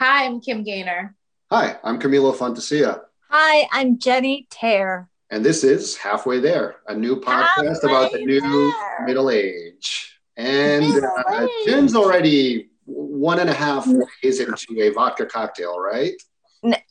Hi, 0.00 0.24
I'm 0.26 0.40
Kim 0.40 0.62
Gaynor. 0.64 1.14
Hi, 1.50 1.76
I'm 1.84 1.98
Camilo 2.00 2.34
Fantasia. 2.36 3.02
Hi, 3.30 3.68
I'm 3.72 3.98
Jenny 3.98 4.46
Tear. 4.50 5.08
And 5.30 5.44
this 5.44 5.64
is 5.64 5.96
Halfway 5.96 6.40
There, 6.40 6.76
a 6.86 6.94
new 6.94 7.20
podcast 7.20 7.82
Halfway 7.82 7.90
about 7.90 8.12
the 8.12 8.18
new 8.24 8.40
There. 8.40 9.06
middle 9.06 9.30
age. 9.30 10.20
And 10.36 10.86
Middle 10.92 11.10
uh, 11.28 11.42
age. 11.44 11.50
Jen's 11.66 11.94
already 11.96 12.70
one 12.84 13.40
and 13.40 13.48
a 13.50 13.54
half 13.54 13.86
ways 13.86 14.40
into 14.40 14.80
a 14.80 14.90
vodka 14.90 15.26
cocktail, 15.26 15.78
right? 15.80 16.12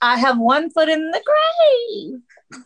I 0.01 0.17
have 0.17 0.37
one 0.39 0.69
foot 0.71 0.89
in 0.89 1.11
the 1.11 1.21
grave. 1.25 2.21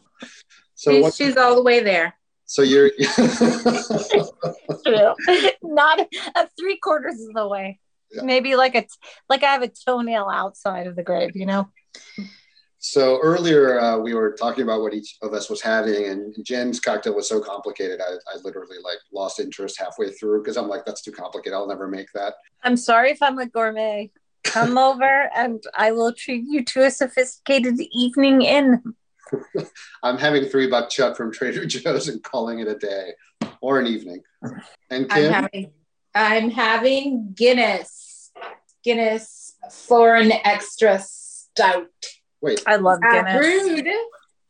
So 0.75 0.91
she's, 0.93 1.03
what, 1.03 1.13
she's 1.13 1.35
all 1.35 1.55
the 1.55 1.61
way 1.61 1.81
there. 1.81 2.13
so 2.45 2.61
you're 2.61 2.89
True. 4.85 5.13
Not 5.61 5.99
uh, 6.35 6.45
three 6.57 6.77
quarters 6.77 7.15
of 7.27 7.33
the 7.35 7.45
way. 7.49 7.81
Yeah. 8.11 8.23
Maybe 8.23 8.55
like 8.55 8.75
a 8.75 8.85
like 9.27 9.43
I 9.43 9.51
have 9.51 9.61
a 9.61 9.67
toenail 9.69 10.29
outside 10.31 10.87
of 10.87 10.95
the 10.95 11.03
grave, 11.03 11.35
you 11.35 11.45
know. 11.45 11.69
so 12.79 13.19
earlier 13.21 13.79
uh, 13.79 13.97
we 13.97 14.13
were 14.13 14.31
talking 14.31 14.63
about 14.63 14.81
what 14.81 14.93
each 14.93 15.17
of 15.21 15.33
us 15.33 15.49
was 15.49 15.61
having, 15.61 16.05
and 16.05 16.35
Jen's 16.43 16.79
cocktail 16.79 17.15
was 17.15 17.29
so 17.29 17.39
complicated. 17.39 18.01
I, 18.01 18.13
I 18.33 18.37
literally 18.43 18.77
like 18.83 18.97
lost 19.13 19.39
interest 19.39 19.79
halfway 19.79 20.11
through 20.11 20.41
because 20.41 20.57
I'm 20.57 20.67
like, 20.67 20.85
that's 20.85 21.01
too 21.01 21.11
complicated. 21.11 21.53
I'll 21.53 21.67
never 21.67 21.87
make 21.87 22.11
that. 22.13 22.35
I'm 22.63 22.77
sorry 22.77 23.11
if 23.11 23.21
I'm 23.21 23.37
a 23.37 23.45
gourmet. 23.45 24.11
Come 24.43 24.77
over 24.89 25.29
and 25.35 25.61
I 25.75 25.91
will 25.91 26.13
treat 26.13 26.45
you 26.47 26.63
to 26.65 26.85
a 26.85 26.91
sophisticated 26.91 27.79
evening 27.91 28.41
in. 28.41 28.81
I'm 30.03 30.17
having 30.17 30.45
three 30.45 30.67
buck 30.67 30.89
chuck 30.89 31.15
from 31.15 31.31
Trader 31.31 31.65
Joe's 31.67 32.07
and 32.07 32.23
calling 32.23 32.59
it 32.59 32.67
a 32.67 32.75
day 32.75 33.11
or 33.61 33.79
an 33.79 33.87
evening. 33.87 34.21
And 34.89 35.05
I'm 35.11 35.21
Kim, 35.21 35.33
having 35.33 35.71
I'm 36.15 36.49
having 36.49 37.33
Guinness. 37.35 38.31
Guinness 38.83 39.55
foreign 39.71 40.31
extra 40.31 40.99
stout. 41.01 41.87
wait, 42.41 42.63
I 42.65 42.77
love 42.77 42.99
Uh, 43.05 43.11
Guinness. 43.11 43.37
brewed. 43.67 43.87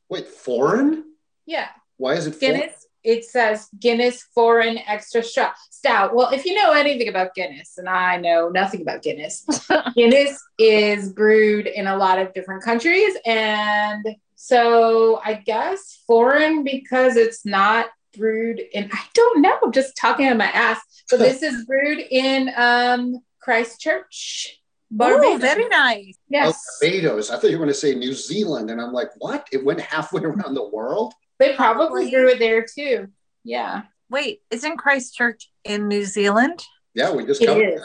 wait, 0.10 0.28
foreign? 0.28 1.06
Yeah. 1.46 1.68
Why 1.98 2.14
is 2.14 2.28
it 2.28 2.36
foreign? 2.36 2.56
Guinness. 2.60 2.86
It 3.04 3.24
says 3.26 3.70
Guinness 3.80 4.24
foreign 4.36 4.78
extra 4.80 5.24
stout. 5.24 5.54
Stout. 5.72 6.14
Well, 6.14 6.30
if 6.32 6.46
you 6.46 6.54
know 6.54 6.72
anything 6.74 7.08
about 7.08 7.34
Guinness, 7.34 7.78
and 7.78 7.88
I 7.90 8.18
know 8.18 8.50
nothing 8.50 8.82
about 8.82 9.02
Guinness, 9.02 9.46
Guinness 9.96 10.38
is 10.60 11.12
brewed 11.14 11.66
in 11.68 11.88
a 11.88 11.96
lot 11.98 12.20
of 12.20 12.34
different 12.34 12.62
countries. 12.62 13.14
And 13.26 14.06
so 14.36 15.22
I 15.24 15.34
guess 15.36 16.04
foreign 16.06 16.64
because 16.64 17.16
it's 17.16 17.46
not 17.46 17.88
brewed 18.18 18.60
in, 18.74 18.90
I 18.92 19.02
don't 19.14 19.42
know, 19.42 19.58
I'm 19.64 19.72
just 19.72 19.96
talking 19.98 20.28
on 20.28 20.38
my 20.38 20.46
ass. 20.52 20.80
But 21.10 21.20
this 21.20 21.42
is 21.44 21.66
brewed 21.66 22.00
in 22.12 22.52
um, 22.56 23.16
Christchurch, 23.42 24.56
Oh, 24.92 24.96
Barbados. 24.98 25.42
very 25.42 25.68
nice. 25.68 26.16
Oh, 26.18 26.24
yes. 26.30 26.78
Barbados. 26.82 27.30
I 27.30 27.36
thought 27.38 27.52
you 27.52 27.58
were 27.60 27.66
going 27.66 27.74
to 27.74 27.80
say 27.80 27.94
New 27.94 28.14
Zealand. 28.14 28.72
And 28.72 28.82
I'm 28.82 28.92
like, 28.94 29.10
what? 29.20 29.48
It 29.52 29.64
went 29.64 29.82
halfway 29.82 30.22
around 30.24 30.56
the 30.56 30.68
world? 30.68 31.14
They 31.38 31.56
probably 31.56 32.10
brew 32.10 32.30
it 32.30 32.40
there 32.40 32.66
too. 32.66 33.08
Yeah. 33.44 33.84
Wait, 34.10 34.42
isn't 34.50 34.78
Christchurch 34.78 35.50
in 35.64 35.88
New 35.88 36.06
Zealand? 36.06 36.64
Yeah, 36.96 37.12
we 37.14 37.26
just 37.26 37.42
It 37.42 37.46
covered 37.46 37.74
is. 37.76 37.82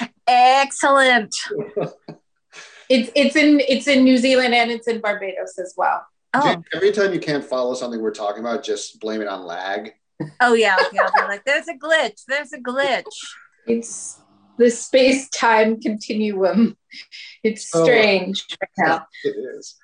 that. 0.00 0.10
Excellent. 0.28 1.34
It's 2.88 3.10
it's 3.16 3.34
in 3.34 3.58
it's 3.66 3.88
in 3.88 4.04
New 4.04 4.16
Zealand 4.16 4.54
and 4.54 4.70
it's 4.70 4.86
in 4.86 5.00
Barbados 5.00 5.58
as 5.58 5.74
well. 5.76 6.06
Oh, 6.44 6.62
every 6.74 6.92
time 6.92 7.12
you 7.12 7.20
can't 7.20 7.44
follow 7.44 7.74
something 7.74 8.00
we're 8.02 8.10
talking 8.14 8.40
about, 8.40 8.62
just 8.64 9.00
blame 9.00 9.20
it 9.22 9.28
on 9.28 9.44
lag. 9.44 9.92
oh 10.40 10.54
yeah. 10.54 10.76
Okay, 10.86 10.98
I'll 10.98 11.12
be 11.12 11.28
like, 11.28 11.44
there's 11.44 11.68
a 11.68 11.74
glitch. 11.74 12.22
There's 12.26 12.52
a 12.52 12.58
glitch. 12.58 13.04
It's 13.66 14.20
the 14.58 14.70
space 14.70 15.28
time 15.30 15.80
continuum. 15.80 16.76
It's 17.42 17.70
Oh. 17.74 17.84
strange 17.84 18.46
right 18.60 18.86
now. 18.88 19.06
It 19.24 19.36
is. 19.56 19.76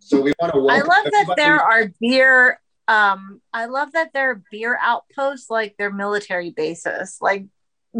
So 0.00 0.20
we 0.20 0.32
want 0.40 0.52
to 0.54 0.58
I 0.58 0.62
welcome 0.62 0.88
love 0.88 1.04
that 1.04 1.14
everybody- 1.14 1.42
there 1.42 1.60
are 1.60 1.92
beer. 2.00 2.60
Um, 2.88 3.40
I 3.54 3.66
love 3.66 3.92
that 3.92 4.12
there 4.12 4.30
are 4.32 4.42
beer 4.50 4.76
outposts 4.82 5.48
like 5.48 5.76
their 5.78 5.92
military 5.92 6.50
bases. 6.50 7.16
Like 7.20 7.46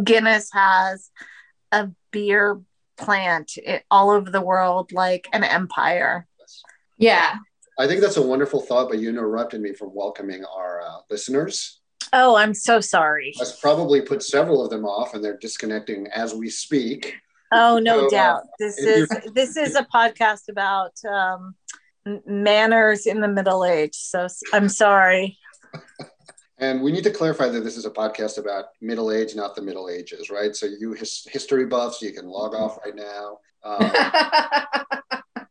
Guinness 0.03 0.51
has 0.53 1.11
a 1.71 1.91
beer 2.11 2.61
plant 2.99 3.53
i- 3.67 3.83
all 3.91 4.11
over 4.11 4.29
the 4.31 4.41
world, 4.41 4.91
like 4.93 5.29
an 5.33 5.45
empire. 5.45 6.27
Yeah. 6.99 7.37
I 7.79 7.87
think 7.87 8.01
that's 8.01 8.17
a 8.17 8.23
wonderful 8.23 8.61
thought, 8.61 8.89
but 8.89 8.99
you 8.99 9.09
interrupted 9.09 9.61
me 9.61 9.73
from 9.73 9.95
welcoming 9.95 10.45
our 10.45 10.83
uh, 10.83 10.99
listeners. 11.11 11.81
Oh, 12.13 12.37
I'm 12.37 12.53
so 12.53 12.81
sorry. 12.81 13.33
That's 13.39 13.59
probably 13.59 14.03
put 14.03 14.23
several 14.23 14.63
of 14.63 14.71
them 14.71 14.85
off, 14.85 15.15
and 15.15 15.25
they're 15.25 15.39
disconnecting 15.39 16.09
as 16.09 16.35
we 16.35 16.51
speak. 16.51 17.15
Oh, 17.53 17.79
no 17.79 18.01
So, 18.01 18.07
uh, 18.07 18.11
doubt. 18.11 18.43
This 18.59 18.79
is 18.79 19.09
this 19.35 19.57
is 19.57 19.75
a 19.75 19.85
podcast 19.85 20.49
about 20.51 20.93
um, 21.05 21.55
manners 22.27 23.07
in 23.07 23.21
the 23.21 23.29
Middle 23.29 23.65
Age. 23.65 23.95
So 23.95 24.27
I'm 24.53 24.69
sorry. 24.69 25.39
And 26.59 26.83
we 26.83 26.93
need 26.93 27.05
to 27.05 27.11
clarify 27.11 27.49
that 27.49 27.61
this 27.65 27.77
is 27.77 27.87
a 27.87 27.91
podcast 27.91 28.39
about 28.39 28.67
middle 28.81 29.11
age, 29.11 29.35
not 29.35 29.57
the 29.57 29.63
Middle 29.63 29.89
Ages, 29.91 30.31
right? 30.31 30.55
So 30.55 30.67
you 30.67 30.93
his, 30.93 31.27
history 31.29 31.67
buffs, 31.67 32.01
you 32.01 32.13
can 32.13 32.27
log 32.27 32.55
off 32.55 32.79
right 32.85 32.95
now. 32.95 33.39
Um, 33.65 33.91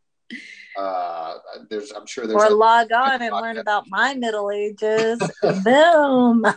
uh, 0.81 1.37
there's, 1.69 1.91
I'm 1.91 2.05
sure 2.05 2.25
there's. 2.25 2.41
Or 2.41 2.47
a- 2.47 2.55
log 2.55 2.91
on 2.91 3.21
and 3.21 3.33
learn 3.33 3.57
about 3.57 3.85
my 3.89 4.13
Middle 4.13 4.51
Ages. 4.51 5.19
Boom. 5.63 6.45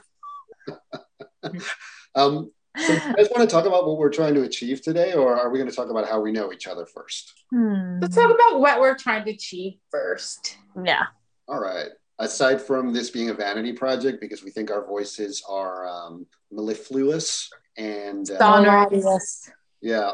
um, 2.15 2.51
so 2.77 2.93
you 2.93 2.99
guys 3.15 3.29
want 3.31 3.41
to 3.41 3.47
talk 3.47 3.67
about 3.67 3.87
what 3.87 3.99
we're 3.99 4.11
trying 4.11 4.35
to 4.35 4.43
achieve 4.43 4.83
today, 4.83 5.13
or 5.13 5.39
are 5.39 5.51
we 5.51 5.59
going 5.59 5.71
to 5.71 5.77
talk 5.77 5.91
about 5.91 6.09
how 6.09 6.21
we 6.21 6.33
know 6.33 6.53
each 6.53 6.67
other 6.67 6.87
first? 6.87 7.33
Hmm. 7.53 8.01
Let's 8.01 8.17
talk 8.17 8.35
about 8.35 8.61
what 8.61 8.81
we're 8.81 8.97
trying 8.97 9.25
to 9.27 9.31
achieve 9.31 9.75
first. 9.91 10.59
Yeah. 10.85 11.05
All 11.47 11.61
right. 11.61 11.89
Aside 12.19 12.61
from 12.61 12.93
this 12.93 13.11
being 13.11 13.31
a 13.31 13.35
vanity 13.35 13.73
project, 13.73 14.21
because 14.21 14.43
we 14.43 14.51
think 14.51 14.71
our 14.71 14.87
voices 14.87 15.45
are 15.49 15.87
um, 15.87 16.27
mellifluous 16.51 17.51
and 17.77 18.29
uh, 18.31 18.39
Sonorous. 18.39 19.51
Yeah, 19.81 20.13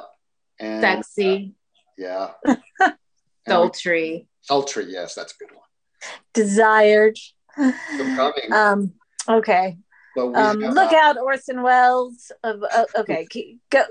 and 0.59 0.81
Sexy, 0.81 1.55
yeah, 1.97 2.31
And 2.45 2.57
we- 2.59 2.70
sultry. 3.51 4.29
sultry. 4.43 4.87
Yes, 4.89 5.15
that's 5.15 5.35
a 5.35 5.37
good 5.39 5.55
one. 5.55 5.67
Desired. 6.33 7.19
Coming, 7.57 8.53
Um, 8.53 8.93
okay. 9.29 9.77
Um, 10.17 10.59
look 10.59 10.93
uh, 10.93 10.97
out, 10.97 11.19
Orson 11.19 11.63
Welles. 11.63 12.33
Of 12.43 12.63
uh, 12.63 12.85
okay, 12.99 13.27
go. 13.71 13.83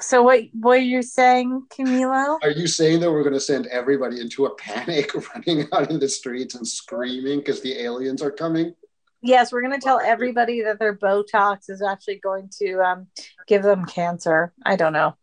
So 0.00 0.22
what? 0.22 0.42
What 0.52 0.78
are 0.78 0.82
you 0.82 1.02
saying, 1.02 1.66
Camilo? 1.70 2.38
Are 2.42 2.50
you 2.50 2.66
saying 2.66 3.00
that 3.00 3.10
we're 3.10 3.22
going 3.22 3.34
to 3.34 3.40
send 3.40 3.66
everybody 3.68 4.20
into 4.20 4.46
a 4.46 4.54
panic, 4.56 5.12
running 5.34 5.68
out 5.72 5.90
in 5.90 5.98
the 5.98 6.08
streets 6.08 6.54
and 6.54 6.66
screaming 6.66 7.38
because 7.38 7.60
the 7.62 7.80
aliens 7.80 8.22
are 8.22 8.30
coming? 8.30 8.74
Yes, 9.22 9.52
we're 9.52 9.62
going 9.62 9.72
to 9.72 9.80
tell 9.80 10.00
everybody 10.04 10.62
that 10.62 10.78
their 10.78 10.94
Botox 10.94 11.70
is 11.70 11.80
actually 11.80 12.18
going 12.18 12.50
to 12.58 12.80
um, 12.80 13.06
give 13.46 13.62
them 13.62 13.86
cancer. 13.86 14.52
I 14.66 14.76
don't 14.76 14.92
know. 14.92 15.16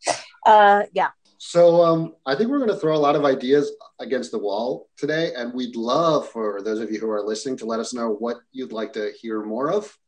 Uh, 0.44 0.84
yeah. 0.92 1.10
So 1.44 1.82
um, 1.82 2.14
I 2.24 2.36
think 2.36 2.50
we're 2.50 2.58
going 2.58 2.70
to 2.70 2.76
throw 2.76 2.94
a 2.94 2.96
lot 2.96 3.16
of 3.16 3.24
ideas 3.24 3.72
against 3.98 4.30
the 4.30 4.38
wall 4.38 4.88
today, 4.96 5.32
and 5.36 5.52
we'd 5.52 5.74
love 5.74 6.28
for 6.28 6.62
those 6.62 6.78
of 6.78 6.92
you 6.92 7.00
who 7.00 7.10
are 7.10 7.20
listening 7.20 7.56
to 7.56 7.66
let 7.66 7.80
us 7.80 7.92
know 7.92 8.10
what 8.10 8.36
you'd 8.52 8.70
like 8.70 8.92
to 8.92 9.10
hear 9.20 9.42
more 9.42 9.72
of, 9.72 9.98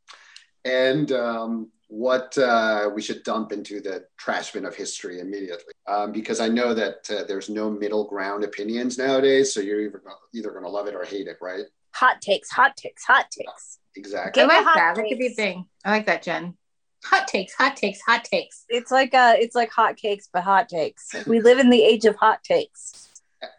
and 0.64 1.10
um, 1.10 1.72
what 1.88 2.38
uh, 2.38 2.88
we 2.94 3.02
should 3.02 3.24
dump 3.24 3.50
into 3.50 3.80
the 3.80 4.04
trash 4.16 4.52
bin 4.52 4.64
of 4.64 4.76
history 4.76 5.18
immediately. 5.18 5.74
Um, 5.88 6.12
because 6.12 6.38
I 6.38 6.46
know 6.46 6.72
that 6.72 7.10
uh, 7.10 7.24
there's 7.26 7.50
no 7.50 7.68
middle 7.68 8.04
ground 8.04 8.44
opinions 8.44 8.96
nowadays, 8.96 9.52
so 9.52 9.58
you're 9.58 9.80
either 9.80 10.04
either 10.34 10.52
going 10.52 10.62
to 10.62 10.70
love 10.70 10.86
it 10.86 10.94
or 10.94 11.02
hate 11.02 11.26
it, 11.26 11.38
right? 11.42 11.64
Hot 11.96 12.20
takes. 12.20 12.48
Hot 12.52 12.76
takes. 12.76 13.04
Hot 13.06 13.28
takes. 13.32 13.80
Exactly. 13.96 14.40
I 14.40 14.46
Get 14.46 14.54
like 14.54 14.64
the 14.64 14.70
hot 14.70 14.76
that. 14.76 14.94
That 14.94 15.08
could 15.08 15.18
be 15.18 15.26
a 15.26 15.30
thing. 15.30 15.66
I 15.84 15.90
like 15.90 16.06
that, 16.06 16.22
Jen. 16.22 16.56
Hot 17.04 17.28
takes, 17.28 17.54
hot 17.54 17.76
takes, 17.76 18.00
hot 18.00 18.24
takes. 18.24 18.64
It's 18.68 18.90
like 18.90 19.12
uh, 19.14 19.34
it's 19.38 19.54
like 19.54 19.70
hot 19.70 19.96
cakes, 19.96 20.28
but 20.32 20.42
hot 20.42 20.68
takes. 20.68 21.14
We 21.26 21.40
live 21.40 21.58
in 21.58 21.70
the 21.70 21.82
age 21.82 22.04
of 22.06 22.16
hot 22.16 22.42
takes. 22.42 23.10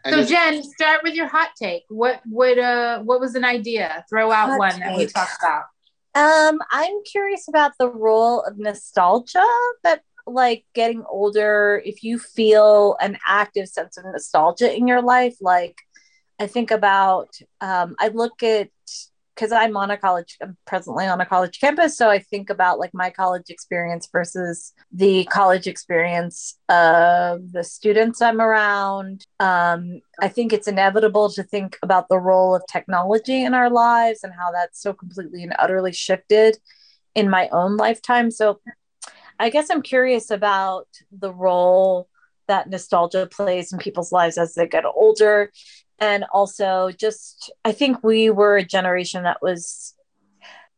And 0.04 0.14
so 0.14 0.20
it's- 0.20 0.28
Jen, 0.28 0.62
start 0.64 1.02
with 1.04 1.14
your 1.14 1.28
hot 1.28 1.50
take. 1.56 1.84
What 1.88 2.20
would 2.28 2.58
uh 2.58 3.00
what 3.00 3.20
was 3.20 3.34
an 3.36 3.44
idea? 3.44 4.04
Throw 4.10 4.32
out 4.32 4.48
Hot 4.50 4.58
one 4.58 4.80
that 4.80 4.96
we 4.96 5.06
talked 5.06 5.38
about. 5.40 5.64
Um, 6.14 6.58
I'm 6.72 7.02
curious 7.04 7.46
about 7.46 7.72
the 7.78 7.88
role 7.90 8.40
of 8.42 8.58
nostalgia 8.58 9.44
that 9.84 10.00
like 10.26 10.64
getting 10.74 11.04
older, 11.08 11.80
if 11.84 12.02
you 12.02 12.18
feel 12.18 12.96
an 13.00 13.16
active 13.28 13.68
sense 13.68 13.96
of 13.96 14.04
nostalgia 14.06 14.74
in 14.76 14.88
your 14.88 15.02
life, 15.02 15.36
like 15.40 15.76
I 16.40 16.48
think 16.48 16.72
about 16.72 17.28
um 17.60 17.94
I 18.00 18.08
look 18.08 18.42
at 18.42 18.70
because 19.36 19.52
I'm 19.52 19.76
on 19.76 19.90
a 19.90 19.98
college, 19.98 20.36
I'm 20.42 20.56
presently 20.66 21.06
on 21.06 21.20
a 21.20 21.26
college 21.26 21.60
campus. 21.60 21.96
So 21.96 22.08
I 22.08 22.18
think 22.18 22.48
about 22.48 22.78
like 22.78 22.94
my 22.94 23.10
college 23.10 23.50
experience 23.50 24.08
versus 24.10 24.72
the 24.90 25.24
college 25.24 25.66
experience 25.66 26.58
of 26.70 27.52
the 27.52 27.62
students 27.62 28.22
I'm 28.22 28.40
around. 28.40 29.26
Um, 29.38 30.00
I 30.20 30.28
think 30.28 30.52
it's 30.52 30.66
inevitable 30.66 31.30
to 31.30 31.42
think 31.42 31.76
about 31.82 32.08
the 32.08 32.18
role 32.18 32.54
of 32.54 32.62
technology 32.66 33.44
in 33.44 33.52
our 33.52 33.68
lives 33.68 34.24
and 34.24 34.32
how 34.32 34.50
that's 34.52 34.80
so 34.80 34.94
completely 34.94 35.42
and 35.42 35.54
utterly 35.58 35.92
shifted 35.92 36.56
in 37.14 37.28
my 37.28 37.48
own 37.50 37.76
lifetime. 37.76 38.30
So 38.30 38.60
I 39.38 39.50
guess 39.50 39.68
I'm 39.70 39.82
curious 39.82 40.30
about 40.30 40.88
the 41.12 41.32
role 41.32 42.08
that 42.48 42.70
nostalgia 42.70 43.28
plays 43.30 43.72
in 43.72 43.78
people's 43.78 44.12
lives 44.12 44.38
as 44.38 44.54
they 44.54 44.66
get 44.66 44.84
older. 44.86 45.52
And 45.98 46.24
also, 46.32 46.90
just 46.90 47.50
I 47.64 47.72
think 47.72 48.02
we 48.02 48.30
were 48.30 48.56
a 48.56 48.64
generation 48.64 49.22
that 49.22 49.40
was, 49.40 49.94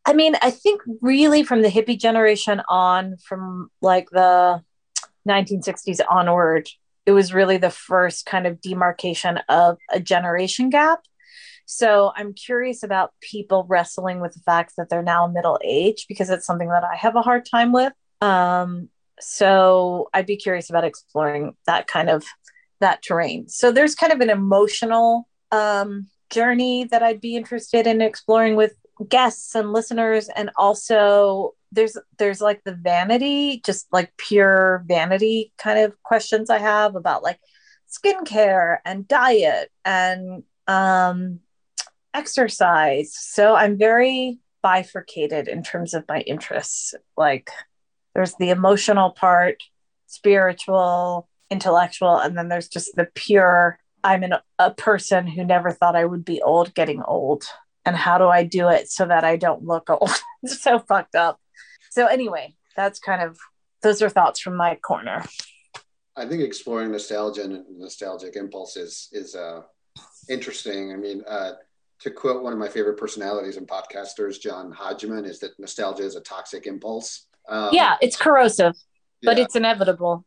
I 0.05 0.13
mean, 0.13 0.37
I 0.43 0.51
think 0.51 0.83
really 1.01 1.43
from 1.43 1.63
the 1.63 1.69
hippie 1.69 1.99
generation 1.99 2.63
on, 2.69 3.17
from 3.17 3.71
like 3.83 4.11
the 4.11 4.63
1960s 5.29 6.01
onward, 6.09 6.69
it 7.07 7.13
was 7.13 7.35
really 7.35 7.57
the 7.57 7.71
first 7.71 8.27
kind 8.27 8.47
of 8.47 8.61
demarcation 8.61 9.39
of 9.49 9.79
a 9.91 9.99
generation 9.99 10.71
gap. 10.71 11.01
So 11.67 12.13
I'm 12.17 12.33
curious 12.33 12.83
about 12.83 13.13
people 13.21 13.67
wrestling 13.69 14.21
with 14.21 14.33
the 14.33 14.41
fact 14.41 14.75
that 14.79 14.89
they're 14.89 15.03
now 15.03 15.27
middle 15.27 15.59
age 15.63 16.07
because 16.09 16.31
it's 16.31 16.47
something 16.47 16.69
that 16.69 16.85
I 16.85 16.97
have 16.97 17.15
a 17.15 17.23
hard 17.23 17.45
time 17.45 17.73
with. 17.73 17.93
Um, 18.23 18.89
so 19.21 20.09
I'd 20.15 20.27
be 20.27 20.37
curious 20.37 20.71
about 20.71 20.85
exploring 20.85 21.57
that 21.67 21.87
kind 21.87 22.09
of 22.09 22.25
that 22.81 23.03
terrain. 23.03 23.49
So 23.49 23.73
there's 23.73 23.95
kind 23.95 24.13
of 24.13 24.21
an 24.21 24.31
emotional 24.31 25.29
um, 25.51 26.07
journey 26.31 26.85
that 26.85 27.03
I'd 27.03 27.21
be 27.21 27.37
interested 27.37 27.87
in 27.87 28.01
exploring 28.01 28.57
with 28.57 28.75
guests 29.09 29.55
and 29.55 29.73
listeners, 29.73 30.29
and 30.29 30.51
also 30.57 31.55
there's 31.73 31.97
there's 32.19 32.41
like 32.41 32.63
the 32.65 32.75
vanity, 32.75 33.61
just 33.65 33.87
like 33.93 34.17
pure 34.17 34.85
vanity 34.87 35.53
kind 35.59 35.79
of 35.79 36.03
questions 36.03 36.51
I 36.51 36.59
have 36.59 36.97
about 36.97 37.23
like 37.23 37.39
skincare 37.91 38.79
and 38.85 39.09
diet 39.09 39.71
and 39.85 40.43
um, 40.67 41.41
exercise. 42.15 43.15
So 43.15 43.55
I'm 43.55 43.79
very 43.79 44.39
bifurcated 44.63 45.49
in 45.49 45.63
terms 45.63 45.95
of 45.95 46.05
my 46.09 46.21
interests. 46.21 46.95
Like 47.17 47.51
there's 48.15 48.35
the 48.35 48.51
emotional 48.51 49.11
part, 49.11 49.63
spiritual, 50.07 51.29
intellectual, 51.51 52.19
and 52.19 52.37
then 52.37 52.49
there's 52.49 52.69
just 52.69 52.95
the 52.97 53.09
pure 53.15 53.79
I'm 54.05 54.23
an, 54.23 54.35
a 54.59 54.71
person 54.71 55.27
who 55.27 55.45
never 55.45 55.71
thought 55.71 55.97
I 55.97 56.05
would 56.05 56.25
be 56.25 56.41
old 56.43 56.75
getting 56.75 57.03
old. 57.03 57.45
And 57.85 57.97
how 57.97 58.19
do 58.19 58.29
I 58.29 58.45
do 58.45 58.69
it 58.69 58.91
so 58.91 59.07
that 59.07 59.25
I 59.25 59.37
don't 59.37 59.65
look 59.65 59.89
old? 59.91 60.11
it's 60.43 60.63
so 60.63 60.79
fucked 60.79 61.15
up. 61.15 61.41
So, 61.91 62.07
anyway, 62.07 62.55
that's 62.77 62.99
kind 62.99 63.23
of 63.23 63.39
those 63.83 64.03
are 64.03 64.09
thoughts 64.09 64.41
from 64.41 64.57
my 64.57 64.77
corner. 64.77 65.25
I 66.17 66.27
think 66.27 66.43
exploring 66.43 66.91
nostalgia 66.91 67.45
and 67.45 67.65
nostalgic 67.79 68.35
impulses 68.35 69.09
is 69.13 69.35
uh, 69.37 69.63
interesting. 70.29 70.93
I 70.93 70.97
mean, 70.97 71.23
uh, 71.29 71.53
to 72.01 72.11
quote 72.11 72.43
one 72.43 72.53
of 72.53 72.59
my 72.59 72.69
favorite 72.69 72.97
personalities 72.97 73.57
and 73.57 73.67
podcasters, 73.67 74.41
John 74.41 74.73
Hodgman, 74.73 75.25
is 75.25 75.39
that 75.41 75.59
nostalgia 75.59 76.03
is 76.03 76.17
a 76.17 76.21
toxic 76.21 76.67
impulse. 76.67 77.27
Um, 77.49 77.71
yeah, 77.73 77.97
it's 78.01 78.17
corrosive, 78.17 78.75
yeah. 79.21 79.31
but 79.31 79.39
it's 79.39 79.57
inevitable. 79.57 80.25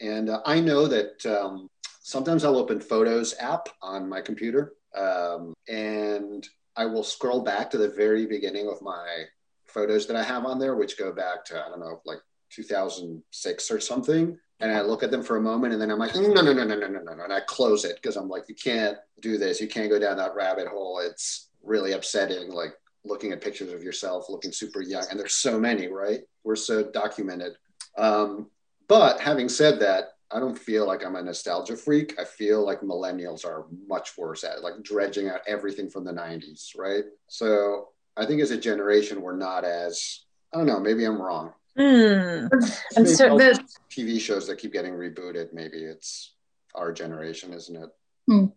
And 0.00 0.28
uh, 0.30 0.40
I 0.44 0.60
know 0.60 0.86
that 0.86 1.24
um, 1.26 1.68
sometimes 2.00 2.44
I'll 2.44 2.56
open 2.56 2.80
Photos 2.80 3.34
app 3.38 3.68
on 3.82 4.08
my 4.08 4.20
computer 4.20 4.74
um, 4.96 5.54
and 5.68 6.46
I 6.76 6.86
will 6.86 7.04
scroll 7.04 7.42
back 7.42 7.70
to 7.70 7.78
the 7.78 7.88
very 7.88 8.26
beginning 8.26 8.68
of 8.68 8.82
my 8.82 9.24
photos 9.66 10.06
that 10.06 10.16
I 10.16 10.22
have 10.22 10.44
on 10.44 10.58
there, 10.58 10.76
which 10.76 10.98
go 10.98 11.12
back 11.12 11.44
to, 11.46 11.64
I 11.64 11.68
don't 11.68 11.80
know, 11.80 12.00
like 12.04 12.20
2006 12.50 13.70
or 13.70 13.80
something. 13.80 14.38
And 14.60 14.72
I 14.72 14.82
look 14.82 15.02
at 15.02 15.10
them 15.10 15.22
for 15.22 15.36
a 15.36 15.40
moment 15.40 15.72
and 15.72 15.82
then 15.82 15.90
I'm 15.90 15.98
like, 15.98 16.14
no, 16.14 16.20
no, 16.20 16.40
no, 16.40 16.52
no, 16.52 16.64
no, 16.64 16.76
no, 16.76 16.86
no. 16.86 17.14
no, 17.14 17.24
And 17.24 17.32
I 17.32 17.40
close 17.40 17.84
it 17.84 17.96
because 17.96 18.16
I'm 18.16 18.28
like, 18.28 18.48
you 18.48 18.54
can't 18.54 18.96
do 19.20 19.36
this. 19.36 19.60
You 19.60 19.68
can't 19.68 19.90
go 19.90 19.98
down 19.98 20.16
that 20.18 20.34
rabbit 20.34 20.68
hole. 20.68 21.00
It's 21.00 21.48
really 21.62 21.92
upsetting. 21.92 22.50
Like, 22.50 22.74
looking 23.04 23.32
at 23.32 23.40
pictures 23.40 23.72
of 23.72 23.82
yourself 23.82 24.26
looking 24.28 24.52
super 24.52 24.80
young 24.80 25.04
and 25.10 25.20
there's 25.20 25.34
so 25.34 25.58
many 25.58 25.88
right 25.88 26.20
we're 26.42 26.56
so 26.56 26.82
documented 26.82 27.52
um, 27.96 28.50
but 28.88 29.20
having 29.20 29.48
said 29.48 29.80
that, 29.80 30.10
I 30.30 30.40
don't 30.40 30.58
feel 30.58 30.86
like 30.86 31.04
I'm 31.04 31.16
a 31.16 31.22
nostalgia 31.22 31.76
freak. 31.76 32.18
I 32.18 32.24
feel 32.24 32.64
like 32.64 32.80
millennials 32.80 33.44
are 33.44 33.66
much 33.86 34.16
worse 34.18 34.42
at 34.42 34.56
it, 34.56 34.62
like 34.62 34.82
dredging 34.82 35.28
out 35.28 35.40
everything 35.46 35.88
from 35.88 36.04
the 36.04 36.12
90s, 36.12 36.70
right? 36.76 37.04
So 37.28 37.88
I 38.16 38.26
think 38.26 38.40
as 38.40 38.50
a 38.50 38.58
generation, 38.58 39.22
we're 39.22 39.36
not 39.36 39.64
as, 39.64 40.24
I 40.52 40.58
don't 40.58 40.66
know, 40.66 40.80
maybe 40.80 41.04
I'm 41.04 41.20
wrong. 41.20 41.52
Mm. 41.78 42.48
And 42.96 43.08
so 43.08 43.36
the 43.36 43.64
TV 43.90 44.20
shows 44.20 44.46
that 44.46 44.58
keep 44.58 44.72
getting 44.72 44.94
rebooted, 44.94 45.52
maybe 45.52 45.78
it's 45.78 46.34
our 46.74 46.92
generation, 46.92 47.52
isn't 47.52 47.76
it? 47.76 47.90
Mm. 48.30 48.52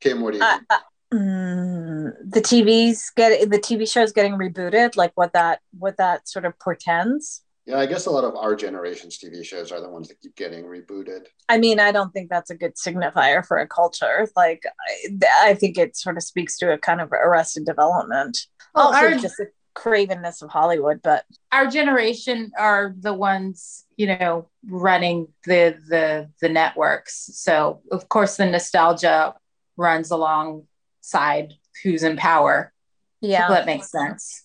Kim, 0.00 0.20
what 0.20 0.32
do 0.32 0.38
you 0.38 0.44
uh, 0.44 0.58
uh, 0.70 0.78
mm, 1.14 2.12
the 2.24 2.40
TV's 2.40 3.10
get 3.14 3.48
the 3.48 3.58
TV 3.58 3.90
shows 3.90 4.12
getting 4.12 4.34
rebooted, 4.34 4.96
like 4.96 5.12
what 5.14 5.32
that 5.32 5.60
what 5.78 5.96
that 5.96 6.28
sort 6.28 6.44
of 6.44 6.58
portends. 6.58 7.43
Yeah, 7.66 7.78
I 7.78 7.86
guess 7.86 8.04
a 8.06 8.10
lot 8.10 8.24
of 8.24 8.36
our 8.36 8.54
generation's 8.54 9.18
TV 9.18 9.42
shows 9.42 9.72
are 9.72 9.80
the 9.80 9.88
ones 9.88 10.08
that 10.08 10.20
keep 10.20 10.36
getting 10.36 10.64
rebooted. 10.64 11.26
I 11.48 11.56
mean, 11.56 11.80
I 11.80 11.92
don't 11.92 12.12
think 12.12 12.28
that's 12.28 12.50
a 12.50 12.54
good 12.54 12.74
signifier 12.74 13.44
for 13.44 13.56
a 13.58 13.66
culture. 13.66 14.28
Like, 14.36 14.64
I, 14.86 15.50
I 15.50 15.54
think 15.54 15.78
it 15.78 15.96
sort 15.96 16.18
of 16.18 16.22
speaks 16.22 16.58
to 16.58 16.72
a 16.72 16.78
kind 16.78 17.00
of 17.00 17.10
arrested 17.12 17.64
development. 17.64 18.46
Well, 18.74 18.88
also, 18.88 18.98
our, 18.98 19.14
just 19.14 19.38
the 19.38 19.48
cravenness 19.74 20.42
of 20.42 20.50
Hollywood. 20.50 21.00
But 21.02 21.24
our 21.52 21.66
generation 21.66 22.52
are 22.58 22.94
the 22.98 23.14
ones, 23.14 23.84
you 23.96 24.06
know, 24.08 24.48
running 24.66 25.28
the 25.44 25.78
the 25.88 26.30
the 26.40 26.48
networks. 26.48 27.30
So 27.34 27.80
of 27.90 28.08
course, 28.08 28.36
the 28.36 28.46
nostalgia 28.46 29.34
runs 29.76 30.10
alongside 30.10 31.54
who's 31.82 32.02
in 32.02 32.16
power. 32.16 32.72
Yeah, 33.20 33.48
that 33.48 33.66
makes 33.66 33.90
sense. 33.90 34.44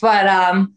But 0.00 0.26
um, 0.26 0.74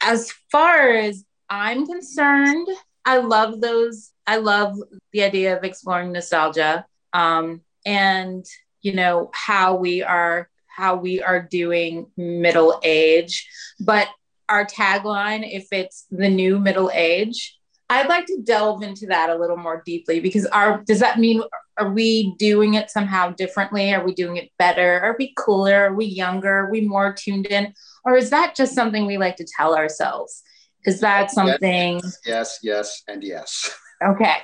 as 0.00 0.32
far 0.50 0.90
as 0.90 1.24
I'm 1.50 1.86
concerned, 1.86 2.68
I 3.04 3.18
love 3.18 3.60
those. 3.60 4.12
I 4.26 4.36
love 4.36 4.76
the 5.12 5.22
idea 5.22 5.56
of 5.56 5.64
exploring 5.64 6.12
nostalgia 6.12 6.84
um, 7.12 7.62
and 7.86 8.44
you 8.82 8.94
know 8.94 9.30
how 9.32 9.76
we 9.76 10.02
are 10.02 10.48
how 10.66 10.94
we 10.94 11.20
are 11.20 11.42
doing 11.42 12.06
middle 12.16 12.80
age. 12.84 13.48
But 13.80 14.08
our 14.48 14.64
tagline, 14.64 15.42
if 15.44 15.66
it's 15.72 16.06
the 16.10 16.28
new 16.28 16.58
middle 16.58 16.90
age, 16.94 17.58
I'd 17.90 18.08
like 18.08 18.26
to 18.26 18.42
delve 18.44 18.82
into 18.82 19.06
that 19.06 19.30
a 19.30 19.34
little 19.34 19.56
more 19.56 19.82
deeply 19.84 20.20
because 20.20 20.46
our 20.46 20.82
does 20.86 21.00
that 21.00 21.18
mean 21.18 21.42
are 21.78 21.90
we 21.92 22.34
doing 22.38 22.74
it 22.74 22.90
somehow 22.90 23.30
differently? 23.30 23.94
Are 23.94 24.04
we 24.04 24.14
doing 24.14 24.36
it 24.36 24.50
better? 24.58 25.00
Are 25.00 25.16
we 25.18 25.32
cooler? 25.36 25.86
Are 25.86 25.94
we 25.94 26.04
younger? 26.04 26.66
Are 26.66 26.70
we 26.70 26.82
more 26.82 27.12
tuned 27.12 27.46
in? 27.46 27.72
Or 28.04 28.16
is 28.16 28.30
that 28.30 28.56
just 28.56 28.74
something 28.74 29.06
we 29.06 29.16
like 29.16 29.36
to 29.36 29.46
tell 29.56 29.76
ourselves? 29.76 30.42
Is 30.88 31.00
that 31.00 31.30
something? 31.30 31.96
Yes, 31.96 32.18
yes, 32.24 32.58
yes 32.62 33.02
and 33.08 33.22
yes. 33.22 33.70
Okay. 34.02 34.36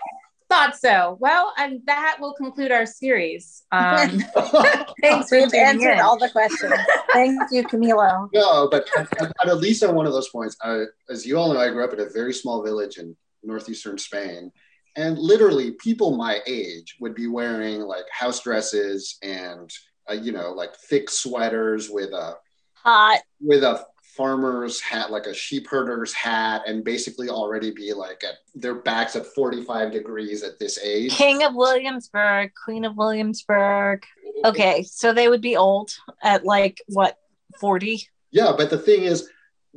Thought 0.50 0.76
so. 0.76 1.16
Well, 1.20 1.54
and 1.56 1.80
that 1.86 2.18
will 2.20 2.34
conclude 2.34 2.70
our 2.70 2.84
series. 2.84 3.62
Um, 3.72 4.22
thanks 5.00 5.30
for 5.30 5.36
answered 5.36 5.98
all 6.00 6.18
the 6.18 6.28
questions. 6.28 6.74
Thank 7.12 7.40
you, 7.50 7.64
Camilo. 7.64 8.28
No, 8.34 8.68
but, 8.70 8.86
but 9.18 9.48
at 9.48 9.56
least 9.56 9.82
on 9.82 9.94
one 9.94 10.06
of 10.06 10.12
those 10.12 10.28
points, 10.28 10.54
I, 10.62 10.84
as 11.08 11.24
you 11.24 11.38
all 11.38 11.52
know, 11.52 11.60
I 11.60 11.70
grew 11.70 11.82
up 11.82 11.94
in 11.94 12.00
a 12.00 12.10
very 12.10 12.34
small 12.34 12.62
village 12.62 12.98
in 12.98 13.16
northeastern 13.42 13.96
Spain, 13.96 14.52
and 14.96 15.18
literally 15.18 15.72
people 15.72 16.14
my 16.16 16.40
age 16.46 16.96
would 17.00 17.14
be 17.14 17.26
wearing 17.26 17.80
like 17.80 18.04
house 18.10 18.42
dresses 18.42 19.16
and 19.22 19.70
uh, 20.10 20.14
you 20.14 20.32
know 20.32 20.52
like 20.52 20.76
thick 20.76 21.10
sweaters 21.10 21.88
with 21.90 22.10
a 22.10 22.34
hot 22.74 23.20
with 23.40 23.64
a 23.64 23.84
farmer's 24.16 24.80
hat, 24.80 25.10
like 25.10 25.26
a 25.26 25.34
sheep 25.34 25.68
herder's 25.68 26.12
hat, 26.12 26.62
and 26.66 26.84
basically 26.84 27.28
already 27.28 27.70
be 27.70 27.92
like 27.92 28.22
at 28.24 28.34
their 28.54 28.74
backs 28.74 29.16
at 29.16 29.26
45 29.26 29.92
degrees 29.92 30.42
at 30.42 30.58
this 30.58 30.78
age. 30.78 31.12
King 31.12 31.42
of 31.42 31.54
Williamsburg, 31.54 32.52
Queen 32.64 32.84
of 32.84 32.96
Williamsburg. 32.96 34.04
Okay, 34.44 34.82
so 34.82 35.12
they 35.12 35.28
would 35.28 35.40
be 35.40 35.56
old 35.56 35.90
at 36.22 36.44
like 36.44 36.80
what, 36.88 37.18
40? 37.60 38.06
Yeah, 38.30 38.52
but 38.56 38.70
the 38.70 38.78
thing 38.78 39.04
is, 39.04 39.28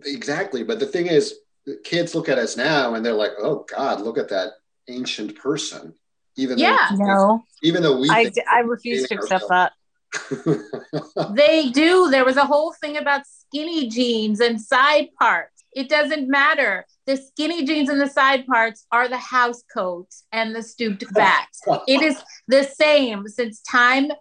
exactly. 0.06 0.64
But 0.64 0.80
the 0.80 0.86
thing 0.86 1.08
is, 1.08 1.36
kids 1.84 2.16
look 2.16 2.30
at 2.30 2.38
us 2.38 2.58
now 2.58 2.94
and 2.94 3.06
they're 3.06 3.14
like, 3.14 3.32
oh 3.40 3.66
God, 3.70 4.02
look 4.02 4.18
at 4.18 4.30
that 4.30 4.54
ancient 4.88 5.36
person. 5.36 5.94
Even 6.38 6.58
yeah, 6.58 6.90
though, 6.92 6.98
no. 6.98 7.44
Even 7.64 7.82
though 7.82 8.00
we, 8.00 8.10
I, 8.10 8.32
I 8.52 8.60
refuse 8.60 9.08
to 9.08 9.16
accept 9.16 9.46
that. 9.50 9.74
they 11.32 11.70
do. 11.72 12.10
There 12.10 12.24
was 12.24 12.38
a 12.38 12.46
whole 12.46 12.74
thing 12.74 12.98
about 12.98 13.22
skinny 13.48 13.88
jeans 13.88 14.40
and 14.40 14.60
side 14.60 15.10
parts. 15.20 15.64
It 15.76 15.90
doesn't 15.90 16.28
matter. 16.28 16.86
The 17.06 17.18
skinny 17.18 17.66
jeans 17.66 17.90
and 17.90 18.02
the 18.02 18.10
side 18.10 18.48
parts 18.48 18.86
are 18.92 19.08
the 19.08 19.18
house 19.18 19.64
coats 19.72 20.26
and 20.32 20.56
the 20.56 20.64
stooped 20.64 21.04
backs. 21.14 21.62
it 21.88 22.02
is 22.02 22.22
the 22.48 22.64
same 22.64 23.28
since 23.28 23.62
time 23.62 24.12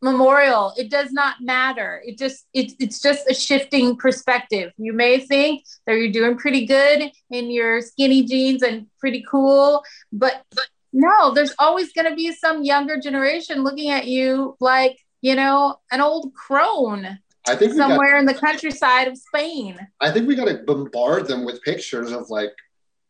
memorial. 0.00 0.72
It 0.76 0.90
does 0.90 1.10
not 1.12 1.36
matter. 1.40 2.00
It 2.04 2.18
just 2.18 2.46
it, 2.52 2.72
it's 2.78 3.00
just 3.00 3.28
a 3.28 3.34
shifting 3.34 3.96
perspective. 3.96 4.72
You 4.76 4.92
may 4.92 5.18
think 5.18 5.64
that 5.86 5.94
you're 5.94 6.12
doing 6.12 6.36
pretty 6.36 6.66
good 6.66 7.10
in 7.30 7.50
your 7.50 7.80
skinny 7.80 8.24
jeans 8.24 8.62
and 8.62 8.86
pretty 9.00 9.24
cool, 9.28 9.82
but, 10.12 10.44
but 10.54 10.66
no, 10.92 11.32
there's 11.34 11.54
always 11.58 11.92
going 11.92 12.08
to 12.08 12.14
be 12.14 12.32
some 12.32 12.62
younger 12.62 12.98
generation 12.98 13.64
looking 13.64 13.90
at 13.90 14.06
you 14.06 14.56
like 14.60 14.98
you 15.20 15.34
know, 15.34 15.76
an 15.90 16.00
old 16.00 16.32
crone. 16.34 17.18
I 17.48 17.56
think 17.56 17.74
somewhere 17.74 18.12
got, 18.12 18.20
in 18.20 18.26
the 18.26 18.34
countryside 18.34 19.08
of 19.08 19.16
Spain. 19.16 19.78
I 20.00 20.10
think 20.10 20.28
we 20.28 20.34
got 20.34 20.46
to 20.46 20.62
bombard 20.66 21.26
them 21.26 21.44
with 21.44 21.62
pictures 21.62 22.12
of 22.12 22.30
like 22.30 22.52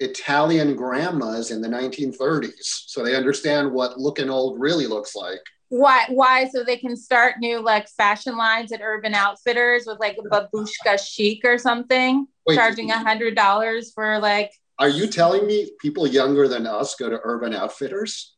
Italian 0.01 0.77
grandmas 0.77 1.51
in 1.51 1.61
the 1.61 1.69
1930s, 1.69 2.53
so 2.63 3.03
they 3.03 3.17
understand 3.17 3.73
what 3.73 3.99
looking 3.99 4.31
old 4.31 4.61
really 4.61 4.87
looks 4.87 5.17
like. 5.17 5.41
Why? 5.71 6.07
Why? 6.09 6.49
So 6.49 6.65
they 6.65 6.77
can 6.77 6.97
start 6.97 7.35
new 7.41 7.61
like 7.61 7.89
fashion 7.89 8.37
lines 8.37 8.73
at 8.73 8.81
Urban 8.83 9.15
Outfitters 9.15 9.85
with 9.87 9.99
like 10.01 10.17
a 10.19 10.29
babushka 10.29 10.99
chic 11.05 11.45
or 11.45 11.59
something, 11.59 12.27
Wait, 12.47 12.57
charging 12.57 12.91
a 12.91 12.99
hundred 12.99 13.35
dollars 13.35 13.93
for 13.93 14.19
like. 14.19 14.51
Are 14.79 14.89
you 14.89 15.09
telling 15.09 15.47
me 15.47 15.73
people 15.81 16.07
younger 16.07 16.47
than 16.47 16.67
us 16.67 16.95
go 16.95 17.11
to 17.11 17.19
Urban 17.23 17.53
Outfitters? 17.53 18.35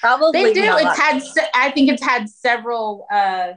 Probably 0.00 0.44
They 0.44 0.52
do. 0.52 0.66
not. 0.66 0.82
It's 0.82 0.98
had. 0.98 1.22
se- 1.22 1.50
I 1.54 1.70
think 1.70 1.90
it's 1.90 2.02
had 2.02 2.28
several 2.28 3.06
uh 3.12 3.52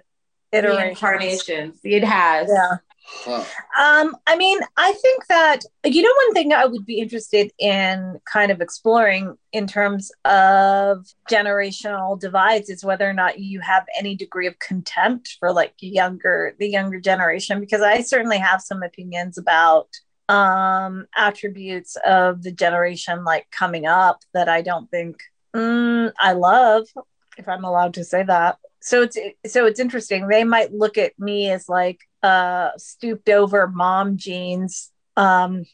iterations. 0.52 1.02
reincarnations. 1.02 1.80
It 1.84 2.04
has. 2.04 2.50
Yeah. 2.50 2.78
Huh. 3.24 3.44
Um, 3.78 4.16
I 4.26 4.36
mean, 4.36 4.60
I 4.78 4.94
think 4.94 5.28
that 5.28 5.60
you 5.84 6.02
know 6.02 6.14
one 6.26 6.34
thing 6.34 6.54
I 6.54 6.66
would 6.66 6.86
be 6.86 7.00
interested 7.00 7.52
in 7.60 8.20
kind 8.32 8.52
of 8.52 8.62
exploring 8.62 9.38
in 9.52 9.68
terms 9.68 10.12
of 10.24 11.06
generational 11.30 12.20
divides 12.20 12.70
is 12.70 12.86
whether 12.86 13.10
or 13.10 13.14
not 13.14 13.40
you 13.40 13.60
have 13.60 13.86
any 13.98 14.16
degree 14.16 14.48
of 14.48 14.58
contempt 14.60 15.38
for 15.40 15.52
like 15.52 15.74
younger 15.80 16.56
the 16.60 16.70
younger 16.70 17.00
generation 17.00 17.60
because 17.60 17.82
I 17.82 18.02
certainly 18.02 18.38
have 18.38 18.62
some 18.62 18.82
opinions 18.82 19.38
about 19.38 19.88
um 20.30 21.06
attributes 21.18 21.98
of 22.06 22.44
the 22.44 22.52
generation 22.52 23.24
like 23.24 23.48
coming 23.52 23.86
up 23.86 24.20
that 24.34 24.48
I 24.48 24.62
don't 24.62 24.90
think 24.90 25.18
mm, 25.56 26.12
I 26.20 26.32
love 26.34 26.88
if 27.42 27.50
I'm 27.50 27.66
allowed 27.66 27.96
to 27.96 28.04
say 28.04 28.24
that. 28.24 28.58
So 28.80 29.04
it's 29.04 29.18
so 29.48 29.66
it's 29.66 29.80
interesting. 29.80 30.28
They 30.28 30.44
might 30.44 30.74
look 30.74 30.98
at 30.98 31.18
me 31.20 31.50
as 31.50 31.68
like 31.68 32.00
uh 32.24 32.70
stooped 32.78 33.30
over 33.30 33.68
mom 33.68 34.18
jeans 34.18 34.92
um 35.18 35.66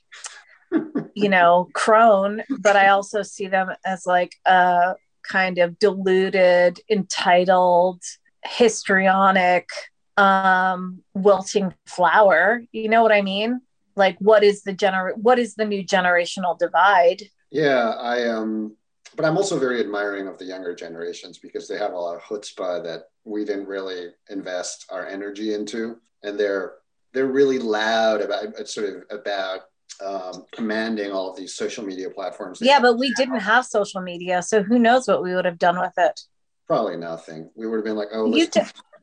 you 1.14 1.30
know 1.30 1.68
crone 1.74 2.42
but 2.60 2.76
i 2.76 2.88
also 2.88 3.22
see 3.22 3.48
them 3.48 3.70
as 3.86 4.06
like 4.06 4.32
a 4.46 4.96
kind 5.24 5.58
of 5.58 5.78
deluded 5.78 6.80
entitled 6.90 8.02
histrionic 8.46 9.68
um 10.16 11.04
wilting 11.14 11.74
flower 11.86 12.64
you 12.72 12.88
know 12.88 13.04
what 13.04 13.12
i 13.12 13.22
mean 13.22 13.60
like 13.98 14.18
what 14.20 14.44
is 14.44 14.64
the 14.64 14.74
gener 14.74 15.12
what 15.18 15.38
is 15.38 15.56
the 15.56 15.66
new 15.66 15.84
generational 15.84 16.58
divide 16.58 17.24
Yeah, 17.52 17.90
I 17.90 18.28
um, 18.30 18.77
but 19.18 19.26
I'm 19.26 19.36
also 19.36 19.60
very 19.60 19.82
admiring 19.82 20.28
of 20.28 20.38
the 20.38 20.46
younger 20.46 20.74
generations 20.74 21.40
because 21.40 21.68
they 21.68 21.78
have 21.78 21.92
a 21.92 21.98
lot 21.98 22.16
of 22.16 22.22
chutzpah 22.22 22.84
that 22.84 23.10
we 23.26 23.44
didn't 23.44 23.68
really 23.68 24.12
invest 24.30 24.86
our 24.90 25.06
energy 25.06 25.54
into, 25.54 25.98
and 26.24 26.40
they're 26.40 26.76
they're 27.14 27.28
really 27.28 27.60
loud 27.60 28.22
about 28.22 28.56
sort 28.68 28.90
of 28.90 29.20
about 29.20 29.62
um, 30.06 30.46
commanding 30.52 31.12
all 31.12 31.32
of 31.32 31.36
these 31.36 31.56
social 31.56 31.84
media 31.84 32.10
platforms. 32.10 32.60
yeah 32.62 32.80
but 32.80 33.00
we 33.00 33.12
didn't 33.14 33.40
have 33.40 33.66
social 33.66 34.00
media 34.00 34.44
so 34.44 34.62
who 34.62 34.78
knows 34.78 35.08
what 35.08 35.24
we 35.24 35.34
would 35.34 35.46
have 35.46 35.58
done 35.58 35.80
with 35.80 35.94
it 35.98 36.22
probably 36.68 36.98
nothing. 36.98 37.50
We 37.56 37.66
would 37.66 37.78
have 37.78 37.86
been 37.86 37.96
like, 37.96 38.10
oh, 38.12 38.34
you 38.36 38.48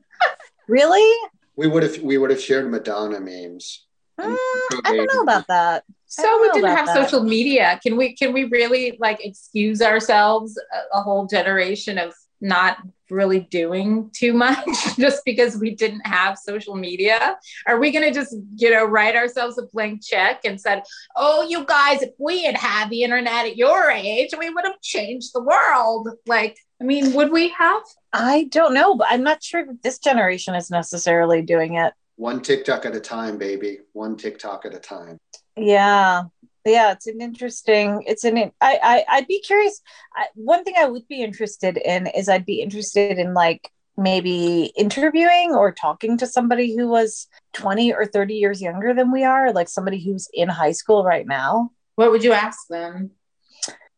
really 0.67 1.29
we 1.55 1.67
would 1.67 1.83
have 1.83 1.99
we 2.01 2.17
would 2.17 2.29
have 2.29 2.41
shared 2.41 2.69
Madonna 2.69 3.19
memes. 3.19 3.85
Mm, 4.19 4.37
i 4.85 4.95
don't 4.95 5.13
know 5.13 5.21
about 5.23 5.47
that 5.47 5.83
So 6.21 6.41
we 6.41 6.49
didn't 6.51 6.75
have 6.75 6.87
that. 6.87 6.95
social 6.95 7.23
media. 7.23 7.79
Can 7.83 7.97
we 7.97 8.15
can 8.15 8.33
we 8.33 8.45
really 8.45 8.97
like 8.99 9.23
excuse 9.23 9.81
ourselves 9.81 10.57
a, 10.57 10.97
a 10.97 11.01
whole 11.01 11.25
generation 11.25 11.97
of 11.97 12.13
not 12.41 12.77
really 13.09 13.41
doing 13.41 14.09
too 14.13 14.33
much 14.33 14.65
just 14.97 15.23
because 15.25 15.57
we 15.57 15.75
didn't 15.75 16.05
have 16.05 16.37
social 16.37 16.75
media? 16.75 17.37
Are 17.67 17.79
we 17.79 17.91
gonna 17.91 18.13
just, 18.13 18.35
you 18.55 18.71
know, 18.71 18.85
write 18.85 19.15
ourselves 19.15 19.57
a 19.57 19.63
blank 19.73 20.03
check 20.03 20.41
and 20.45 20.59
said, 20.59 20.83
Oh, 21.15 21.45
you 21.47 21.65
guys, 21.65 22.01
if 22.01 22.11
we 22.17 22.43
had 22.43 22.57
had 22.57 22.89
the 22.89 23.03
internet 23.03 23.45
at 23.45 23.57
your 23.57 23.91
age, 23.91 24.31
we 24.37 24.49
would 24.49 24.65
have 24.65 24.81
changed 24.81 25.31
the 25.33 25.41
world. 25.41 26.09
Like, 26.25 26.57
I 26.81 26.83
mean, 26.83 27.13
would 27.13 27.31
we 27.31 27.49
have? 27.49 27.83
I 28.13 28.45
don't 28.45 28.73
know, 28.73 28.95
but 28.95 29.07
I'm 29.09 29.23
not 29.23 29.43
sure 29.43 29.65
that 29.65 29.83
this 29.83 29.99
generation 29.99 30.55
is 30.55 30.69
necessarily 30.69 31.41
doing 31.41 31.75
it. 31.75 31.93
One 32.17 32.41
TikTok 32.41 32.85
at 32.85 32.95
a 32.95 32.99
time, 32.99 33.37
baby. 33.37 33.79
One 33.93 34.15
TikTok 34.15 34.65
at 34.65 34.73
a 34.73 34.79
time. 34.79 35.19
Yeah. 35.55 36.23
Yeah, 36.65 36.93
it's 36.93 37.05
an 37.05 37.21
interesting. 37.21 38.03
It's 38.07 38.23
an. 38.23 38.37
I, 38.37 38.51
I 38.59 39.05
I'd 39.07 39.27
be 39.27 39.39
curious. 39.39 39.81
I, 40.15 40.25
one 40.33 40.63
thing 40.63 40.73
I 40.77 40.87
would 40.87 41.07
be 41.07 41.21
interested 41.21 41.77
in 41.77 42.07
is 42.07 42.27
I'd 42.27 42.45
be 42.45 42.59
interested 42.59 43.19
in 43.19 43.35
like 43.35 43.69
maybe 43.97 44.73
interviewing 44.75 45.53
or 45.53 45.71
talking 45.71 46.17
to 46.17 46.25
somebody 46.25 46.75
who 46.75 46.87
was 46.87 47.27
twenty 47.53 47.93
or 47.93 48.07
thirty 48.07 48.33
years 48.33 48.63
younger 48.63 48.95
than 48.95 49.11
we 49.11 49.23
are, 49.23 49.53
like 49.53 49.69
somebody 49.69 50.03
who's 50.03 50.27
in 50.33 50.49
high 50.49 50.71
school 50.71 51.03
right 51.03 51.27
now. 51.27 51.69
What 51.95 52.09
would 52.09 52.23
you 52.23 52.33
ask 52.33 52.67
them? 52.67 53.11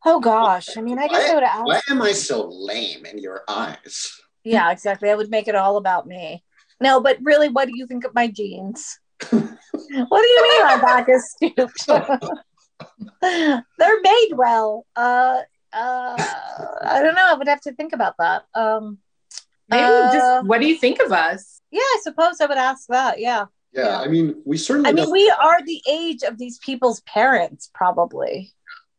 Oh 0.05 0.19
gosh, 0.19 0.77
I 0.77 0.81
mean, 0.81 0.99
I 0.99 1.07
guess 1.07 1.29
I 1.29 1.35
would 1.35 1.43
ask. 1.43 1.65
Why 1.65 1.79
am 1.89 2.01
I 2.01 2.11
so 2.11 2.49
lame 2.49 3.05
in 3.05 3.17
your 3.17 3.43
eyes? 3.47 4.11
Yeah, 4.43 4.71
exactly. 4.71 5.09
I 5.09 5.15
would 5.15 5.29
make 5.29 5.47
it 5.47 5.55
all 5.55 5.77
about 5.77 6.05
me. 6.05 6.43
No, 6.81 6.99
but 6.99 7.17
really, 7.21 7.47
what 7.47 7.69
do 7.69 7.77
you 7.77 7.87
think 7.87 8.03
of 8.03 8.13
my 8.13 8.27
jeans? 8.27 8.99
What 9.31 9.31
do 9.31 10.27
you 10.27 10.43
mean 10.43 10.65
my 10.65 10.77
back 10.81 11.09
is 11.09 11.31
stooped? 11.31 11.87
They're 13.21 14.01
made 14.01 14.29
well. 14.33 14.85
Uh, 14.95 15.41
uh, 15.73 16.15
I 16.81 17.01
don't 17.03 17.15
know. 17.15 17.25
I 17.27 17.33
would 17.37 17.47
have 17.47 17.61
to 17.61 17.73
think 17.73 17.93
about 17.93 18.15
that. 18.19 18.43
Um, 18.53 18.99
Maybe 19.69 19.83
Uh, 19.83 20.13
just 20.13 20.45
what 20.47 20.61
do 20.61 20.67
you 20.67 20.77
think 20.77 20.99
of 21.01 21.11
us? 21.11 21.59
yeah, 21.71 21.81
I 21.81 21.99
suppose 22.03 22.39
I 22.39 22.45
would 22.45 22.57
ask 22.57 22.87
that. 22.87 23.19
Yeah. 23.19 23.45
Yeah, 23.73 23.83
Yeah. 23.87 23.99
I 23.99 24.07
mean, 24.07 24.41
we 24.45 24.57
certainly 24.57 24.89
I 24.89 24.93
mean, 24.93 25.11
we 25.11 25.29
are 25.29 25.61
the 25.65 25.81
age 25.89 26.23
of 26.23 26.37
these 26.37 26.57
people's 26.59 27.01
parents, 27.01 27.69
probably. 27.73 28.53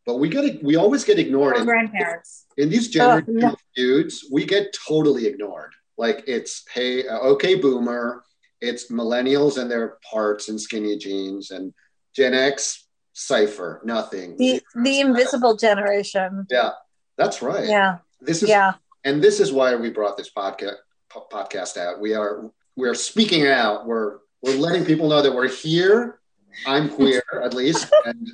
but 0.04 0.16
we 0.16 0.28
get 0.28 0.62
we 0.62 0.76
always 0.76 1.04
get 1.04 1.18
ignored. 1.18 1.56
Our 1.56 1.64
grandparents. 1.64 2.44
in 2.58 2.68
these 2.68 2.92
generational 2.94 3.26
no. 3.52 3.56
feuds, 3.74 4.26
we 4.30 4.44
get 4.44 4.74
totally 4.86 5.26
ignored. 5.26 5.72
Like 5.96 6.24
it's 6.26 6.64
hey, 6.72 7.06
uh, 7.08 7.18
okay, 7.34 7.54
boomer. 7.54 8.22
It's 8.60 8.90
millennials 8.90 9.58
and 9.58 9.70
their 9.70 9.98
parts 10.10 10.48
and 10.48 10.60
skinny 10.60 10.96
jeans, 10.98 11.50
and 11.50 11.72
Gen 12.14 12.34
X 12.34 12.86
cipher 13.12 13.80
nothing. 13.84 14.36
The 14.36 14.62
the 14.82 15.00
invisible 15.00 15.56
generation. 15.56 16.46
yeah, 16.50 16.70
that's 17.16 17.42
right. 17.42 17.68
Yeah. 17.68 17.98
This 18.20 18.42
is 18.42 18.48
Yeah. 18.48 18.74
and 19.04 19.22
this 19.22 19.40
is 19.40 19.52
why 19.52 19.74
we 19.76 19.90
brought 19.90 20.16
this 20.16 20.30
podcast 20.30 20.76
podcast 21.12 21.76
out. 21.76 22.00
We 22.00 22.14
are 22.14 22.50
we 22.76 22.88
are 22.88 22.94
speaking 22.94 23.46
out. 23.46 23.86
We're 23.86 24.18
we're 24.42 24.56
letting 24.56 24.84
people 24.84 25.08
know 25.08 25.22
that 25.22 25.32
we're 25.34 25.48
here. 25.48 26.20
I'm 26.66 26.88
queer, 26.88 27.22
at 27.44 27.54
least, 27.54 27.92
and 28.04 28.28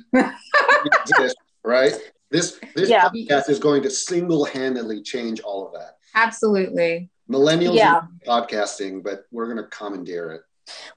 exist, 0.85 1.35
right? 1.63 1.93
This 2.31 2.59
this 2.75 2.89
Yeah. 2.89 3.09
podcast 3.09 3.49
is 3.49 3.59
going 3.59 3.83
to 3.83 3.89
single 3.89 4.45
handedly 4.45 5.01
change 5.01 5.39
all 5.41 5.67
of 5.67 5.73
that. 5.73 5.97
Absolutely. 6.15 7.09
Millennials 7.29 7.75
Yeah. 7.75 8.01
podcasting, 8.27 9.03
but 9.03 9.25
we're 9.31 9.45
going 9.45 9.57
to 9.57 9.69
commandeer 9.69 10.31
it. 10.31 10.41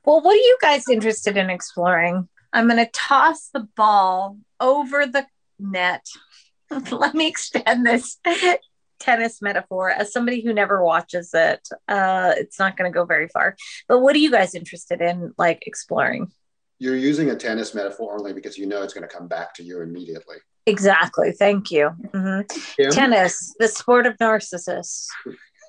Well, 0.04 0.20
what 0.20 0.34
are 0.34 0.40
you 0.40 0.58
guys 0.60 0.88
interested 0.88 1.36
in 1.36 1.50
exploring? 1.50 2.28
I'm 2.52 2.66
going 2.68 2.84
to 2.84 2.90
toss 2.92 3.48
the 3.52 3.68
ball 3.76 4.38
over 4.60 5.06
the 5.06 5.26
net. 5.58 6.06
Let 6.90 7.14
me 7.14 7.26
extend 7.28 7.86
this 7.86 8.18
tennis 8.98 9.40
metaphor 9.40 9.90
as 9.90 10.12
somebody 10.12 10.40
who 10.42 10.52
never 10.52 10.82
watches 10.82 11.30
it. 11.34 11.66
Uh, 11.86 12.32
it's 12.36 12.58
not 12.58 12.76
going 12.76 12.90
to 12.90 12.94
go 12.94 13.04
very 13.04 13.28
far. 13.28 13.56
But 13.88 14.00
what 14.00 14.14
are 14.16 14.20
you 14.20 14.30
guys 14.30 14.54
interested 14.54 15.00
in, 15.00 15.32
like 15.38 15.62
exploring? 15.66 16.30
You're 16.78 16.96
using 16.96 17.30
a 17.30 17.36
tennis 17.36 17.74
metaphor 17.74 18.14
only 18.18 18.32
because 18.32 18.56
you 18.56 18.66
know 18.66 18.82
it's 18.82 18.94
going 18.94 19.06
to 19.08 19.14
come 19.14 19.28
back 19.28 19.54
to 19.54 19.62
you 19.62 19.80
immediately. 19.82 20.36
Exactly. 20.66 21.32
Thank 21.32 21.70
you. 21.70 21.90
Mhm. 22.14 22.90
Tennis, 22.90 23.54
the 23.58 23.68
sport 23.68 24.06
of 24.06 24.16
narcissists. 24.18 25.06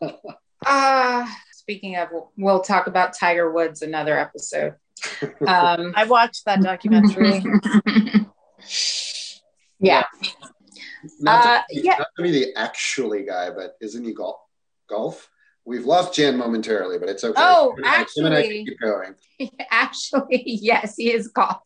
Uh, 0.65 1.25
speaking 1.51 1.95
of, 1.95 2.09
we'll 2.37 2.61
talk 2.61 2.87
about 2.87 3.13
Tiger 3.17 3.51
Woods 3.51 3.81
another 3.81 4.17
episode. 4.17 4.75
Um, 5.47 5.93
I 5.95 6.03
watched 6.05 6.43
that 6.45 6.61
documentary. 6.61 7.41
yeah. 9.79 10.03
Not, 11.21 11.45
Uh, 11.45 11.61
to, 11.69 11.81
yeah. 11.81 11.95
not 11.99 12.07
to 12.17 12.23
be 12.23 12.31
the 12.31 12.53
actually 12.57 13.23
guy, 13.23 13.49
but 13.49 13.75
isn't 13.81 14.03
he 14.03 14.13
golf? 14.13 14.41
Golf? 14.89 15.29
We've 15.65 15.85
lost 15.85 16.13
Jan 16.15 16.35
momentarily, 16.37 16.97
but 16.99 17.07
it's 17.09 17.23
okay. 17.23 17.33
Oh, 17.37 17.73
Kim 17.77 17.85
and 17.85 17.93
I- 17.95 18.05
Kim 18.13 18.25
and 18.25 18.35
I 18.35 18.41
can 18.41 18.51
actually- 18.51 18.65
keep 18.65 18.79
going. 18.81 19.15
Actually, 19.71 20.43
yes, 20.45 20.95
he 20.97 21.13
is 21.13 21.29
golf. 21.29 21.61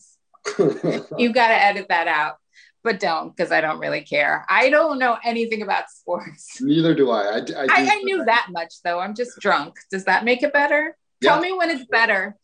You 1.17 1.33
got 1.33 1.47
to 1.47 1.55
edit 1.55 1.87
that 1.89 2.07
out, 2.07 2.35
but 2.83 2.99
don't 2.99 3.35
because 3.35 3.51
I 3.51 3.61
don't 3.61 3.79
really 3.79 4.01
care. 4.01 4.45
I 4.49 4.69
don't 4.69 4.99
know 4.99 5.17
anything 5.23 5.61
about 5.61 5.89
sports. 5.89 6.57
Neither 6.61 6.93
do 6.93 7.09
I. 7.11 7.21
I, 7.21 7.37
I, 7.37 7.67
I, 7.69 7.89
I 7.91 7.95
knew 8.03 8.23
that 8.25 8.47
much 8.51 8.73
though. 8.83 8.99
I'm 8.99 9.15
just 9.15 9.39
drunk. 9.39 9.75
Does 9.89 10.05
that 10.05 10.25
make 10.25 10.43
it 10.43 10.53
better? 10.53 10.97
Yeah. 11.21 11.31
Tell 11.31 11.41
me 11.41 11.53
when 11.53 11.69
it's 11.69 11.85
better. 11.85 12.37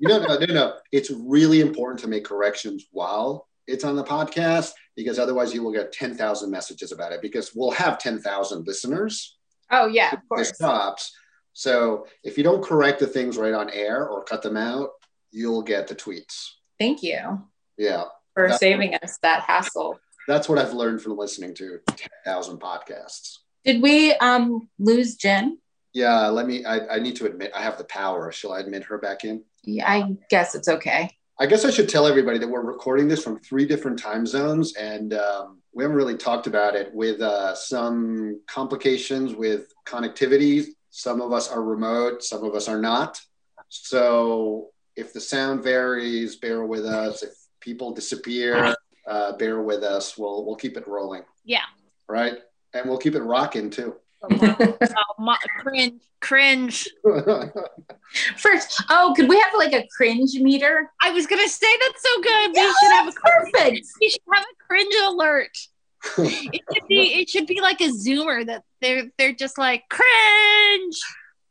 No, 0.00 0.18
no, 0.18 0.38
no, 0.38 0.46
no. 0.46 0.74
It's 0.90 1.10
really 1.10 1.60
important 1.60 2.00
to 2.00 2.08
make 2.08 2.24
corrections 2.24 2.86
while 2.92 3.48
it's 3.66 3.84
on 3.84 3.96
the 3.96 4.04
podcast 4.04 4.72
because 4.96 5.18
otherwise 5.18 5.54
you 5.54 5.62
will 5.62 5.72
get 5.72 5.92
10,000 5.92 6.50
messages 6.50 6.92
about 6.92 7.12
it 7.12 7.22
because 7.22 7.52
we'll 7.54 7.70
have 7.70 7.98
10,000 7.98 8.66
listeners. 8.66 9.38
Oh 9.70 9.86
yeah, 9.86 10.12
of 10.12 10.20
course. 10.28 10.48
stops. 10.54 11.12
So 11.54 12.06
if 12.24 12.36
you 12.36 12.44
don't 12.44 12.62
correct 12.62 13.00
the 13.00 13.06
things 13.06 13.36
right 13.36 13.54
on 13.54 13.70
air 13.70 14.06
or 14.06 14.24
cut 14.24 14.42
them 14.42 14.56
out, 14.56 14.90
you'll 15.30 15.62
get 15.62 15.88
the 15.88 15.94
tweets. 15.94 16.50
Thank 16.78 17.02
you. 17.02 17.42
Yeah. 17.76 18.04
For 18.34 18.44
That's- 18.44 18.60
saving 18.60 18.94
us 18.96 19.18
that 19.22 19.42
hassle. 19.42 19.98
That's 20.28 20.48
what 20.48 20.58
I've 20.58 20.72
learned 20.72 21.02
from 21.02 21.16
listening 21.16 21.52
to 21.54 21.80
10,000 21.88 22.60
podcasts. 22.60 23.38
Did 23.64 23.82
we 23.82 24.12
um 24.14 24.68
lose 24.78 25.16
Jen? 25.16 25.58
Yeah, 25.92 26.28
let 26.28 26.46
me, 26.46 26.64
I, 26.64 26.96
I 26.96 26.98
need 27.00 27.16
to 27.16 27.26
admit, 27.26 27.50
I 27.54 27.62
have 27.62 27.76
the 27.76 27.84
power. 27.84 28.32
Shall 28.32 28.52
I 28.52 28.60
admit 28.60 28.84
her 28.84 28.98
back 28.98 29.24
in? 29.24 29.44
Yeah, 29.62 29.90
I 29.90 30.16
guess 30.30 30.54
it's 30.54 30.68
okay. 30.68 31.10
I 31.38 31.46
guess 31.46 31.64
I 31.64 31.70
should 31.70 31.88
tell 31.88 32.06
everybody 32.06 32.38
that 32.38 32.48
we're 32.48 32.62
recording 32.62 33.08
this 33.08 33.22
from 33.22 33.38
three 33.40 33.66
different 33.66 33.98
time 33.98 34.26
zones, 34.26 34.74
and 34.76 35.12
um, 35.14 35.58
we 35.74 35.82
haven't 35.84 35.96
really 35.96 36.16
talked 36.16 36.46
about 36.46 36.74
it 36.76 36.94
with 36.94 37.20
uh, 37.20 37.54
some 37.54 38.40
complications 38.46 39.34
with 39.34 39.72
connectivity. 39.86 40.66
Some 40.90 41.20
of 41.20 41.32
us 41.32 41.50
are 41.50 41.62
remote, 41.62 42.22
some 42.22 42.44
of 42.44 42.54
us 42.54 42.68
are 42.68 42.80
not. 42.80 43.20
So 43.68 44.70
if 44.96 45.12
the 45.12 45.20
sound 45.20 45.62
varies, 45.62 46.36
bear 46.36 46.64
with 46.64 46.84
us. 46.86 47.22
If 47.22 47.32
people 47.62 47.92
disappear, 47.92 48.74
uh, 49.06 49.32
bear 49.38 49.62
with 49.62 49.82
us. 49.82 50.18
We'll 50.18 50.44
we'll 50.44 50.56
keep 50.56 50.76
it 50.76 50.86
rolling, 50.86 51.22
Yeah. 51.44 51.64
right? 52.08 52.34
And 52.74 52.88
we'll 52.88 52.98
keep 52.98 53.14
it 53.14 53.22
rocking 53.22 53.70
too. 53.70 53.96
oh, 54.30 55.14
my, 55.18 55.36
cringe, 55.60 56.00
cringe. 56.20 56.88
First, 58.36 58.82
oh, 58.90 59.12
could 59.16 59.28
we 59.28 59.36
have 59.40 59.52
like 59.56 59.72
a 59.72 59.86
cringe 59.96 60.34
meter? 60.34 60.90
I 61.02 61.10
was 61.10 61.26
gonna 61.26 61.48
say 61.48 61.66
that's 61.80 62.02
so 62.02 62.22
good. 62.22 62.50
We 62.54 62.60
Yeah, 62.60 62.72
should 62.82 62.92
have 62.92 63.08
a 63.08 63.12
Perfect. 63.12 63.86
we 64.00 64.08
should 64.08 64.20
have 64.32 64.44
a 64.44 64.64
cringe 64.66 64.94
alert. 65.06 65.56
It 66.18 66.62
should 66.74 66.88
be 66.88 67.14
it 67.20 67.30
should 67.30 67.46
be 67.46 67.60
like 67.60 67.80
a 67.80 67.88
zoomer 67.88 68.44
that 68.46 68.64
they're 68.80 69.04
they're 69.18 69.32
just 69.32 69.56
like 69.58 69.84
cringe. 69.88 70.98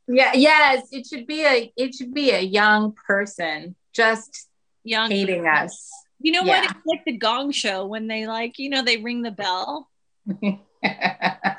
Yeah, 0.08 0.34
yes, 0.34 0.88
it 0.92 1.08
should 1.08 1.26
be 1.26 1.46
a 1.46 1.72
it 1.78 1.94
should 1.96 2.14
be 2.14 2.32
a 2.32 2.42
young 2.42 2.94
person 2.94 3.76
just 3.94 4.48
Young 4.84 5.12
hating 5.12 5.48
us. 5.48 5.90
You 6.22 6.32
know 6.34 6.44
Yeah. 6.44 6.62
what? 6.62 6.72
It's 6.72 6.86
like 6.86 7.06
the 7.06 7.18
gong 7.18 7.52
show 7.52 7.86
when 7.86 8.08
they 8.08 8.28
like, 8.28 8.60
you 8.60 8.70
know, 8.70 8.84
they 8.84 8.98
ring 8.98 9.22
the 9.22 9.32
bell. 9.32 9.90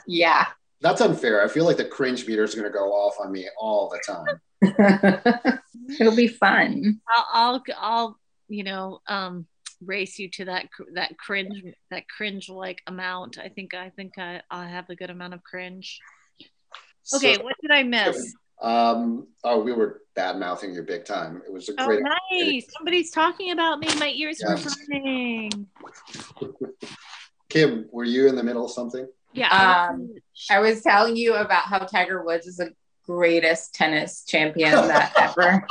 yeah. 0.07 0.47
That's 0.81 1.01
unfair. 1.01 1.45
I 1.45 1.49
feel 1.49 1.65
like 1.65 1.77
the 1.77 1.85
cringe 1.85 2.27
meter 2.27 2.43
is 2.43 2.55
going 2.55 2.67
to 2.67 2.73
go 2.77 2.91
off 2.93 3.15
on 3.21 3.31
me 3.31 3.49
all 3.59 3.89
the 3.89 4.01
time. 4.07 5.61
It'll 6.01 6.17
be 6.17 6.29
fun. 6.29 7.01
I'll 7.09 7.27
I'll, 7.33 7.63
I'll 7.77 8.19
you 8.49 8.65
know, 8.65 9.01
um 9.09 9.47
race 9.85 10.19
you 10.19 10.29
to 10.31 10.45
that 10.45 10.67
that 10.95 11.19
cringe 11.19 11.63
that 11.91 12.09
cringe 12.09 12.49
like 12.49 12.81
amount. 12.87 13.39
I 13.39 13.49
think 13.49 13.75
I 13.75 13.91
think 13.91 14.13
I 14.19 14.43
I 14.51 14.67
have 14.69 14.89
a 14.91 14.97
good 14.97 15.11
amount 15.11 15.35
of 15.35 15.43
cringe. 15.43 16.01
Okay, 17.15 17.35
So, 17.35 17.43
what 17.43 17.57
did 17.61 17.71
I 17.71 17.83
miss? 17.83 18.35
Um, 18.63 19.27
oh, 19.45 19.61
we 19.63 19.73
were 19.73 20.03
bad 20.15 20.37
mouthing 20.39 20.75
you 20.75 20.83
big 20.83 21.05
time. 21.05 21.43
It 21.47 21.53
was 21.53 21.69
a 21.69 21.73
Oh, 21.79 21.87
great. 21.87 22.03
nice. 22.31 22.67
Somebody's 22.77 23.11
talking 23.11 23.51
about 23.51 23.79
me. 23.81 23.89
My 23.99 24.11
ears 24.15 24.41
were 24.47 24.57
Yeah. 24.57 24.65
burning. 24.89 25.67
Kim, 27.49 27.89
were 27.93 28.05
you 28.05 28.29
in 28.29 28.37
the 28.37 28.43
middle 28.43 28.65
of 28.65 28.71
something? 28.71 29.07
Yeah. 29.33 29.89
Um, 29.91 30.15
I 30.51 30.61
was 30.61 30.83
telling 30.83 31.17
you 31.17 31.35
about 31.35 31.63
how 31.65 31.79
Tiger 31.81 32.23
Woods 32.25 32.47
is 32.47 32.57
the 32.59 32.73
greatest 33.05 33.75
tennis 33.75 34.25
champion 34.25 34.73
that 34.73 35.13
ever 35.39 35.67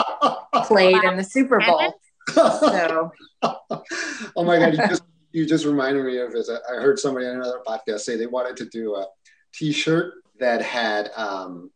played 0.65 1.03
in 1.03 1.17
the 1.17 1.23
Super 1.23 1.59
Bowl. 1.59 1.93
So 2.33 3.11
oh 3.43 4.43
my 4.43 4.57
god, 4.59 4.73
you 4.73 4.77
just 4.87 5.03
you 5.31 5.45
just 5.45 5.65
reminded 5.65 6.05
me 6.05 6.17
of 6.17 6.31
this. 6.33 6.49
I 6.49 6.57
I 6.73 6.81
heard 6.81 6.99
somebody 6.99 7.25
on 7.25 7.35
another 7.35 7.61
podcast 7.65 8.01
say 8.01 8.15
they 8.15 8.27
wanted 8.27 8.57
to 8.57 8.65
do 8.65 8.95
a 8.95 9.05
t-shirt 9.53 10.13
that 10.39 10.61
had 10.61 11.09
um 11.15 11.71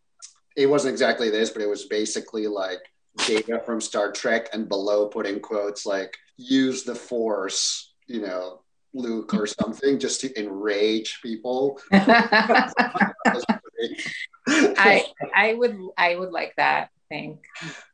it 0.55 0.67
wasn't 0.67 0.91
exactly 0.91 1.29
this, 1.29 1.50
but 1.50 1.62
it 1.62 1.69
was 1.69 1.85
basically 1.85 2.47
like 2.47 2.79
data 3.25 3.62
from 3.65 3.81
Star 3.81 4.12
Trek 4.12 4.50
and 4.53 4.67
below 4.67 5.07
put 5.07 5.25
in 5.25 5.39
quotes 5.39 5.85
like 5.85 6.15
use 6.38 6.83
the 6.83 6.95
force, 6.95 7.93
you 8.07 8.21
know, 8.21 8.62
Luke 8.93 9.33
or 9.33 9.45
something 9.47 10.00
just 10.00 10.21
to 10.21 10.39
enrage 10.39 11.19
people. 11.21 11.79
I 14.47 15.05
I 15.35 15.53
would 15.53 15.77
I 15.97 16.15
would 16.15 16.32
like 16.32 16.53
that. 16.58 16.89
I 17.12 17.15
think. 17.15 17.43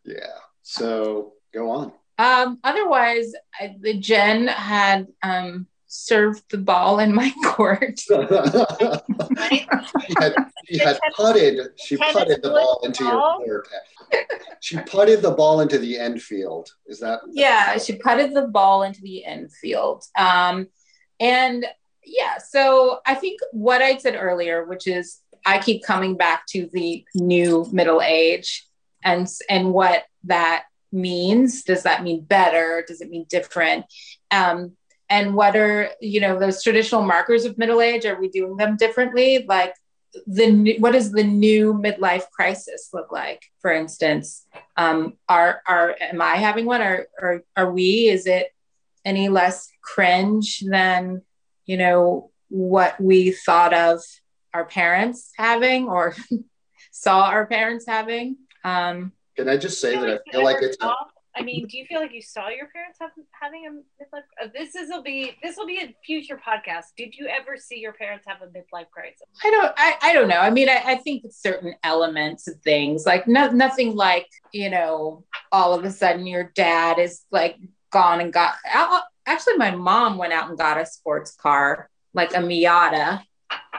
yeah. 0.06 0.38
So 0.62 1.34
go 1.54 1.70
on. 1.72 1.92
Um, 2.18 2.60
otherwise, 2.64 3.34
I, 3.60 3.76
the 3.80 3.98
Jen 3.98 4.48
had 4.48 5.08
um, 5.24 5.66
served 5.92 6.44
the 6.50 6.58
ball 6.58 7.00
in 7.00 7.14
my 7.14 7.34
court. 7.46 8.00
she 8.00 8.16
had, 10.18 10.34
she 10.66 10.78
had 10.78 10.98
putted 11.16 11.60
she 11.78 11.98
putted 11.98 12.42
the 12.42 12.50
ball 12.50 12.80
into 12.84 13.04
your 13.04 13.22
court. 13.38 13.68
She 14.62 14.78
putted 14.80 15.22
the 15.22 15.32
ball 15.32 15.60
into 15.60 15.78
the 15.78 15.98
end 15.98 16.22
field. 16.22 16.70
Is 16.88 17.00
that 17.02 17.20
yeah, 17.30 17.78
she 17.78 17.98
putted 17.98 18.34
the 18.34 18.48
ball 18.48 18.84
into 18.84 19.02
the 19.02 19.18
infield. 19.20 20.06
Um, 20.18 20.68
and 21.20 21.66
yeah, 22.06 22.38
so 22.38 23.00
I 23.06 23.16
think 23.16 23.42
what 23.52 23.82
I 23.82 23.98
said 23.98 24.16
earlier, 24.16 24.66
which 24.66 24.88
is 24.88 25.20
I 25.46 25.60
keep 25.60 25.84
coming 25.84 26.16
back 26.16 26.46
to 26.48 26.70
the 26.72 27.04
new 27.16 27.68
middle 27.72 28.02
age 28.02 28.66
and 29.04 29.28
and 29.50 29.74
what 29.74 30.06
that 30.24 30.64
means. 30.92 31.64
Does 31.64 31.84
that 31.84 32.04
mean 32.04 32.22
better? 32.24 32.84
Does 32.88 33.02
it 33.02 33.10
mean 33.10 33.26
different? 33.30 33.86
Um, 34.30 34.78
and 35.12 35.36
what 35.36 35.58
are 35.58 35.90
you 36.00 36.22
know 36.22 36.40
those 36.40 36.64
traditional 36.64 37.04
markers 37.04 37.44
of 37.44 37.58
middle 37.58 37.82
age? 37.82 38.06
Are 38.06 38.20
we 38.20 38.30
doing 38.30 38.56
them 38.56 38.78
differently? 38.78 39.46
Like 39.48 39.76
the 40.26 40.50
new, 40.52 40.76
what 40.80 40.94
does 40.94 41.12
the 41.12 41.24
new 41.24 41.74
midlife 41.74 42.30
crisis 42.32 42.90
look 42.94 43.12
like? 43.12 43.44
For 43.60 43.72
instance, 43.72 44.48
um, 44.78 45.18
are 45.28 45.62
are 45.68 45.96
am 46.00 46.22
I 46.22 46.38
having 46.38 46.66
one? 46.66 46.82
Or 46.82 47.08
or 47.20 47.44
are 47.58 47.72
we? 47.72 48.08
Is 48.08 48.26
it 48.26 48.48
any 49.04 49.28
less 49.28 49.70
cringe 49.84 50.64
than 50.66 51.22
you 51.66 51.76
know 51.76 52.32
what 52.48 53.00
we 53.00 53.32
thought 53.32 53.74
of 53.74 54.02
our 54.54 54.66
parents 54.66 55.32
having 55.38 55.90
or 55.90 56.16
saw 56.92 57.26
our 57.26 57.46
parents 57.46 57.86
having? 57.86 58.38
Um, 58.64 59.12
Can 59.36 59.50
I 59.50 59.58
just 59.58 59.82
say 59.82 59.96
that 59.98 60.22
I 60.26 60.32
feel 60.32 60.44
like 60.44 60.62
it's 60.62 60.78
a, 60.78 60.86
saw- 60.86 60.96
I 61.36 61.44
mean, 61.44 61.66
do 61.68 61.78
you 61.78 61.86
feel 61.86 62.02
like 62.02 62.14
you 62.14 62.22
saw 62.22 62.50
your 62.50 62.68
parents 62.68 62.98
have, 63.00 63.12
having 63.40 63.66
a 63.66 63.72
midlife? 63.72 64.24
Uh, 64.44 64.48
this 64.54 64.76
is 64.76 64.90
will 64.90 65.02
be 65.02 65.32
this 65.42 65.56
will 65.56 65.66
be 65.66 65.78
a 65.78 65.96
future 66.06 66.38
podcast. 66.38 66.88
Did 66.98 67.16
you 67.16 67.28
ever 67.28 67.56
see 67.58 67.80
your 67.80 67.94
parents 67.94 68.26
have 68.28 68.42
a 68.42 68.48
midlife 68.48 68.90
crisis? 68.92 69.22
I 69.44 69.50
don't 69.50 69.74
I, 69.78 69.96
I 70.02 70.14
don't 70.14 70.28
know. 70.28 70.40
I 70.40 70.50
mean, 70.50 70.68
I, 70.70 70.82
I 70.86 70.96
think 70.96 71.24
certain 71.30 71.74
elements 71.84 72.48
of 72.48 72.56
things, 72.62 73.06
like 73.06 73.28
no, 73.28 73.50
nothing 73.50 73.96
like, 73.96 74.28
you 74.52 74.70
know, 74.70 75.24
all 75.52 75.74
of 75.74 75.86
a 75.86 75.92
sudden 75.92 76.28
your 76.28 76.52
dad 76.56 77.00
is 77.00 77.22
like 77.32 77.58
gone 77.92 78.20
and 78.20 78.34
got 78.34 78.56
I'll- 78.74 79.08
actually 79.26 79.58
my 79.58 79.72
mom 79.72 80.18
went 80.18 80.34
out 80.34 80.50
and 80.50 80.58
got 80.58 80.80
a 80.80 80.86
sports 80.86 81.36
car, 81.36 81.90
like 82.14 82.34
a 82.34 82.40
Miata. 82.40 83.24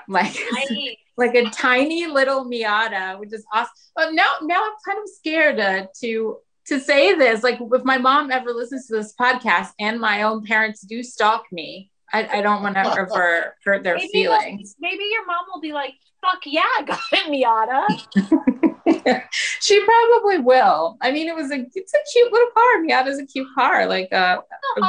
Like 0.09 0.37
I, 0.37 0.97
like 1.19 1.35
a 1.35 1.51
tiny 1.51 2.07
little 2.07 2.47
Miata, 2.47 3.19
which 3.19 3.33
is 3.33 3.45
awesome. 3.53 3.73
But 3.95 4.15
now 4.15 4.37
now 4.43 4.65
I'm 4.65 4.73
kind 4.87 4.99
of 5.03 5.09
scared 5.09 5.61
uh, 5.61 5.87
to 6.01 6.39
to 6.67 6.81
say 6.81 7.15
this. 7.15 7.43
Like 7.43 7.59
if 7.61 7.85
my 7.85 7.99
mom 7.99 8.31
ever 8.31 8.53
listens 8.53 8.87
to 8.89 8.95
this 8.95 9.15
podcast 9.15 9.71
and 9.79 10.01
my 10.01 10.23
own 10.23 10.45
parents 10.45 10.83
do 10.83 11.03
stalk 11.03 11.45
me, 11.53 11.91
I, 12.13 12.39
I 12.39 12.43
don't 12.43 12.63
want 12.63 12.75
to 12.77 12.81
ever 12.99 13.57
hurt 13.65 13.83
their 13.83 13.97
maybe 13.97 14.09
feelings. 14.13 14.77
Maybe 14.79 15.05
your 15.11 15.27
mom 15.27 15.45
will 15.53 15.61
be 15.61 15.73
like, 15.73 15.95
"Fuck 16.21 16.41
yeah, 16.47 16.63
I 16.79 16.83
got 16.83 17.01
a 17.13 17.17
Miata." 17.31 19.23
she 19.61 19.85
probably 19.85 20.39
will. 20.39 20.97
I 21.01 21.11
mean, 21.11 21.29
it 21.29 21.35
was 21.35 21.51
a 21.51 21.65
it's 21.75 21.95
a 21.95 21.99
cute 22.13 22.33
little 22.33 22.51
car. 22.51 22.83
Miata's 22.83 23.19
a 23.19 23.27
cute 23.27 23.49
car. 23.55 23.87
Like, 23.87 24.13
uh, 24.13 24.41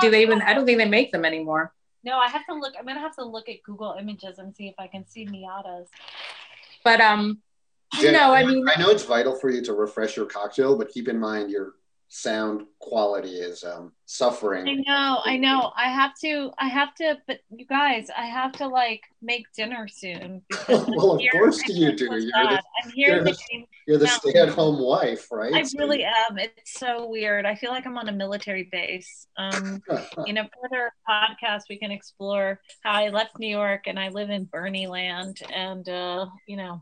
do 0.01 0.09
they 0.09 0.21
even? 0.21 0.41
I 0.41 0.53
don't 0.53 0.65
think 0.65 0.77
they 0.77 0.87
make 0.87 1.11
them 1.11 1.25
anymore. 1.25 1.73
No, 2.03 2.17
I 2.17 2.27
have 2.27 2.45
to 2.47 2.53
look. 2.53 2.73
I'm 2.77 2.85
gonna 2.85 2.99
have 2.99 3.15
to 3.15 3.23
look 3.23 3.47
at 3.47 3.63
Google 3.63 3.95
Images 3.97 4.37
and 4.37 4.55
see 4.55 4.67
if 4.67 4.75
I 4.77 4.87
can 4.87 5.07
see 5.07 5.25
Miatas. 5.25 5.87
But 6.83 6.99
um, 6.99 7.41
Jen, 8.01 8.13
no, 8.13 8.33
I 8.33 8.45
mean, 8.45 8.65
I 8.67 8.79
know 8.79 8.89
it's 8.89 9.03
vital 9.03 9.35
for 9.35 9.49
you 9.49 9.61
to 9.63 9.73
refresh 9.73 10.15
your 10.17 10.25
cocktail, 10.25 10.77
but 10.77 10.89
keep 10.89 11.07
in 11.07 11.19
mind 11.19 11.51
your 11.51 11.73
sound 12.15 12.61
quality 12.79 13.37
is 13.37 13.63
um, 13.63 13.91
suffering. 14.05 14.67
I 14.69 14.75
know, 14.87 15.21
I 15.25 15.35
know. 15.35 15.71
I 15.75 15.87
have 15.89 16.11
to. 16.21 16.51
I 16.59 16.67
have 16.67 16.93
to. 16.95 17.17
But 17.25 17.39
you 17.49 17.65
guys, 17.65 18.07
I 18.15 18.27
have 18.27 18.51
to 18.53 18.67
like 18.67 19.01
make 19.21 19.45
dinner 19.55 19.87
soon. 19.87 20.43
Well, 20.67 21.15
of 21.15 21.21
course 21.31 21.67
you 21.67 21.91
do. 21.95 22.05
You're 22.05 22.19
the- 22.21 22.61
I'm 22.83 22.91
here 22.91 23.15
you're 23.15 23.23
the- 23.23 23.37
You're 23.87 23.97
the 23.97 24.07
stay-at-home 24.07 24.79
wife, 24.79 25.27
right? 25.31 25.53
I 25.53 25.63
So- 25.63 25.79
really 25.79 26.03
am. 26.03 26.37
It's 26.37 26.79
so 26.79 27.07
weird. 27.09 27.45
I 27.45 27.55
feel 27.55 27.71
like 27.71 27.85
I'm 27.85 27.97
on 27.97 28.07
a 28.07 28.13
military 28.13 28.69
base. 28.71 29.27
Um, 29.37 29.81
in 30.27 30.37
a 30.37 30.49
further 30.61 30.91
podcast, 31.09 31.63
we 31.69 31.77
can 31.79 31.91
explore 31.91 32.61
how 32.83 32.93
I 32.93 33.09
left 33.09 33.39
New 33.39 33.47
York 33.49 33.87
and 33.87 33.99
I 33.99 34.09
live 34.09 34.29
in 34.29 34.45
Bernie 34.45 34.87
land, 34.87 35.39
and 35.51 35.87
uh, 35.89 36.27
you 36.47 36.57
know, 36.57 36.81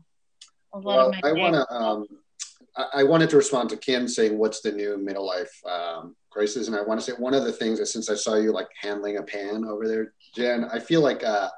a 0.74 0.78
lot 0.78 0.84
well, 0.84 1.08
of 1.10 1.16
my. 1.22 1.28
I 1.28 1.32
want 1.32 1.54
to. 1.54 1.74
Um, 1.74 2.06
I, 2.94 3.02
wanted 3.04 3.28
to 3.30 3.36
respond 3.36 3.68
to 3.70 3.76
Kim 3.76 4.08
saying, 4.08 4.38
"What's 4.38 4.60
the 4.60 4.72
new 4.72 4.96
middle 4.96 5.26
life 5.26 5.52
um, 5.66 6.16
crisis?" 6.30 6.68
And 6.68 6.76
I 6.76 6.82
want 6.82 7.00
to 7.00 7.04
say 7.04 7.12
one 7.18 7.34
of 7.34 7.44
the 7.44 7.52
things 7.52 7.78
that 7.78 7.86
since 7.86 8.08
I 8.08 8.14
saw 8.14 8.36
you 8.36 8.52
like 8.52 8.68
handling 8.80 9.18
a 9.18 9.22
pan 9.22 9.64
over 9.64 9.86
there, 9.86 10.14
Jen, 10.34 10.64
I 10.64 10.78
feel 10.78 11.02
like 11.02 11.22
uh, 11.22 11.50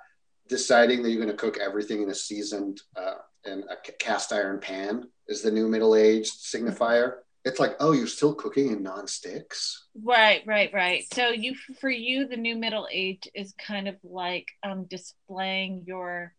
deciding 0.49 1.03
that 1.03 1.11
you're 1.11 1.25
going 1.25 1.37
to 1.37 1.41
cook 1.41 1.59
everything 1.59 2.03
in 2.03 2.11
a 2.11 2.15
seasoned 2.15 2.81
uh, 2.97 3.15
in 3.47 3.65
a 3.71 3.93
cast 3.99 4.33
iron 4.33 4.59
pan 4.59 5.09
is 5.29 5.43
the 5.43 5.51
new 5.51 5.69
middle 5.69 5.95
age 5.95 6.31
signifier. 6.31 7.19
it's 7.45 7.61
like, 7.61 7.77
oh, 7.79 7.93
you're 7.93 8.07
still 8.07 8.35
cooking 8.35 8.71
in 8.71 8.83
non-sticks? 8.83 9.89
Right, 10.03 10.43
right, 10.47 10.73
right. 10.73 11.05
So 11.13 11.29
you 11.29 11.55
for 11.79 11.91
you 11.91 12.27
the 12.27 12.37
new 12.37 12.57
middle 12.57 12.89
age 12.91 13.29
is 13.35 13.55
kind 13.59 13.87
of 13.87 13.97
like 14.03 14.49
um 14.63 14.85
displaying 14.85 15.85
your 15.87 16.35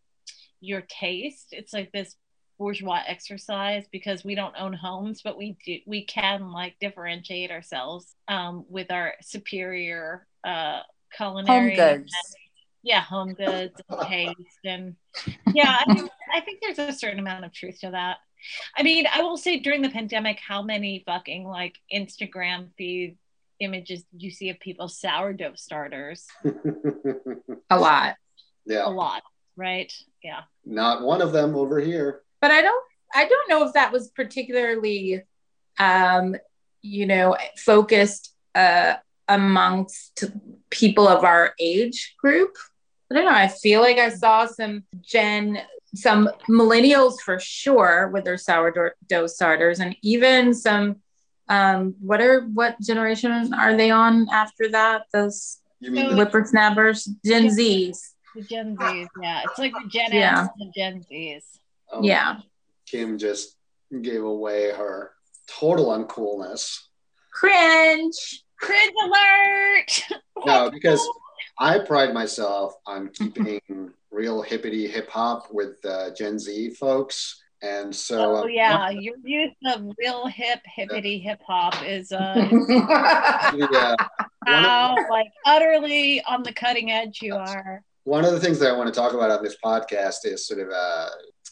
your 0.60 0.82
taste. 0.82 1.48
It's 1.52 1.72
like 1.72 1.92
this 1.92 2.16
bourgeois 2.58 3.00
exercise 3.06 3.84
because 3.92 4.24
we 4.24 4.34
don't 4.34 4.54
own 4.58 4.72
homes, 4.72 5.22
but 5.22 5.36
we 5.36 5.56
do 5.64 5.78
we 5.86 6.04
can 6.04 6.52
like 6.52 6.74
differentiate 6.80 7.50
ourselves 7.50 8.14
um 8.28 8.64
with 8.68 8.90
our 8.90 9.14
superior 9.22 10.26
uh 10.44 10.80
culinary 11.16 11.76
Home 11.76 11.98
goods. 11.98 12.12
yeah, 12.82 13.00
home 13.00 13.34
goods 13.34 13.80
and 13.88 14.00
taste 14.08 14.64
and 14.64 14.96
yeah, 15.54 15.78
I 15.86 15.92
mean 15.92 16.08
I 16.34 16.40
think 16.40 16.60
there's 16.62 16.78
a 16.78 16.92
certain 16.92 17.18
amount 17.18 17.44
of 17.44 17.52
truth 17.52 17.80
to 17.80 17.90
that. 17.90 18.18
I 18.76 18.82
mean, 18.82 19.06
I 19.12 19.22
will 19.22 19.36
say 19.38 19.58
during 19.58 19.82
the 19.82 19.88
pandemic, 19.88 20.38
how 20.38 20.62
many 20.62 21.02
fucking 21.06 21.44
like 21.44 21.76
Instagram 21.92 22.68
feed 22.78 23.16
images 23.60 24.04
you 24.16 24.30
see 24.30 24.50
of 24.50 24.60
people's 24.60 24.98
sourdough 25.00 25.54
starters? 25.56 26.26
A 27.70 27.78
lot. 27.78 28.16
Yeah 28.66 28.86
a 28.86 28.90
lot, 28.90 29.22
right? 29.56 29.92
Yeah. 30.22 30.42
not 30.64 31.02
one 31.02 31.22
of 31.22 31.32
them 31.32 31.54
over 31.56 31.78
here. 31.80 32.22
But 32.46 32.54
I 32.54 32.62
don't 32.62 32.84
I 33.12 33.26
don't 33.26 33.48
know 33.48 33.66
if 33.66 33.72
that 33.74 33.90
was 33.92 34.08
particularly 34.08 35.22
um 35.80 36.36
you 36.82 37.04
know 37.06 37.36
focused 37.56 38.32
uh 38.54 38.94
amongst 39.28 40.24
people 40.70 41.08
of 41.08 41.24
our 41.24 41.54
age 41.58 42.14
group. 42.22 42.52
I 43.10 43.14
don't 43.16 43.24
know. 43.24 43.32
I 43.32 43.48
feel 43.48 43.80
like 43.80 43.98
I 43.98 44.10
saw 44.10 44.46
some 44.46 44.84
Gen 45.00 45.58
some 45.94 46.28
millennials 46.48 47.14
for 47.20 47.40
sure 47.40 48.10
with 48.12 48.24
their 48.24 48.36
sourdough 48.36 49.26
starters 49.26 49.80
and 49.80 49.96
even 50.02 50.54
some 50.54 50.96
um 51.48 51.96
what 52.00 52.20
are 52.20 52.42
what 52.42 52.80
generation 52.80 53.52
are 53.54 53.76
they 53.76 53.90
on 53.90 54.28
after 54.32 54.68
that? 54.68 55.06
Those 55.12 55.58
You 55.80 55.90
mean 55.90 56.14
whippersnappers, 56.16 57.08
Gen 57.24 57.48
Zs. 57.48 57.98
The 58.36 58.42
Gen 58.42 58.76
Zs, 58.76 59.08
yeah. 59.20 59.42
It's 59.44 59.58
like 59.58 59.72
the 59.72 59.88
Gen 59.88 60.12
Yeah. 60.12 60.42
X 60.42 60.48
and 60.60 60.68
the 60.68 60.72
Gen 60.80 61.04
Zs. 61.10 61.42
Oh, 61.92 62.02
Yeah. 62.02 62.40
Kim 62.86 63.18
just 63.18 63.56
gave 64.02 64.22
away 64.24 64.70
her 64.70 65.12
total 65.48 65.86
uncoolness. 65.86 66.78
Cringe. 67.32 68.42
Cringe 68.60 68.92
alert! 69.04 70.02
No, 70.46 70.70
because 70.70 71.06
I 71.58 71.78
pride 71.78 72.12
myself 72.14 72.74
on 72.86 73.08
keeping 73.08 73.90
real 74.10 74.42
hippity 74.42 74.86
hip 74.86 75.10
hop 75.10 75.46
with 75.50 75.84
uh, 75.84 76.10
Gen 76.14 76.38
Z 76.38 76.70
folks, 76.70 77.42
and 77.62 77.94
so 77.94 78.36
Oh 78.36 78.42
um, 78.44 78.50
yeah, 78.50 78.90
your 78.90 79.16
use 79.24 79.54
of 79.66 79.90
real 79.98 80.26
hip 80.26 80.60
hippity 80.66 81.18
hip 81.18 81.40
hop 81.46 81.74
is 81.84 82.12
uh 82.12 82.48
yeah, 83.72 83.96
how 84.46 84.94
like 85.10 85.26
utterly 85.46 86.22
on 86.28 86.42
the 86.42 86.52
cutting 86.52 86.90
edge 86.92 87.20
you 87.22 87.34
are. 87.34 87.82
one 88.04 88.24
of 88.24 88.32
the 88.32 88.40
things 88.40 88.58
that 88.60 88.70
I 88.70 88.76
want 88.76 88.92
to 88.92 88.98
talk 89.00 89.14
about 89.14 89.30
on 89.30 89.42
this 89.42 89.56
podcast 89.64 90.18
is 90.24 90.46
sort 90.46 90.60
of 90.60 90.68
uh, 90.70 91.08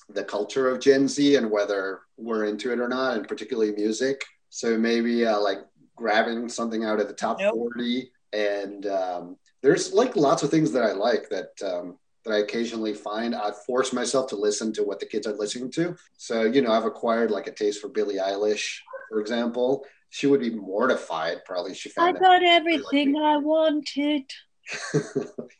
the 0.08 0.24
culture 0.24 0.68
of 0.68 0.80
Gen 0.80 1.08
Z 1.08 1.36
and 1.36 1.50
whether 1.50 2.00
we're 2.16 2.44
into 2.44 2.72
it 2.72 2.80
or 2.80 2.88
not, 2.88 3.16
and 3.16 3.28
particularly 3.28 3.72
music. 3.72 4.24
So 4.50 4.78
maybe 4.78 5.26
uh, 5.26 5.40
like 5.40 5.58
grabbing 5.96 6.48
something 6.48 6.84
out 6.84 7.00
of 7.00 7.08
the 7.08 7.14
top 7.14 7.38
Nope. 7.40 7.54
40 7.54 8.10
and 8.34 8.86
um, 8.86 9.36
there's 9.62 9.92
like 9.92 10.16
lots 10.16 10.42
of 10.42 10.50
things 10.50 10.72
that 10.72 10.82
I 10.82 10.92
like 10.92 11.28
that 11.30 11.50
um, 11.64 11.98
that 12.24 12.32
I 12.32 12.38
occasionally 12.38 12.94
find. 12.94 13.34
I 13.34 13.52
force 13.66 13.92
myself 13.92 14.28
to 14.28 14.36
listen 14.36 14.72
to 14.74 14.82
what 14.82 15.00
the 15.00 15.06
kids 15.06 15.26
are 15.26 15.34
listening 15.34 15.70
to. 15.72 15.96
So 16.16 16.42
you 16.42 16.60
know, 16.60 16.72
I've 16.72 16.84
acquired 16.84 17.30
like 17.30 17.46
a 17.46 17.52
taste 17.52 17.80
for 17.80 17.88
Billie 17.88 18.16
Eilish, 18.16 18.78
for 19.08 19.20
example. 19.20 19.84
She 20.10 20.26
would 20.26 20.40
be 20.40 20.50
mortified 20.50 21.44
probably. 21.44 21.74
She 21.74 21.88
found 21.88 22.16
I 22.16 22.20
found 22.20 22.42
got 22.42 22.48
everything 22.48 23.16
I 23.16 23.36
wanted. 23.38 24.30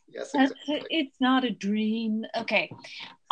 yes, 0.07 0.31
exactly. 0.33 0.83
it's 0.89 1.15
not 1.19 1.43
a 1.43 1.51
dream. 1.51 2.25
Okay. 2.37 2.71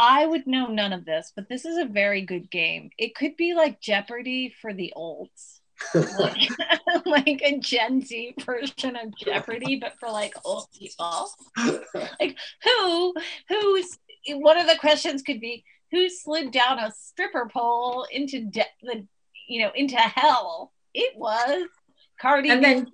I 0.05 0.25
would 0.25 0.45
know 0.45 0.67
none 0.67 0.91
of 0.91 1.05
this, 1.05 1.31
but 1.33 1.47
this 1.47 1.63
is 1.63 1.77
a 1.77 1.85
very 1.85 2.23
good 2.23 2.51
game. 2.51 2.89
It 2.97 3.15
could 3.15 3.37
be 3.37 3.53
like 3.53 3.79
Jeopardy 3.79 4.53
for 4.61 4.73
the 4.73 4.91
olds. 4.95 5.61
Like, 6.19 6.49
like 7.05 7.41
a 7.43 7.57
Gen 7.57 8.01
Z 8.01 8.35
version 8.45 8.95
of 8.97 9.17
Jeopardy, 9.17 9.77
but 9.77 9.93
for 9.99 10.09
like 10.09 10.33
old 10.45 10.67
people. 10.77 11.29
Like 12.19 12.37
who 12.63 13.13
who's 13.49 13.97
one 14.29 14.57
of 14.57 14.67
the 14.67 14.77
questions 14.77 15.21
could 15.23 15.39
be 15.39 15.63
who 15.91 16.09
slid 16.09 16.51
down 16.51 16.79
a 16.79 16.91
stripper 16.91 17.49
pole 17.51 18.05
into 18.11 18.45
de- 18.45 18.65
the 18.81 19.05
you 19.47 19.61
know 19.61 19.71
into 19.73 19.97
hell? 19.97 20.73
It 20.93 21.17
was 21.17 21.67
Cardi 22.23 22.49
and 22.49 22.63
then 22.63 22.87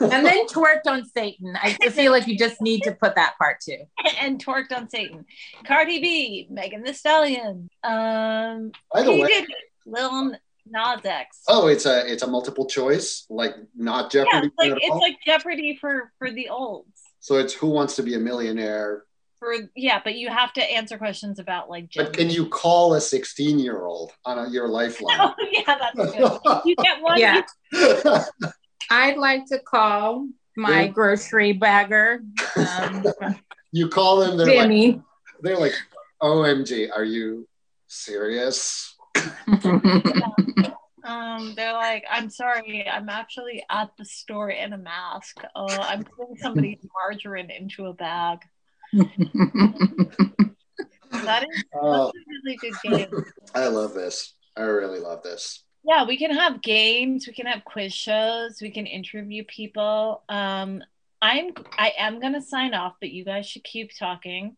and 0.00 0.26
then 0.26 0.46
twerked 0.48 0.86
on 0.86 1.06
Satan. 1.06 1.56
I 1.60 1.72
feel 1.88 2.12
like 2.12 2.26
you 2.26 2.36
just 2.36 2.60
need 2.60 2.82
to 2.82 2.92
put 2.92 3.14
that 3.14 3.34
part 3.38 3.60
too. 3.60 3.78
and 4.20 4.44
twerked 4.44 4.76
on 4.76 4.90
Satan. 4.90 5.24
Cardi 5.64 6.00
B, 6.02 6.46
Megan 6.50 6.82
Thee 6.82 6.92
Stallion, 6.92 7.70
um, 7.82 8.72
By 8.92 9.02
the 9.02 9.12
P. 9.12 9.22
way, 9.22 9.28
Diddy, 9.28 9.54
Lil 9.86 10.32
Nas 10.70 11.00
X. 11.02 11.40
oh, 11.48 11.68
it's 11.68 11.86
a 11.86 12.12
it's 12.12 12.22
a 12.22 12.26
multiple 12.26 12.66
choice, 12.66 13.24
like 13.30 13.54
not 13.74 14.12
yeah, 14.12 14.24
Jeopardy. 14.24 14.46
it's 14.48 14.56
like 14.58 14.72
it's 14.82 14.90
all? 14.90 15.00
like 15.00 15.16
Jeopardy 15.24 15.78
for 15.80 16.12
for 16.18 16.30
the 16.30 16.50
olds. 16.50 17.00
so 17.20 17.36
it's 17.38 17.54
Who 17.54 17.68
Wants 17.68 17.96
to 17.96 18.02
Be 18.02 18.14
a 18.16 18.18
Millionaire. 18.18 19.04
For 19.38 19.54
yeah, 19.76 20.00
but 20.02 20.16
you 20.16 20.28
have 20.30 20.52
to 20.54 20.62
answer 20.62 20.98
questions 20.98 21.38
about 21.38 21.70
like. 21.70 21.88
But 21.96 22.12
can 22.12 22.28
you 22.28 22.46
call 22.48 22.94
a 22.94 23.00
16 23.00 23.60
year 23.60 23.86
old 23.86 24.10
on 24.26 24.36
a, 24.36 24.50
your 24.50 24.68
lifeline? 24.68 25.16
Oh 25.20 25.34
yeah, 25.52 25.78
that's 25.78 25.94
good. 25.94 26.60
You 26.66 26.76
get 26.76 27.00
one. 27.00 27.18
Yeah. 27.18 27.42
you- 27.72 28.48
I'd 28.90 29.16
like 29.18 29.46
to 29.46 29.58
call 29.58 30.28
my 30.56 30.82
Yeah. 30.84 30.88
grocery 30.88 31.52
bagger, 31.52 32.22
um, 32.56 33.04
you 33.72 33.88
call 33.88 34.18
them, 34.18 34.36
they're 34.36 34.54
like, 34.54 35.00
they're 35.40 35.58
like, 35.58 35.74
OMG, 36.22 36.90
are 36.94 37.04
you 37.04 37.46
serious? 37.86 38.96
Um, 41.04 41.54
they're 41.56 41.72
like, 41.72 42.04
I'm 42.10 42.28
sorry, 42.28 42.86
I'm 42.86 43.08
actually 43.08 43.64
at 43.70 43.90
the 43.96 44.04
store 44.04 44.50
in 44.50 44.72
a 44.74 44.78
mask. 44.78 45.40
Uh, 45.56 45.78
I'm 45.78 46.04
putting 46.04 46.36
somebody's 46.36 46.84
margarine 47.08 47.50
into 47.50 47.86
a 47.86 47.94
bag. 47.94 48.40
That 51.24 51.44
is 51.44 51.64
Oh, 51.74 52.12
that's 52.12 52.16
a 52.16 52.20
really 52.28 52.58
good 52.58 52.74
game. 52.82 53.24
I 53.54 53.68
love 53.68 53.94
this. 53.94 54.34
I 54.56 54.62
really 54.62 54.98
love 54.98 55.22
this. 55.22 55.64
Yeah 55.84 56.04
we 56.04 56.16
can 56.16 56.32
have 56.32 56.62
games 56.62 57.26
we 57.26 57.32
can 57.32 57.46
have 57.46 57.64
quiz 57.64 57.92
shows 57.92 58.58
we 58.60 58.70
can 58.70 58.86
interview 58.86 59.44
people. 59.44 60.22
Um 60.28 60.82
i'm 61.20 61.50
i 61.76 61.92
am 61.98 62.20
going 62.20 62.34
to 62.34 62.40
sign 62.40 62.74
off 62.74 62.94
but 63.00 63.10
you 63.10 63.24
guys 63.24 63.46
should 63.46 63.64
keep 63.64 63.90
talking. 63.98 64.56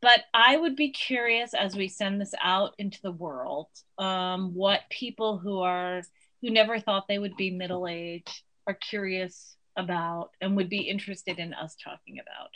But 0.00 0.20
i 0.32 0.56
would 0.56 0.76
be 0.76 0.90
curious 0.90 1.54
as 1.54 1.76
we 1.76 1.88
send 1.88 2.20
this 2.20 2.34
out 2.42 2.74
into 2.78 3.00
the 3.02 3.12
world 3.12 3.68
um 3.98 4.54
what 4.54 4.80
people 4.90 5.38
who 5.38 5.60
are 5.60 6.02
who 6.40 6.50
never 6.50 6.80
thought 6.80 7.06
they 7.06 7.18
would 7.18 7.36
be 7.36 7.50
middle 7.50 7.86
aged 7.86 8.42
are 8.66 8.74
curious 8.74 9.56
about 9.76 10.30
and 10.40 10.56
would 10.56 10.68
be 10.68 10.82
interested 10.82 11.38
in 11.38 11.54
us 11.54 11.76
talking 11.82 12.18
about. 12.18 12.50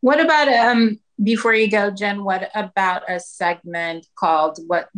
What 0.00 0.20
about 0.20 0.48
um 0.48 1.00
before 1.22 1.54
you 1.54 1.70
go, 1.70 1.90
Jen? 1.90 2.24
What 2.24 2.50
about 2.54 3.10
a 3.10 3.18
segment 3.18 4.06
called 4.14 4.58
"What 4.66 4.88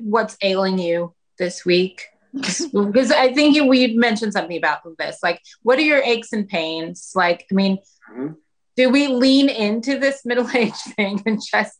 What's 0.00 0.36
Ailing 0.42 0.78
You 0.78 1.14
This 1.38 1.64
Week"? 1.64 2.06
Because 2.34 3.10
I 3.10 3.32
think 3.32 3.56
you, 3.56 3.64
we 3.66 3.94
mentioned 3.96 4.32
something 4.34 4.56
about 4.56 4.80
this. 4.98 5.18
Like, 5.22 5.40
what 5.62 5.78
are 5.78 5.82
your 5.82 6.02
aches 6.02 6.32
and 6.32 6.46
pains? 6.46 7.12
Like, 7.14 7.46
I 7.50 7.54
mean, 7.54 7.78
Mhm. 8.12 8.36
do 8.76 8.90
we 8.90 9.08
lean 9.08 9.48
into 9.48 9.98
this 9.98 10.24
middle 10.28 10.48
age 10.54 10.76
thing 10.96 11.22
and 11.26 11.40
just 11.42 11.78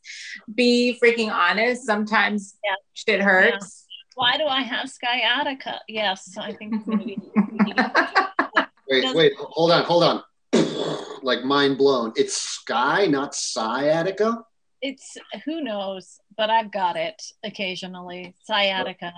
be 0.55 0.99
freaking 1.03 1.31
honest? 1.33 1.85
Sometimes 1.85 2.57
Yeah. 2.65 2.75
shit 2.95 3.21
hurts. 3.21 3.85
why 4.15 4.37
do 4.37 4.47
i 4.47 4.63
have 4.63 4.91
sciatica 4.91 5.81
yes 5.87 6.37
i 6.39 6.53
think 6.53 6.85
maybe 6.89 7.17
Wait, 8.91 9.15
wait, 9.15 9.33
hold 9.37 9.71
on, 9.71 9.85
hold 9.85 10.03
on. 10.03 10.23
like 11.23 11.45
mind 11.45 11.77
blown. 11.79 12.13
It's 12.17 12.35
Sky, 12.37 13.07
not 13.07 13.35
sciatica. 13.35 14.43
It's 14.81 15.17
who 15.45 15.61
knows, 15.61 16.19
but 16.39 16.49
I've 16.51 16.73
got 16.73 16.97
it 16.97 17.21
occasionally. 17.45 18.35
Sciatica. 18.45 19.13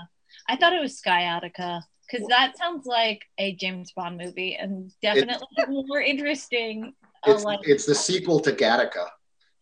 I 0.50 0.56
thought 0.56 0.72
it 0.72 0.80
was 0.80 0.98
sciatica 0.98 1.80
because 2.10 2.26
that 2.26 2.58
sounds 2.58 2.84
like 2.84 3.22
a 3.38 3.54
James 3.54 3.92
Bond 3.92 4.18
movie 4.18 4.56
and 4.56 4.90
definitely 5.00 5.46
more 5.68 6.00
interesting. 6.00 6.92
Uh, 7.24 7.32
It's, 7.32 7.44
like 7.44 7.60
it's 7.62 7.86
the 7.86 7.94
sequel 7.94 8.40
to 8.40 8.50
Gattaca. 8.52 9.06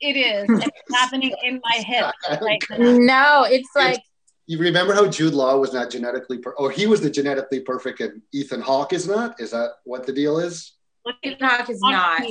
it 0.00 0.16
is. 0.16 0.46
It's 0.48 0.96
happening 0.98 1.34
in 1.44 1.60
my 1.62 1.82
head. 1.82 2.10
right. 2.40 2.62
No, 2.78 3.44
it's 3.46 3.68
like 3.76 4.00
You 4.46 4.56
remember 4.58 4.94
how 4.94 5.06
Jude 5.06 5.34
Law 5.34 5.58
was 5.58 5.74
not 5.74 5.90
genetically, 5.90 6.38
per- 6.38 6.52
or 6.52 6.70
he 6.70 6.86
was 6.86 7.02
the 7.02 7.10
genetically 7.10 7.60
perfect, 7.60 8.00
and 8.00 8.22
Ethan 8.32 8.62
Hawke 8.62 8.94
is 8.94 9.06
not? 9.06 9.38
Is 9.38 9.50
that 9.50 9.72
what 9.84 10.06
the 10.06 10.12
deal 10.14 10.38
is? 10.38 10.72
Look 11.04 11.16
at 11.22 11.38
TikTok 11.38 11.68
is 11.68 11.80
not. 11.82 12.22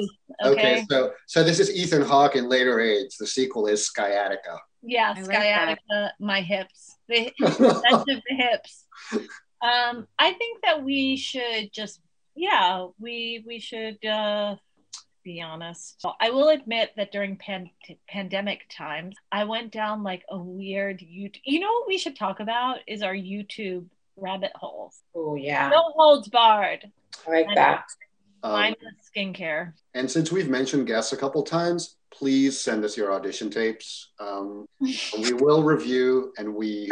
Okay. 0.44 0.84
so 0.90 1.12
so 1.28 1.44
this 1.44 1.60
is 1.60 1.70
Ethan 1.76 2.02
Hawke 2.02 2.36
in 2.36 2.50
later 2.50 2.80
age. 2.80 3.18
The 3.20 3.28
sequel 3.28 3.68
is 3.68 3.86
Sciatica. 3.94 4.58
Yeah, 4.84 5.14
I 5.16 5.22
like 5.22 5.26
sciatica. 5.26 6.14
my 6.20 6.42
hips. 6.42 6.96
The 7.10 7.32
that's 7.40 7.54
of 7.54 8.06
the 8.06 8.22
hips. 8.30 8.86
Um, 9.62 10.08
I 10.20 10.34
think 10.34 10.62
that 10.64 10.84
we 10.84 11.16
should 11.18 11.72
just, 11.74 12.00
yeah, 12.36 12.88
we 13.00 13.44
we 13.46 13.60
should 13.60 14.04
uh, 14.06 14.56
be 15.24 15.42
honest. 15.42 16.06
I 16.22 16.30
will 16.30 16.50
admit 16.50 16.92
that 16.96 17.12
during 17.12 17.38
pan- 17.38 17.72
pandemic 18.08 18.62
times, 18.70 19.16
I 19.32 19.44
went 19.46 19.72
down 19.72 20.04
like 20.04 20.24
a 20.30 20.38
weird 20.38 21.00
YouTube. 21.00 21.42
You 21.44 21.60
know 21.60 21.72
what 21.72 21.88
we 21.88 21.98
should 21.98 22.16
talk 22.18 22.40
about 22.40 22.80
is 22.88 23.02
our 23.02 23.16
YouTube 23.16 23.88
rabbit 24.16 24.52
holes. 24.56 25.02
Oh 25.16 25.36
yeah, 25.36 25.70
No 25.70 25.92
holds 25.96 26.28
barred. 26.30 26.92
I 27.28 27.32
like 27.32 27.48
that. 27.56 27.84
Um, 28.44 28.52
Mindless 28.54 28.94
skincare. 29.16 29.74
and 29.96 30.10
since 30.10 30.32
we've 30.32 30.48
mentioned 30.50 30.86
guests 30.86 31.12
a 31.12 31.18
couple 31.18 31.42
times, 31.42 31.96
please 32.14 32.60
send 32.60 32.84
us 32.84 32.98
your 32.98 33.14
audition 33.14 33.50
tapes. 33.50 34.12
Um, 34.20 34.66
we 34.82 35.34
will 35.34 35.64
review, 35.64 36.34
and 36.38 36.54
we 36.54 36.90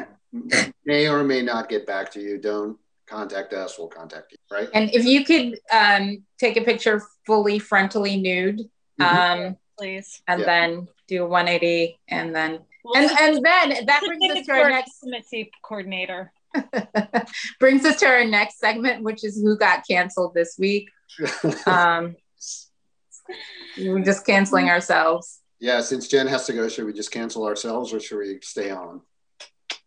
may 0.85 1.07
or 1.07 1.23
may 1.23 1.41
not 1.41 1.69
get 1.69 1.85
back 1.85 2.11
to 2.13 2.21
you. 2.21 2.37
Don't 2.37 2.77
contact 3.07 3.53
us; 3.53 3.77
we'll 3.77 3.87
contact 3.87 4.31
you. 4.31 4.37
Right? 4.51 4.69
And 4.73 4.93
if 4.93 5.05
you 5.05 5.23
could 5.25 5.59
um, 5.71 6.23
take 6.39 6.57
a 6.57 6.61
picture 6.61 7.01
fully 7.25 7.59
frontally 7.59 8.21
nude, 8.21 8.61
um, 8.99 9.57
Please. 9.77 10.21
and 10.27 10.41
Yeah. 10.41 10.45
then 10.45 10.87
do 11.07 11.23
a 11.23 11.27
180, 11.27 11.99
and 12.07 12.35
then 12.35 12.59
We'll 12.85 12.97
and 12.97 13.09
and 13.19 13.43
then 13.43 13.85
that 13.87 14.03
brings 14.05 14.31
us 14.31 14.45
to 14.45 14.51
our 14.51 14.63
our 14.65 14.69
next 14.69 15.03
intimacy 15.03 15.51
coordinator. 15.63 16.31
brings 17.59 17.83
us 17.83 17.99
to 17.99 18.05
our 18.05 18.23
next 18.23 18.59
segment, 18.59 19.03
which 19.03 19.23
is 19.23 19.41
who 19.41 19.57
got 19.57 19.85
canceled 19.87 20.35
this 20.35 20.55
week. 20.59 20.89
Um, 21.65 22.15
we're 23.77 24.03
just 24.03 24.25
canceling 24.25 24.69
ourselves. 24.69 25.41
yeah. 25.59 25.81
Since 25.81 26.07
Jen 26.07 26.27
has 26.27 26.45
to 26.47 26.53
go, 26.53 26.67
should 26.67 26.85
we 26.85 26.93
just 26.93 27.11
cancel 27.11 27.45
ourselves, 27.45 27.93
or 27.93 27.99
should 27.99 28.19
we 28.19 28.39
stay 28.41 28.71
on? 28.71 29.01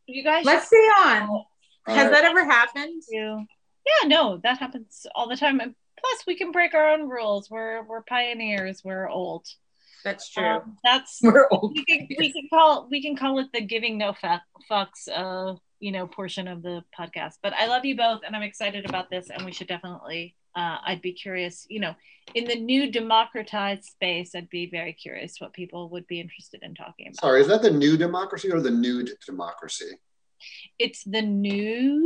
You 0.07 0.25
guys 0.25 0.45
Let's 0.45 0.67
stay 0.67 0.77
on. 0.77 1.29
All 1.29 1.47
Has 1.87 2.05
right. 2.05 2.13
that 2.13 2.25
ever 2.25 2.45
happened? 2.45 3.03
do. 3.11 3.45
Yeah, 3.87 4.09
no, 4.09 4.39
that 4.43 4.59
happens 4.59 5.07
all 5.15 5.29
the 5.29 5.37
time. 5.37 5.61
And 5.61 5.75
plus, 5.99 6.25
we 6.27 6.37
can 6.37 6.53
break 6.53 6.75
our 6.75 6.91
own 6.91 7.09
rules. 7.09 7.51
We're 7.51 7.83
we're 7.87 8.03
pioneers. 8.03 8.83
We're 8.85 9.09
old. 9.09 9.47
That's 10.05 10.31
true. 10.31 10.45
Um, 10.45 10.77
that's 10.85 11.19
we're 11.23 11.49
old. 11.51 11.75
we 11.75 11.85
can 11.85 12.07
we 12.19 12.33
can 12.33 12.49
call 12.51 12.89
we 12.91 13.03
can 13.03 13.17
call 13.17 13.39
it 13.39 13.49
the 13.53 13.61
giving 13.63 13.99
no 13.99 14.13
fuck, 14.13 14.43
fucks 14.71 15.09
uh 15.15 15.55
you 15.81 15.93
know 15.93 16.07
portion 16.07 16.49
of 16.49 16.63
the 16.63 16.83
podcast. 16.99 17.35
But 17.43 17.53
I 17.55 17.67
love 17.67 17.85
you 17.85 17.97
both, 17.97 18.21
and 18.27 18.35
I'm 18.37 18.43
excited 18.43 18.89
about 18.89 19.11
this, 19.11 19.29
and 19.31 19.45
we 19.45 19.53
should 19.53 19.69
definitely. 19.69 20.35
Uh, 20.59 20.79
I'd 20.85 21.01
be 21.01 21.13
curious, 21.13 21.67
you 21.69 21.79
know, 21.79 21.95
in 22.35 22.45
the 22.45 22.57
new 22.57 22.91
democratized 22.91 23.85
space, 23.85 24.35
I'd 24.35 24.51
be 24.51 24.69
very 24.69 24.93
curious 24.93 25.41
what 25.41 25.53
people 25.53 25.89
would 25.91 26.05
be 26.09 26.19
interested 26.19 26.65
in 26.65 26.75
talking 26.75 27.07
about. 27.07 27.21
Sorry, 27.21 27.41
is 27.41 27.47
that 27.47 27.63
the 27.63 27.71
new 27.71 27.97
democracy 27.97 28.51
or 28.51 28.61
the 28.61 28.73
nude 28.73 29.13
democracy? 29.25 29.93
It's 30.81 31.05
the 31.05 31.23
new 31.23 32.01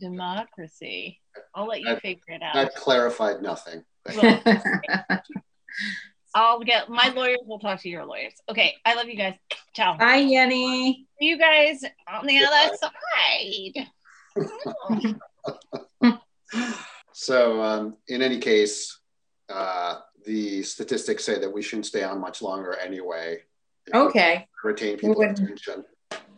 democracy. 0.00 1.20
I'll 1.54 1.66
let 1.66 1.80
you 1.80 1.88
That- 1.88 2.00
figure 2.00 2.32
it 2.34 2.42
out. 2.42 2.54
That 2.54 2.74
clarified 2.76 3.42
nothing. 3.42 3.84
Well, 4.16 4.42
I'll 6.34 6.60
get 6.60 6.88
my 6.88 7.12
lawyers 7.14 7.40
will 7.44 7.58
talk 7.58 7.82
to 7.82 7.90
your 7.90 8.06
lawyers. 8.06 8.32
Okay, 8.48 8.74
I 8.86 8.94
love 8.94 9.06
you 9.06 9.16
guys. 9.16 9.34
Ciao. 9.74 9.98
Hi, 10.00 10.22
Yenny. 10.22 11.04
See 11.18 11.26
you 11.26 11.36
guys 11.38 11.84
on 12.08 12.26
the 12.26 12.38
other 12.38 12.74
side. 16.54 16.78
So, 17.14 17.60
um, 17.62 17.96
in 18.08 18.22
any 18.22 18.38
case, 18.38 18.98
uh, 19.48 20.00
the 20.24 20.62
statistics 20.62 21.24
say 21.24 21.38
that 21.38 21.52
we 21.52 21.62
shouldn't 21.62 21.86
stay 21.86 22.02
on 22.02 22.20
much 22.20 22.42
longer 22.42 22.74
anyway. 22.76 23.42
Okay. 23.92 24.48
Retain 24.64 24.96
people's 24.96 25.16
Wouldn't- 25.18 25.38
attention. 25.40 25.84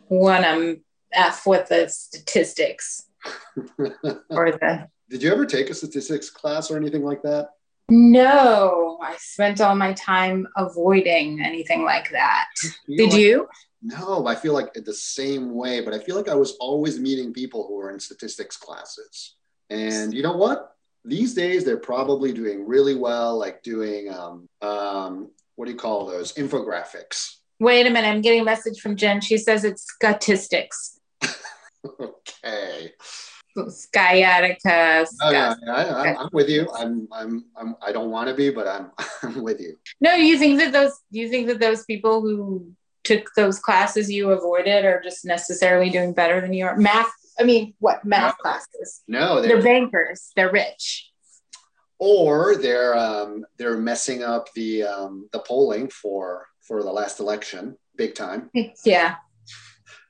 Wanna 0.09 0.75
F 1.13 1.47
with 1.47 1.69
the 1.69 1.87
statistics 1.87 3.07
or 3.79 4.51
the 4.51 4.87
Did 5.09 5.23
you 5.23 5.31
ever 5.31 5.45
take 5.45 5.69
a 5.69 5.73
statistics 5.73 6.29
class 6.29 6.69
or 6.69 6.77
anything 6.77 7.03
like 7.03 7.21
that? 7.23 7.49
No, 7.89 8.97
I 9.01 9.15
spent 9.17 9.61
all 9.61 9.75
my 9.75 9.93
time 9.93 10.47
avoiding 10.57 11.41
anything 11.43 11.83
like 11.85 12.09
that. 12.11 12.47
Did 12.87 13.11
like- 13.11 13.19
you? 13.19 13.47
No, 13.81 14.25
I 14.25 14.33
feel 14.33 14.53
like 14.53 14.73
the 14.73 14.93
same 14.93 15.53
way, 15.53 15.81
but 15.81 15.93
I 15.93 15.99
feel 15.99 16.15
like 16.15 16.27
I 16.27 16.33
was 16.33 16.53
always 16.59 16.99
meeting 16.99 17.31
people 17.33 17.67
who 17.67 17.75
were 17.75 17.91
in 17.91 17.99
statistics 17.99 18.57
classes. 18.57 19.35
And 19.69 20.13
you 20.13 20.23
know 20.23 20.35
what? 20.35 20.75
These 21.03 21.33
days 21.33 21.63
they're 21.63 21.77
probably 21.77 22.33
doing 22.33 22.67
really 22.67 22.95
well, 22.95 23.37
like 23.37 23.61
doing 23.61 24.11
um, 24.11 24.49
um, 24.61 25.29
what 25.55 25.65
do 25.65 25.71
you 25.71 25.77
call 25.77 26.05
those 26.05 26.33
infographics? 26.33 27.37
Wait 27.59 27.85
a 27.85 27.89
minute, 27.89 28.07
I'm 28.07 28.21
getting 28.21 28.41
a 28.41 28.43
message 28.43 28.81
from 28.81 28.95
Jen. 28.95 29.21
She 29.21 29.37
says 29.37 29.63
it's 29.63 29.85
statistics. 29.93 30.99
okay. 31.99 32.91
Sciatica. 33.69 35.05
Yeah, 35.31 35.53
scat- 35.53 35.69
I, 35.69 36.15
I'm 36.15 36.29
with 36.33 36.49
you. 36.49 36.67
I'm, 36.77 37.07
I'm, 37.13 37.45
I'm, 37.55 37.75
I 37.81 37.93
don't 37.93 38.11
want 38.11 38.27
to 38.27 38.35
be, 38.35 38.49
but 38.49 38.67
I'm, 38.67 38.91
I'm 39.23 39.41
with 39.41 39.61
you. 39.61 39.77
No, 40.01 40.13
you 40.15 40.37
think 40.37 40.59
that 40.59 40.73
those 40.73 40.99
you 41.09 41.29
think 41.29 41.47
that 41.47 41.59
those 41.59 41.85
people 41.85 42.21
who 42.21 42.73
took 43.05 43.29
those 43.35 43.59
classes 43.59 44.11
you 44.11 44.31
avoided 44.31 44.83
are 44.83 45.01
just 45.01 45.23
necessarily 45.23 45.89
doing 45.89 46.13
better 46.13 46.41
than 46.41 46.51
you 46.51 46.65
are? 46.65 46.75
Math, 46.75 47.11
I 47.39 47.43
mean, 47.43 47.73
what 47.79 48.05
math 48.05 48.35
No. 48.37 48.41
classes? 48.41 49.01
No, 49.07 49.41
They're 49.41 49.55
they're, 49.55 49.63
bankers, 49.63 50.31
they're 50.35 50.51
rich. 50.51 51.11
or 51.99 52.55
they're, 52.57 52.95
um, 52.97 53.45
they're 53.57 53.77
messing 53.77 54.23
up 54.23 54.47
the, 54.53 54.83
um, 54.83 55.29
the 55.31 55.39
polling 55.39 55.89
for, 55.89 56.45
for 56.61 56.83
the 56.83 56.91
last 56.91 57.19
election, 57.19 57.77
big 57.95 58.15
time. 58.15 58.49
Yeah. 58.85 59.15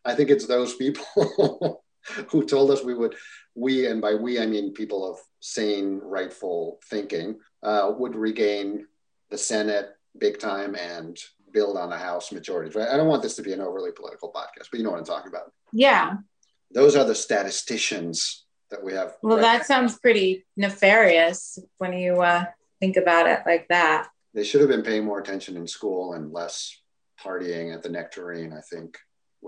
I 0.03 0.13
think 0.13 0.29
it's 0.29 0.45
those 0.45 0.75
people 0.75 1.81
who 2.29 2.45
told 2.45 2.69
us 2.71 2.83
we 2.83 2.93
would, 2.93 3.15
we, 3.55 3.88
and 3.88 4.01
by 4.01 4.13
we, 4.13 4.39
I 4.39 4.45
mean 4.45 4.73
people 4.73 5.09
of 5.11 5.17
sane, 5.39 5.99
rightful 6.03 6.79
thinking, 6.89 7.39
uh, 7.63 7.91
would 7.97 8.15
regain 8.15 8.85
the 9.31 9.38
Senate 9.38 9.89
big 10.19 10.38
time 10.39 10.75
and 10.75 11.17
build 11.51 11.75
on 11.77 11.89
the 11.89 11.97
House 11.97 12.31
majorities, 12.31 12.75
right? 12.75 12.89
I 12.89 12.97
don't 12.97 13.07
want 13.07 13.23
this 13.23 13.35
to 13.38 13.41
be 13.41 13.53
an 13.53 13.61
overly 13.61 13.91
political 13.91 14.31
podcast, 14.31 14.67
but 14.69 14.77
you 14.77 14.83
know 14.83 14.91
what 14.91 14.99
I'm 14.99 15.05
talking 15.05 15.29
about. 15.29 15.51
Yeah. 15.73 16.17
Those 16.75 16.95
are 16.97 17.05
the 17.05 17.15
statisticians 17.15 18.45
that 18.69 18.83
we 18.83 18.93
have. 18.93 19.13
Well, 19.23 19.38
right 19.38 19.41
that 19.41 19.65
sounds 19.65 19.97
pretty 19.97 20.45
nefarious 20.57 21.57
when 21.77 21.93
you 21.93 22.21
uh, 22.21 22.43
think 22.81 22.97
about 22.97 23.27
it 23.27 23.39
like 23.45 23.67
that. 23.69 24.09
they 24.33 24.43
should 24.43 24.59
have 24.59 24.69
been 24.69 24.83
paying 24.83 25.05
more 25.05 25.19
attention 25.19 25.55
in 25.55 25.65
school 25.67 26.13
and 26.13 26.33
less 26.33 26.77
partying 27.23 27.73
at 27.73 27.81
the 27.81 27.89
nectarine, 27.89 28.51
I 28.51 28.59
think. 28.61 28.97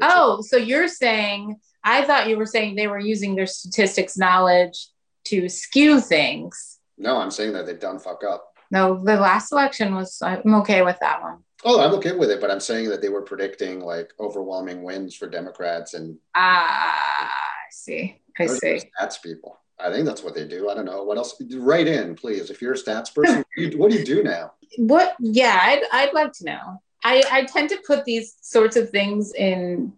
Oh, 0.02 0.42
so 0.42 0.56
you're 0.56 0.88
saying, 0.88 1.58
I 1.84 2.06
thought 2.06 2.30
you 2.30 2.38
were 2.38 2.46
saying 2.46 2.76
they 2.76 2.88
were 2.88 3.00
using 3.00 3.36
their 3.36 3.48
statistics 3.48 4.18
knowledge 4.18 4.88
to 5.26 5.50
skew 5.50 6.00
things. 6.00 6.80
no, 6.98 7.18
I'm 7.18 7.32
saying 7.32 7.54
that 7.54 7.66
they've 7.66 7.80
done 7.80 8.00
fuck 8.00 8.24
up. 8.24 8.54
No, 8.72 9.04
the 9.04 9.18
last 9.18 9.52
election 9.52 9.96
was, 9.96 10.22
I'm 10.22 10.56
okay 10.56 10.82
with 10.82 11.00
that 11.02 11.22
one. 11.22 11.40
Oh, 11.70 11.82
I'm 11.82 11.94
okay 11.96 12.14
with 12.14 12.32
it, 12.32 12.40
but 12.40 12.50
I'm 12.50 12.62
saying 12.62 12.88
that 12.92 13.02
they 13.02 13.10
were 13.10 13.22
predicting 13.22 13.82
like 13.82 14.14
overwhelming 14.22 14.84
wins 14.84 15.14
for 15.14 15.28
Democrats 15.28 15.96
and 15.96 16.18
Ah, 16.34 17.30
I 17.30 17.70
see. 17.72 18.22
I 18.40 18.48
those 18.48 18.60
see. 18.60 18.80
stats 18.98 19.22
people. 19.22 19.60
I 19.78 19.92
think 19.92 20.06
that's 20.06 20.24
what 20.24 20.34
they 20.34 20.48
do. 20.48 20.70
I 20.70 20.76
don't 20.76 20.86
know 20.86 21.04
what 21.04 21.18
else. 21.18 21.36
Write 21.56 21.88
in, 21.88 22.16
please. 22.16 22.50
If 22.50 22.62
you're 22.62 22.72
a 22.72 22.78
stats 22.78 23.14
person, 23.14 23.44
what 23.76 23.92
do 23.92 23.98
you 23.98 24.06
do 24.06 24.24
now? 24.24 24.54
What? 24.78 25.18
Yeah, 25.20 25.60
I'd, 25.62 25.84
I'd 25.92 26.14
love 26.14 26.32
to 26.38 26.46
know. 26.46 26.82
I, 27.04 27.22
I 27.30 27.44
tend 27.44 27.70
to 27.72 27.82
put 27.86 28.06
these 28.06 28.38
sorts 28.40 28.78
of 28.78 28.90
things 28.90 29.34
in 29.34 29.92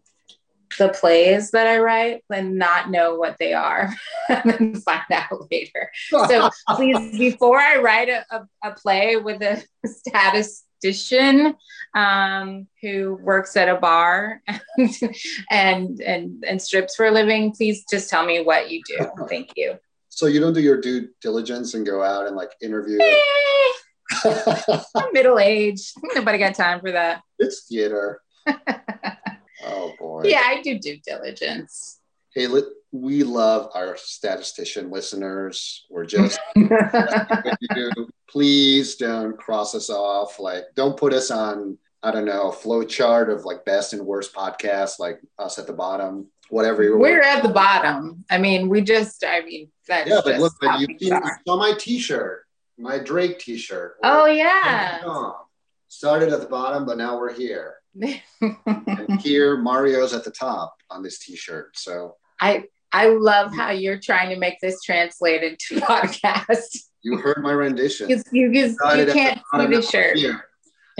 the 0.79 0.89
plays 0.89 1.51
that 1.51 1.67
I 1.67 1.77
write 1.77 2.23
and 2.33 2.55
not 2.55 2.89
know 2.89 3.15
what 3.15 3.37
they 3.39 3.53
are 3.53 3.93
and 4.29 4.51
then 4.51 4.75
find 4.81 5.03
out 5.11 5.51
later. 5.51 5.91
So 6.09 6.49
please, 6.75 7.15
before 7.15 7.59
I 7.59 7.77
write 7.77 8.09
a, 8.09 8.25
a, 8.31 8.47
a 8.63 8.73
play 8.73 9.17
with 9.17 9.43
a 9.43 9.63
statistician 10.79 11.55
um, 11.93 12.67
who 12.81 13.19
works 13.21 13.55
at 13.57 13.69
a 13.69 13.75
bar 13.75 14.41
and, 14.77 14.95
and 15.49 16.01
and 16.01 16.43
and 16.47 16.61
strips 16.61 16.95
for 16.95 17.05
a 17.07 17.11
living, 17.11 17.51
please 17.51 17.83
just 17.89 18.09
tell 18.09 18.25
me 18.25 18.41
what 18.41 18.69
you 18.69 18.81
do. 18.87 19.09
Thank 19.27 19.51
you. 19.55 19.75
So 20.09 20.25
you 20.25 20.39
don't 20.39 20.53
do 20.53 20.61
your 20.61 20.81
due 20.81 21.09
diligence 21.21 21.73
and 21.73 21.85
go 21.85 22.03
out 22.03 22.27
and 22.27 22.35
like 22.35 22.51
interview. 22.61 22.99
Eh, 23.01 24.79
middle 25.13 25.39
aged. 25.39 25.93
Nobody 26.15 26.37
got 26.37 26.55
time 26.55 26.79
for 26.79 26.91
that. 26.91 27.21
it's 27.37 27.67
theater. 27.67 28.21
Oh 29.61 29.91
boy. 29.99 30.23
Yeah, 30.23 30.41
I 30.45 30.61
do 30.61 30.79
due 30.79 30.99
diligence. 31.05 31.98
Hey, 32.33 32.47
we 32.91 33.23
love 33.23 33.71
our 33.73 33.97
statistician 33.97 34.91
listeners. 34.91 35.85
We're 35.89 36.05
just. 36.05 36.39
Please 38.29 38.95
don't 38.95 39.37
cross 39.37 39.73
us 39.73 39.89
off. 39.89 40.39
Like, 40.39 40.65
don't 40.75 40.95
put 40.95 41.13
us 41.13 41.31
on, 41.31 41.77
I 42.03 42.11
don't 42.11 42.25
know, 42.25 42.49
a 42.49 42.51
flow 42.51 42.83
chart 42.83 43.31
of 43.31 43.45
like 43.45 43.65
best 43.65 43.93
and 43.93 44.05
worst 44.05 44.33
podcasts, 44.33 44.99
like 44.99 45.19
us 45.39 45.57
at 45.57 45.65
the 45.65 45.73
bottom, 45.73 46.27
whatever 46.49 46.83
you 46.83 46.97
We're 46.97 47.21
at 47.21 47.41
the 47.41 47.49
bottom. 47.49 48.23
I 48.29 48.37
mean, 48.37 48.69
we 48.69 48.81
just, 48.81 49.23
I 49.25 49.41
mean, 49.41 49.71
that's 49.87 50.09
Yeah, 50.09 50.21
but 50.23 50.39
look, 50.39 50.53
but 50.61 50.79
you 50.79 51.09
saw 51.47 51.57
my 51.57 51.73
T-shirt, 51.79 52.45
my 52.77 52.99
Drake 52.99 53.39
T-shirt. 53.39 53.95
Oh, 54.03 54.25
yeah. 54.25 54.99
Started 55.87 56.31
at 56.31 56.41
the 56.41 56.47
bottom, 56.47 56.85
but 56.85 56.99
now 56.99 57.17
we're 57.17 57.33
here. 57.33 57.78
And 57.95 59.21
here, 59.21 59.57
Mario's 59.57 60.13
at 60.13 60.23
the 60.23 60.31
top 60.31 60.75
on 60.89 61.03
this 61.03 61.19
T-shirt. 61.19 61.77
So 61.77 62.15
I 62.39 62.65
I 62.91 63.07
love 63.09 63.53
how 63.55 63.71
you're 63.71 63.99
trying 63.99 64.29
to 64.29 64.37
make 64.37 64.59
this 64.61 64.81
translated 64.81 65.59
to 65.67 65.75
podcast. 65.81 66.77
You 67.01 67.17
heard 67.17 67.41
my 67.41 67.51
rendition. 67.51 68.07
Because 68.07 68.23
you, 68.31 68.51
you, 68.51 68.65
you 68.67 68.75
can't 69.11 69.39
see 69.55 69.65
the 69.67 69.81
shirt. 69.81 70.17
Here. 70.17 70.45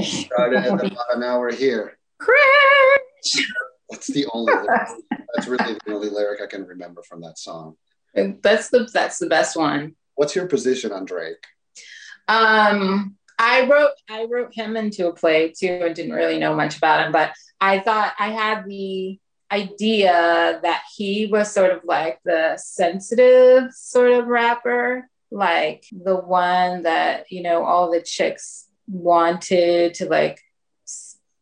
Started 0.02 0.64
at 0.64 0.80
the 0.80 0.90
bottom, 0.90 1.20
now 1.20 1.40
we're 1.40 1.54
here. 1.54 1.98
Cringe. 2.20 3.48
That's 3.90 4.08
the 4.08 4.26
only. 4.34 4.54
that's 5.36 5.48
really 5.48 5.78
the 5.86 5.94
only 5.94 6.10
lyric 6.10 6.42
I 6.42 6.48
can 6.48 6.66
remember 6.66 7.02
from 7.04 7.22
that 7.22 7.38
song. 7.38 7.76
That's 8.14 8.70
the 8.70 8.90
that's 8.94 9.18
the 9.18 9.28
best 9.28 9.58
one. 9.58 9.96
What's 10.16 10.36
your 10.36 10.48
position 10.48 10.92
on 10.92 11.06
Drake? 11.06 11.46
Um, 12.28 13.18
I 13.40 13.66
wrote 13.68 13.92
I 14.10 14.26
wrote 14.30 14.54
him 14.54 14.76
into 14.76 15.08
a 15.08 15.14
play 15.14 15.54
too, 15.58 15.82
and 15.84 15.96
didn't 15.96 16.12
really 16.12 16.38
know 16.38 16.54
much 16.54 16.78
about 16.78 17.06
him, 17.06 17.14
but 17.14 17.34
I 17.62 17.80
thought 17.80 18.14
I 18.20 18.30
had 18.30 18.66
the 18.66 19.18
idea 19.52 20.60
that 20.62 20.84
he 20.96 21.26
was 21.26 21.52
sort 21.52 21.72
of 21.72 21.84
like 21.86 22.20
the 22.24 22.58
sensitive 22.58 23.72
sort 23.74 24.12
of 24.12 24.28
rapper, 24.28 25.10
like 25.32 25.86
the 25.92 26.18
one 26.18 26.84
that 26.84 27.32
you 27.32 27.42
know 27.42 27.64
all 27.64 27.92
the 27.92 28.02
chicks 28.02 28.68
wanted 28.88 29.94
to 29.96 30.10
like 30.10 30.42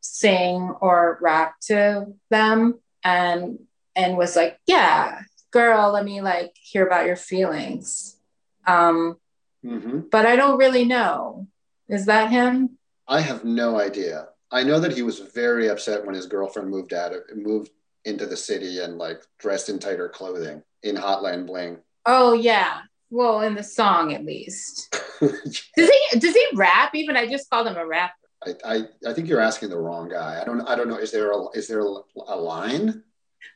sing 0.02 0.74
or 0.82 1.18
rap 1.22 1.56
to 1.62 2.06
them 2.30 2.80
and 3.04 3.60
and 3.96 4.18
was 4.18 4.36
like 4.36 4.60
yeah 4.66 5.22
girl 5.52 5.92
let 5.92 6.04
me 6.04 6.22
like 6.22 6.54
hear 6.60 6.86
about 6.86 7.06
your 7.06 7.16
feelings 7.16 8.18
um 8.66 9.16
mm-hmm. 9.64 10.00
but 10.12 10.26
i 10.26 10.36
don't 10.36 10.58
really 10.58 10.86
know 10.86 11.48
is 11.90 12.06
that 12.06 12.30
him 12.30 12.78
i 13.08 13.20
have 13.20 13.44
no 13.44 13.80
idea 13.80 14.28
i 14.52 14.64
know 14.64 14.80
that 14.80 14.94
he 14.94 15.02
was 15.02 15.20
very 15.20 15.70
upset 15.70 16.06
when 16.06 16.16
his 16.16 16.26
girlfriend 16.26 16.70
moved 16.70 16.94
out 16.94 17.14
of 17.14 17.22
moved 17.36 17.72
into 18.06 18.26
the 18.26 18.38
city 18.38 18.80
and 18.80 18.98
like 18.98 19.22
dressed 19.40 19.70
in 19.70 19.80
tighter 19.80 20.10
clothing 20.10 20.62
in 20.84 20.96
hotline 20.96 21.46
bling 21.46 21.78
oh 22.06 22.34
yeah 22.34 22.82
well 23.10 23.42
in 23.42 23.56
the 23.56 23.64
song 23.64 24.14
at 24.14 24.26
least 24.26 24.96
does 25.22 25.90
he 25.90 26.20
does 26.20 26.34
he 26.34 26.46
rap 26.56 26.94
even 26.96 27.18
i 27.18 27.26
just 27.26 27.50
called 27.50 27.68
him 27.68 27.78
a 27.78 27.86
rapper 27.86 28.14
I, 28.46 28.54
I, 28.66 29.10
I 29.10 29.14
think 29.14 29.28
you're 29.28 29.42
asking 29.42 29.70
the 29.70 29.80
wrong 29.80 30.10
guy. 30.10 30.40
I 30.40 30.46
don't 30.46 30.62
I 30.62 30.76
don't 30.76 30.88
know. 30.88 30.98
Is 30.98 31.12
there 31.12 31.32
a 31.32 31.50
is 31.56 31.68
there 31.68 31.82
a, 31.82 31.94
a 32.28 32.36
line? 32.36 33.04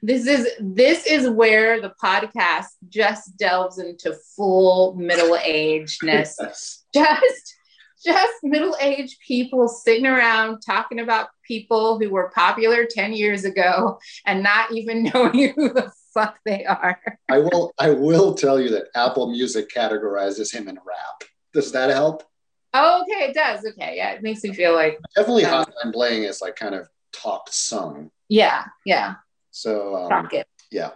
This 0.01 0.25
is 0.25 0.47
this 0.59 1.05
is 1.05 1.29
where 1.29 1.81
the 1.81 1.93
podcast 2.03 2.65
just 2.89 3.37
delves 3.37 3.77
into 3.77 4.15
full 4.35 4.95
middle 4.95 5.37
agedness. 5.37 6.33
Yes. 6.39 6.83
Just 6.93 7.55
just 8.03 8.33
middle 8.43 8.75
aged 8.79 9.19
people 9.25 9.67
sitting 9.67 10.05
around 10.05 10.61
talking 10.61 10.99
about 10.99 11.29
people 11.45 11.99
who 11.99 12.09
were 12.09 12.31
popular 12.33 12.85
10 12.85 13.13
years 13.13 13.45
ago 13.45 13.99
and 14.25 14.43
not 14.43 14.71
even 14.71 15.03
knowing 15.13 15.53
who 15.53 15.73
the 15.73 15.91
fuck 16.13 16.37
they 16.45 16.65
are. 16.65 16.99
I 17.29 17.39
will 17.39 17.73
I 17.79 17.91
will 17.91 18.33
tell 18.33 18.59
you 18.59 18.69
that 18.69 18.85
Apple 18.95 19.31
Music 19.31 19.69
categorizes 19.73 20.53
him 20.53 20.67
in 20.67 20.75
rap. 20.75 21.23
Does 21.53 21.71
that 21.71 21.89
help? 21.89 22.23
Oh, 22.73 23.01
okay, 23.01 23.25
it 23.25 23.33
does. 23.33 23.65
Okay, 23.65 23.95
yeah, 23.97 24.11
it 24.11 24.23
makes 24.23 24.43
me 24.43 24.53
feel 24.53 24.73
like 24.73 24.97
Definitely 25.15 25.45
um, 25.45 25.65
Hotline 25.65 25.91
Bling 25.91 26.23
is 26.23 26.41
like 26.41 26.55
kind 26.55 26.75
of 26.75 26.87
talked 27.11 27.53
sung. 27.53 28.11
Yeah, 28.29 28.65
yeah. 28.85 29.15
So 29.51 30.09
um, 30.09 30.29
yeah. 30.71 30.91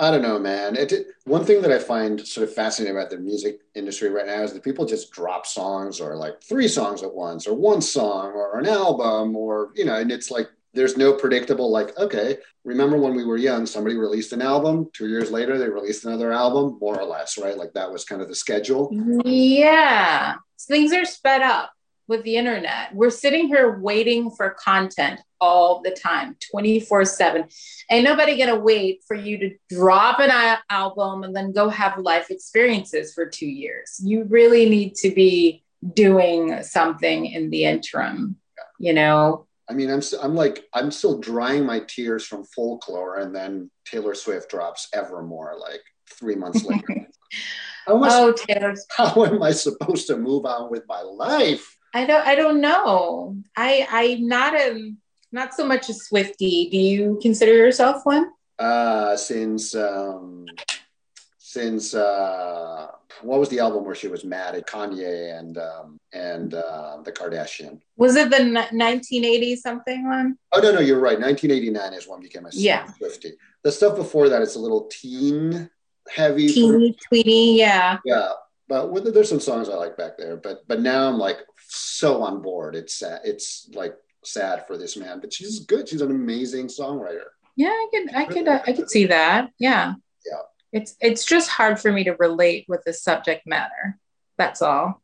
I 0.00 0.10
don't 0.10 0.22
know, 0.22 0.38
man. 0.38 0.76
It, 0.76 1.08
one 1.24 1.44
thing 1.44 1.60
that 1.60 1.70
I 1.70 1.78
find 1.78 2.26
sort 2.26 2.48
of 2.48 2.54
fascinating 2.54 2.96
about 2.96 3.10
the 3.10 3.18
music 3.18 3.60
industry 3.74 4.08
right 4.08 4.26
now 4.26 4.42
is 4.42 4.54
that 4.54 4.64
people 4.64 4.86
just 4.86 5.12
drop 5.12 5.44
songs 5.44 6.00
or 6.00 6.16
like 6.16 6.42
three 6.42 6.68
songs 6.68 7.02
at 7.02 7.14
once 7.14 7.46
or 7.46 7.54
one 7.54 7.82
song 7.82 8.32
or 8.32 8.58
an 8.58 8.66
album 8.66 9.36
or, 9.36 9.72
you 9.74 9.84
know, 9.84 9.96
and 9.96 10.10
it's 10.10 10.30
like 10.30 10.48
there's 10.72 10.96
no 10.96 11.12
predictable, 11.12 11.70
like, 11.70 11.96
okay, 11.98 12.38
remember 12.64 12.96
when 12.96 13.14
we 13.14 13.26
were 13.26 13.36
young, 13.36 13.66
somebody 13.66 13.96
released 13.96 14.32
an 14.32 14.40
album, 14.40 14.88
two 14.94 15.08
years 15.08 15.30
later, 15.30 15.58
they 15.58 15.68
released 15.68 16.06
another 16.06 16.32
album, 16.32 16.78
more 16.80 16.98
or 16.98 17.04
less, 17.04 17.36
right? 17.36 17.58
Like 17.58 17.74
that 17.74 17.92
was 17.92 18.06
kind 18.06 18.22
of 18.22 18.28
the 18.28 18.34
schedule. 18.34 18.90
Yeah. 19.26 20.36
Things 20.66 20.94
are 20.94 21.04
sped 21.04 21.42
up 21.42 21.72
with 22.10 22.24
the 22.24 22.36
internet. 22.36 22.92
We're 22.92 23.08
sitting 23.08 23.46
here 23.46 23.78
waiting 23.78 24.32
for 24.32 24.50
content 24.50 25.20
all 25.40 25.80
the 25.80 25.92
time, 25.92 26.36
24 26.50 27.04
7. 27.06 27.44
Ain't 27.90 28.04
nobody 28.04 28.36
gonna 28.36 28.58
wait 28.58 29.02
for 29.06 29.14
you 29.14 29.38
to 29.38 29.56
drop 29.70 30.18
an 30.18 30.58
album 30.68 31.22
and 31.22 31.34
then 31.34 31.52
go 31.52 31.70
have 31.70 31.96
life 31.98 32.30
experiences 32.30 33.14
for 33.14 33.26
two 33.26 33.46
years. 33.46 34.00
You 34.04 34.24
really 34.24 34.68
need 34.68 34.96
to 34.96 35.10
be 35.10 35.62
doing 35.94 36.62
something 36.64 37.26
in 37.26 37.48
the 37.48 37.64
interim, 37.64 38.36
you 38.78 38.92
know? 38.92 39.46
I 39.68 39.72
mean, 39.72 39.88
I'm, 39.88 40.02
I'm 40.20 40.34
like, 40.34 40.64
I'm 40.74 40.90
still 40.90 41.18
drying 41.18 41.64
my 41.64 41.78
tears 41.78 42.26
from 42.26 42.42
folklore, 42.44 43.18
and 43.18 43.32
then 43.32 43.70
Taylor 43.86 44.16
Swift 44.16 44.50
drops 44.50 44.88
Evermore 44.92 45.56
like 45.60 45.82
three 46.10 46.34
months 46.34 46.64
later. 46.64 47.06
how, 47.86 48.02
oh, 48.02 48.32
Taylor. 48.32 48.74
how 48.96 49.24
am 49.24 49.44
I 49.44 49.52
supposed 49.52 50.08
to 50.08 50.16
move 50.16 50.44
on 50.44 50.72
with 50.72 50.82
my 50.88 51.02
life? 51.02 51.76
I 51.94 52.04
don't 52.04 52.26
I 52.26 52.34
don't 52.34 52.60
know. 52.60 53.36
I 53.56 53.86
I'm 53.90 54.28
not 54.28 54.54
a 54.54 54.92
not 55.32 55.54
so 55.54 55.66
much 55.66 55.88
a 55.88 55.94
Swifty. 55.94 56.68
Do 56.70 56.76
you 56.76 57.18
consider 57.22 57.52
yourself 57.52 58.04
one? 58.04 58.30
Uh 58.58 59.16
since 59.16 59.74
um 59.74 60.46
since 61.38 61.94
uh 61.94 62.86
what 63.22 63.40
was 63.40 63.48
the 63.48 63.58
album 63.58 63.84
where 63.84 63.94
she 63.94 64.08
was 64.08 64.24
mad 64.24 64.54
at 64.54 64.66
Kanye 64.66 65.38
and 65.38 65.58
um 65.58 65.98
and 66.12 66.54
uh 66.54 66.98
the 67.04 67.12
Kardashian? 67.12 67.80
Was 67.96 68.16
it 68.16 68.30
the 68.30 68.44
1980 68.44 69.56
something 69.56 70.08
one? 70.08 70.38
Oh 70.52 70.60
no 70.60 70.72
no 70.72 70.80
you're 70.80 71.00
right. 71.00 71.18
1989 71.18 71.94
is 71.94 72.08
when 72.08 72.20
became 72.20 72.46
a 72.46 72.50
yeah. 72.52 72.86
Swifty. 72.94 73.32
The 73.62 73.72
stuff 73.72 73.96
before 73.96 74.28
that 74.28 74.42
it's 74.42 74.56
a 74.56 74.60
little 74.60 74.88
teen 74.90 75.68
heavy. 76.08 76.48
Teeny 76.48 76.96
tweety, 77.08 77.56
yeah. 77.58 77.98
Yeah. 78.04 78.30
But 78.68 79.12
there's 79.12 79.28
some 79.28 79.40
songs 79.40 79.68
I 79.68 79.74
like 79.74 79.96
back 79.96 80.16
there, 80.16 80.36
but 80.36 80.66
but 80.68 80.80
now 80.80 81.08
I'm 81.08 81.18
like 81.18 81.38
so 81.70 82.22
on 82.22 82.42
board. 82.42 82.74
It's 82.74 82.94
sad. 82.94 83.20
It's 83.24 83.68
like 83.74 83.94
sad 84.24 84.66
for 84.66 84.76
this 84.76 84.96
man, 84.96 85.20
but 85.20 85.32
she's 85.32 85.60
good. 85.60 85.88
She's 85.88 86.00
an 86.02 86.10
amazing 86.10 86.66
songwriter. 86.66 87.28
Yeah, 87.56 87.68
I 87.68 87.88
could, 87.92 88.14
I 88.14 88.24
could, 88.24 88.48
uh, 88.48 88.62
I 88.66 88.72
could 88.72 88.90
see 88.90 89.06
that. 89.06 89.50
Yeah. 89.58 89.94
Yeah. 90.26 90.40
It's 90.72 90.96
it's 91.00 91.24
just 91.24 91.50
hard 91.50 91.80
for 91.80 91.90
me 91.90 92.04
to 92.04 92.12
relate 92.12 92.66
with 92.68 92.82
the 92.84 92.92
subject 92.92 93.46
matter. 93.46 93.98
That's 94.38 94.62
all. 94.62 95.02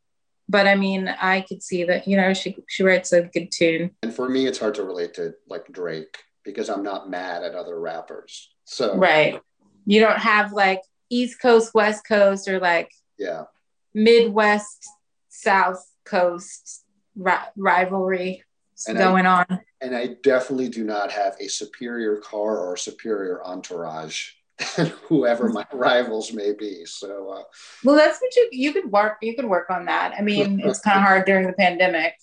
But 0.48 0.68
I 0.68 0.76
mean, 0.76 1.08
I 1.08 1.40
could 1.40 1.62
see 1.62 1.84
that 1.84 2.06
you 2.06 2.16
know 2.16 2.34
she 2.34 2.56
she 2.68 2.84
writes 2.84 3.12
a 3.12 3.22
good 3.22 3.50
tune. 3.50 3.90
And 4.02 4.14
for 4.14 4.28
me, 4.28 4.46
it's 4.46 4.58
hard 4.58 4.76
to 4.76 4.84
relate 4.84 5.14
to 5.14 5.34
like 5.48 5.66
Drake 5.72 6.18
because 6.44 6.70
I'm 6.70 6.84
not 6.84 7.10
mad 7.10 7.42
at 7.42 7.54
other 7.54 7.80
rappers. 7.80 8.50
So 8.64 8.96
right, 8.96 9.40
you 9.86 10.00
don't 10.00 10.18
have 10.18 10.52
like 10.52 10.82
East 11.10 11.40
Coast, 11.40 11.74
West 11.74 12.06
Coast, 12.06 12.48
or 12.48 12.60
like 12.60 12.92
yeah, 13.18 13.44
Midwest, 13.92 14.86
South 15.28 15.84
Coast 16.06 16.84
ri- 17.16 17.32
rivalry 17.56 18.44
and 18.88 18.98
going 18.98 19.26
I, 19.26 19.44
on. 19.50 19.60
And 19.80 19.96
I 19.96 20.16
definitely 20.22 20.68
do 20.68 20.84
not 20.84 21.10
have 21.12 21.36
a 21.40 21.48
superior 21.48 22.18
car 22.18 22.58
or 22.58 22.76
superior 22.76 23.44
entourage 23.44 24.30
than 24.76 24.86
whoever 25.04 25.48
my 25.48 25.66
rivals 25.72 26.32
may 26.32 26.52
be. 26.52 26.84
So, 26.84 27.30
uh, 27.30 27.42
well, 27.84 27.96
that's 27.96 28.20
what 28.20 28.34
you 28.36 28.48
you 28.52 28.72
could 28.72 28.90
work 28.90 29.18
you 29.22 29.34
could 29.34 29.46
work 29.46 29.70
on 29.70 29.86
that. 29.86 30.14
I 30.18 30.22
mean, 30.22 30.60
it's 30.64 30.80
kind 30.80 30.98
of 30.98 31.04
hard 31.04 31.26
during 31.26 31.46
the 31.46 31.52
pandemic, 31.52 32.14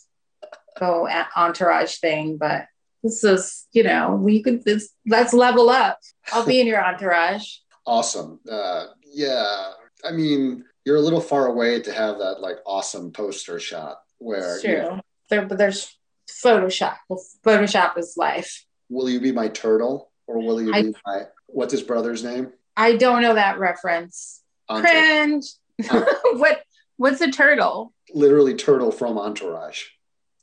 go 0.80 1.08
entourage 1.36 1.98
thing, 1.98 2.38
but 2.38 2.67
this 3.04 3.24
is 3.24 3.67
you 3.74 3.84
know 3.84 4.15
we 4.15 4.41
could 4.41 4.63
this, 4.63 4.89
let's 5.06 5.34
level 5.34 5.69
up. 5.69 6.00
I'll 6.32 6.46
be 6.46 6.62
in 6.62 6.67
your 6.67 6.84
entourage. 6.84 7.58
Awesome. 7.86 8.39
Uh, 8.50 8.86
yeah, 9.12 9.72
I 10.06 10.12
mean, 10.12 10.63
you're 10.86 10.98
a 10.98 11.02
little 11.02 11.22
far 11.22 11.48
away 11.48 11.82
to 11.82 11.93
have 11.93 12.19
that 12.19 12.41
like 12.41 12.58
awesome 12.65 13.12
poster 13.12 13.60
shot 13.60 13.98
where 14.17 14.60
true. 14.60 14.72
You 14.72 14.78
know, 14.78 15.02
there, 15.30 15.46
but 15.46 15.58
there's 15.58 15.98
Photoshop. 16.30 16.98
Photoshop 17.46 17.98
is 17.98 18.15
life. 18.17 18.65
Will 18.89 19.10
you 19.10 19.19
be 19.19 19.32
my 19.32 19.48
turtle 19.48 20.12
or 20.28 20.39
will 20.39 20.62
you 20.62 20.74
I, 20.74 20.84
be 20.84 20.96
my 21.06 21.24
what's 21.48 21.72
his 21.72 21.84
brother's 21.84 22.24
name? 22.24 22.52
I 22.76 22.96
don't 22.96 23.22
know 23.22 23.36
that 23.36 23.60
reference. 23.60 24.41
Cringe. 24.69 25.46
what 25.89 26.63
what's 26.98 27.22
a 27.22 27.32
turtle? 27.32 27.94
Literally 28.13 28.56
turtle 28.56 28.92
from 28.92 29.17
Entourage. 29.17 29.86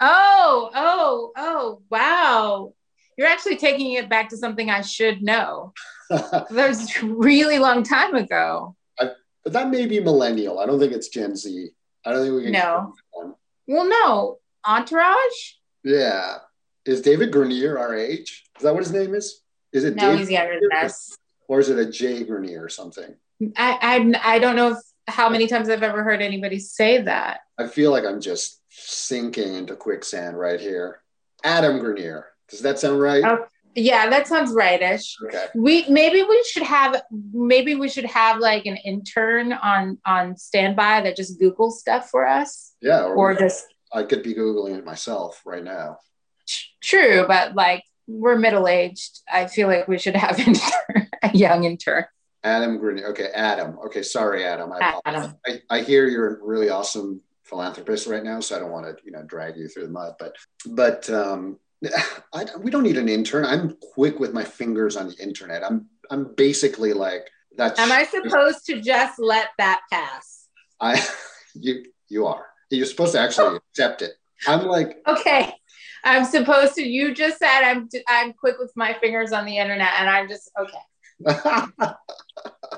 Oh, 0.00 0.70
oh, 0.74 1.32
oh, 1.36 1.82
wow. 1.90 2.74
You're 3.18 3.28
actually 3.28 3.56
taking 3.56 3.92
it 3.92 4.08
back 4.08 4.30
to 4.30 4.36
something 4.36 4.70
I 4.70 4.80
should 4.80 5.22
know. 5.22 5.74
that 6.10 6.50
was 6.50 7.02
really 7.02 7.58
long 7.58 7.82
time 7.82 8.14
ago. 8.14 8.76
But 9.44 9.52
that 9.54 9.70
may 9.70 9.86
be 9.86 10.00
millennial. 10.00 10.58
I 10.58 10.66
don't 10.66 10.78
think 10.78 10.92
it's 10.92 11.08
Gen 11.08 11.36
Z. 11.36 11.70
I 12.04 12.12
don't 12.12 12.22
think 12.22 12.34
we 12.34 12.42
can. 12.44 12.52
No. 12.52 12.94
Well, 13.66 13.88
no. 13.88 14.38
Entourage? 14.66 15.54
Yeah. 15.84 16.38
Is 16.84 17.00
David 17.02 17.32
Grenier 17.32 17.78
our 17.78 17.94
age? 17.94 18.44
Is 18.56 18.62
that 18.62 18.74
what 18.74 18.82
his 18.82 18.92
name 18.92 19.14
is? 19.14 19.42
Is 19.72 19.84
it 19.84 19.96
no, 19.96 20.02
David 20.02 20.18
he's 20.18 20.30
younger 20.30 20.58
than 20.60 20.84
us. 20.84 21.16
Or 21.48 21.60
is 21.60 21.68
it 21.68 21.78
a 21.78 21.90
Jay 21.90 22.24
Grenier 22.24 22.64
or 22.64 22.68
something? 22.68 23.14
I, 23.56 24.12
I 24.22 24.34
I 24.34 24.38
don't 24.38 24.56
know 24.56 24.72
if, 24.72 24.78
how 25.06 25.28
many 25.28 25.46
times 25.46 25.68
I've 25.68 25.82
ever 25.82 26.02
heard 26.02 26.20
anybody 26.20 26.58
say 26.58 27.02
that. 27.02 27.40
I 27.58 27.66
feel 27.66 27.90
like 27.90 28.04
I'm 28.04 28.20
just 28.20 28.60
sinking 28.68 29.54
into 29.54 29.76
quicksand 29.76 30.38
right 30.38 30.60
here. 30.60 31.00
Adam 31.44 31.78
Grenier. 31.78 32.26
Does 32.48 32.60
that 32.60 32.78
sound 32.78 33.00
right? 33.00 33.24
Oh, 33.24 33.46
Yeah, 33.74 34.08
that 34.10 34.26
sounds 34.26 34.52
rightish. 34.52 35.16
Okay. 35.26 35.46
We 35.54 35.88
maybe 35.88 36.22
we 36.22 36.42
should 36.50 36.64
have 36.64 37.02
maybe 37.32 37.74
we 37.76 37.88
should 37.88 38.04
have 38.06 38.38
like 38.38 38.66
an 38.66 38.76
intern 38.78 39.52
on 39.52 39.98
on 40.04 40.36
standby 40.36 41.02
that 41.02 41.16
just 41.16 41.38
Google 41.38 41.70
stuff 41.70 42.10
for 42.10 42.26
us, 42.26 42.74
Yeah. 42.80 43.04
or 43.04 43.34
just 43.34 43.66
I 43.92 44.02
could 44.02 44.22
be 44.22 44.34
googling 44.34 44.76
it 44.76 44.84
myself 44.84 45.40
right 45.44 45.62
now. 45.64 45.98
true, 46.82 47.24
but 47.28 47.54
like 47.54 47.84
we're 48.06 48.36
middle 48.36 48.66
aged. 48.66 49.20
I 49.32 49.46
feel 49.46 49.68
like 49.68 49.86
we 49.86 49.98
should 49.98 50.16
have 50.16 50.38
intern, 50.46 51.08
a 51.22 51.30
young 51.32 51.64
intern. 51.64 52.06
Adam 52.42 52.78
Green. 52.78 53.04
Okay, 53.04 53.28
Adam. 53.34 53.78
Okay, 53.86 54.02
sorry, 54.02 54.44
Adam. 54.44 54.72
I, 54.72 55.00
Adam. 55.04 55.34
I, 55.46 55.60
I 55.70 55.80
hear 55.82 56.08
you're 56.08 56.36
a 56.40 56.44
really 56.44 56.70
awesome 56.70 57.20
philanthropist 57.44 58.06
right 58.06 58.24
now, 58.24 58.40
so 58.40 58.56
I 58.56 58.60
don't 58.60 58.70
want 58.70 58.86
to, 58.86 58.96
you 59.04 59.12
know, 59.12 59.22
drag 59.22 59.56
you 59.56 59.68
through 59.68 59.84
the 59.84 59.92
mud. 59.92 60.14
But, 60.18 60.34
but 60.66 61.10
um, 61.10 61.58
I, 62.32 62.46
we 62.58 62.70
don't 62.70 62.82
need 62.82 62.98
an 62.98 63.08
intern. 63.08 63.44
I'm 63.44 63.76
quick 63.94 64.20
with 64.20 64.32
my 64.32 64.44
fingers 64.44 64.96
on 64.96 65.08
the 65.08 65.16
internet. 65.16 65.64
I'm, 65.64 65.86
I'm 66.10 66.34
basically 66.34 66.92
like 66.92 67.28
that's. 67.56 67.78
Am 67.80 67.90
I 67.92 68.04
supposed 68.04 68.66
to 68.66 68.80
just 68.80 69.18
let 69.18 69.48
that 69.58 69.80
pass? 69.90 70.46
I, 70.80 71.04
you, 71.54 71.84
you 72.08 72.26
are. 72.26 72.46
You're 72.70 72.86
supposed 72.86 73.12
to 73.12 73.20
actually 73.20 73.56
accept 73.56 74.02
it. 74.02 74.12
I'm 74.46 74.66
like, 74.66 74.98
Okay. 75.06 75.52
I'm 76.04 76.24
supposed 76.24 76.74
to. 76.76 76.82
You 76.82 77.14
just 77.14 77.38
said 77.38 77.62
I'm. 77.62 77.88
I'm 78.08 78.32
quick 78.32 78.56
with 78.58 78.72
my 78.76 78.94
fingers 78.94 79.32
on 79.32 79.44
the 79.44 79.58
internet, 79.58 79.92
and 79.98 80.08
I'm 80.08 80.28
just 80.28 80.50
okay. 80.58 80.78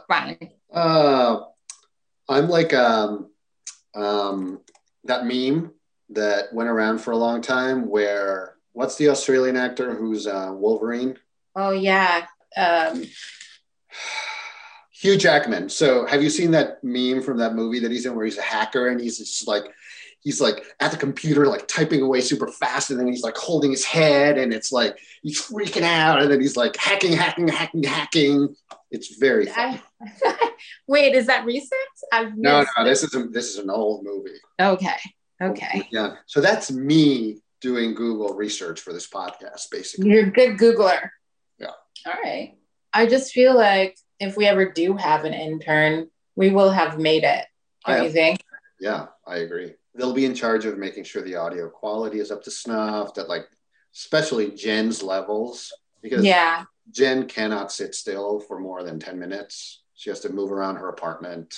Fine. 0.08 0.50
uh, 0.72 1.40
I'm 2.28 2.48
like 2.48 2.74
um, 2.74 3.30
um, 3.94 4.60
that 5.04 5.26
meme 5.26 5.72
that 6.10 6.52
went 6.52 6.68
around 6.68 6.98
for 6.98 7.12
a 7.12 7.16
long 7.16 7.40
time 7.40 7.88
where 7.88 8.56
what's 8.72 8.96
the 8.96 9.08
Australian 9.08 9.56
actor 9.56 9.94
who's 9.94 10.26
uh, 10.26 10.50
Wolverine? 10.52 11.18
Oh 11.54 11.70
yeah. 11.70 12.26
Um, 12.56 13.04
Hugh 14.92 15.16
Jackman. 15.16 15.68
So 15.68 16.06
have 16.06 16.22
you 16.22 16.30
seen 16.30 16.52
that 16.52 16.82
meme 16.84 17.22
from 17.22 17.38
that 17.38 17.54
movie 17.54 17.80
that 17.80 17.90
he's 17.90 18.06
in 18.06 18.14
where 18.14 18.24
he's 18.24 18.38
a 18.38 18.42
hacker 18.42 18.88
and 18.88 19.00
he's 19.00 19.18
just 19.18 19.48
like 19.48 19.64
he's 20.20 20.40
like 20.40 20.64
at 20.80 20.92
the 20.92 20.96
computer 20.96 21.46
like 21.46 21.66
typing 21.66 22.00
away 22.02 22.20
super 22.20 22.46
fast 22.48 22.90
and 22.90 23.00
then 23.00 23.08
he's 23.08 23.24
like 23.24 23.36
holding 23.36 23.70
his 23.70 23.84
head 23.84 24.38
and 24.38 24.54
it's 24.54 24.70
like 24.70 24.96
he's 25.22 25.40
freaking 25.40 25.82
out 25.82 26.22
and 26.22 26.30
then 26.30 26.40
he's 26.40 26.56
like 26.56 26.76
hacking 26.76 27.12
hacking 27.12 27.48
hacking 27.48 27.82
hacking 27.82 28.54
it's 28.90 29.16
very 29.16 29.46
funny. 29.46 29.80
I, 30.22 30.50
wait, 30.86 31.14
is 31.14 31.26
that 31.26 31.44
recent? 31.46 31.72
I've 32.12 32.36
no 32.36 32.64
no 32.76 32.84
this 32.84 33.02
is 33.02 33.14
a, 33.14 33.24
this 33.24 33.50
is 33.50 33.58
an 33.58 33.70
old 33.70 34.04
movie 34.04 34.38
Okay. 34.60 34.96
Okay. 35.42 35.88
yeah 35.90 36.14
so 36.26 36.40
that's 36.40 36.70
me 36.70 37.42
doing 37.62 37.94
google 37.94 38.34
research 38.34 38.80
for 38.80 38.92
this 38.92 39.08
podcast 39.08 39.70
basically 39.70 40.10
You're 40.10 40.26
a 40.26 40.30
good 40.30 40.58
Googler. 40.58 41.10
Yeah. 41.58 41.70
All 42.06 42.20
right. 42.22 42.56
I 42.92 43.06
just 43.06 43.32
feel 43.32 43.56
like 43.56 43.96
if 44.20 44.36
we 44.36 44.46
ever 44.46 44.70
do 44.70 44.96
have 44.96 45.24
an 45.24 45.32
intern, 45.32 46.10
we 46.36 46.50
will 46.50 46.70
have 46.70 46.98
made 46.98 47.24
it. 47.24 47.46
Am- 47.86 48.04
you 48.04 48.10
think? 48.10 48.40
Yeah, 48.80 49.06
I 49.26 49.36
agree. 49.38 49.74
They'll 49.94 50.12
be 50.12 50.24
in 50.24 50.34
charge 50.34 50.64
of 50.64 50.78
making 50.78 51.04
sure 51.04 51.22
the 51.22 51.36
audio 51.36 51.68
quality 51.68 52.18
is 52.18 52.30
up 52.30 52.42
to 52.44 52.50
snuff, 52.50 53.14
that 53.14 53.28
like 53.28 53.46
especially 53.94 54.50
Jen's 54.50 55.02
levels, 55.02 55.72
because 56.02 56.24
Yeah. 56.24 56.64
Jen 56.90 57.26
cannot 57.26 57.70
sit 57.70 57.94
still 57.94 58.40
for 58.40 58.58
more 58.58 58.82
than 58.82 58.98
10 58.98 59.18
minutes. 59.18 59.82
She 59.94 60.10
has 60.10 60.20
to 60.20 60.30
move 60.32 60.50
around 60.50 60.76
her 60.76 60.88
apartment. 60.88 61.54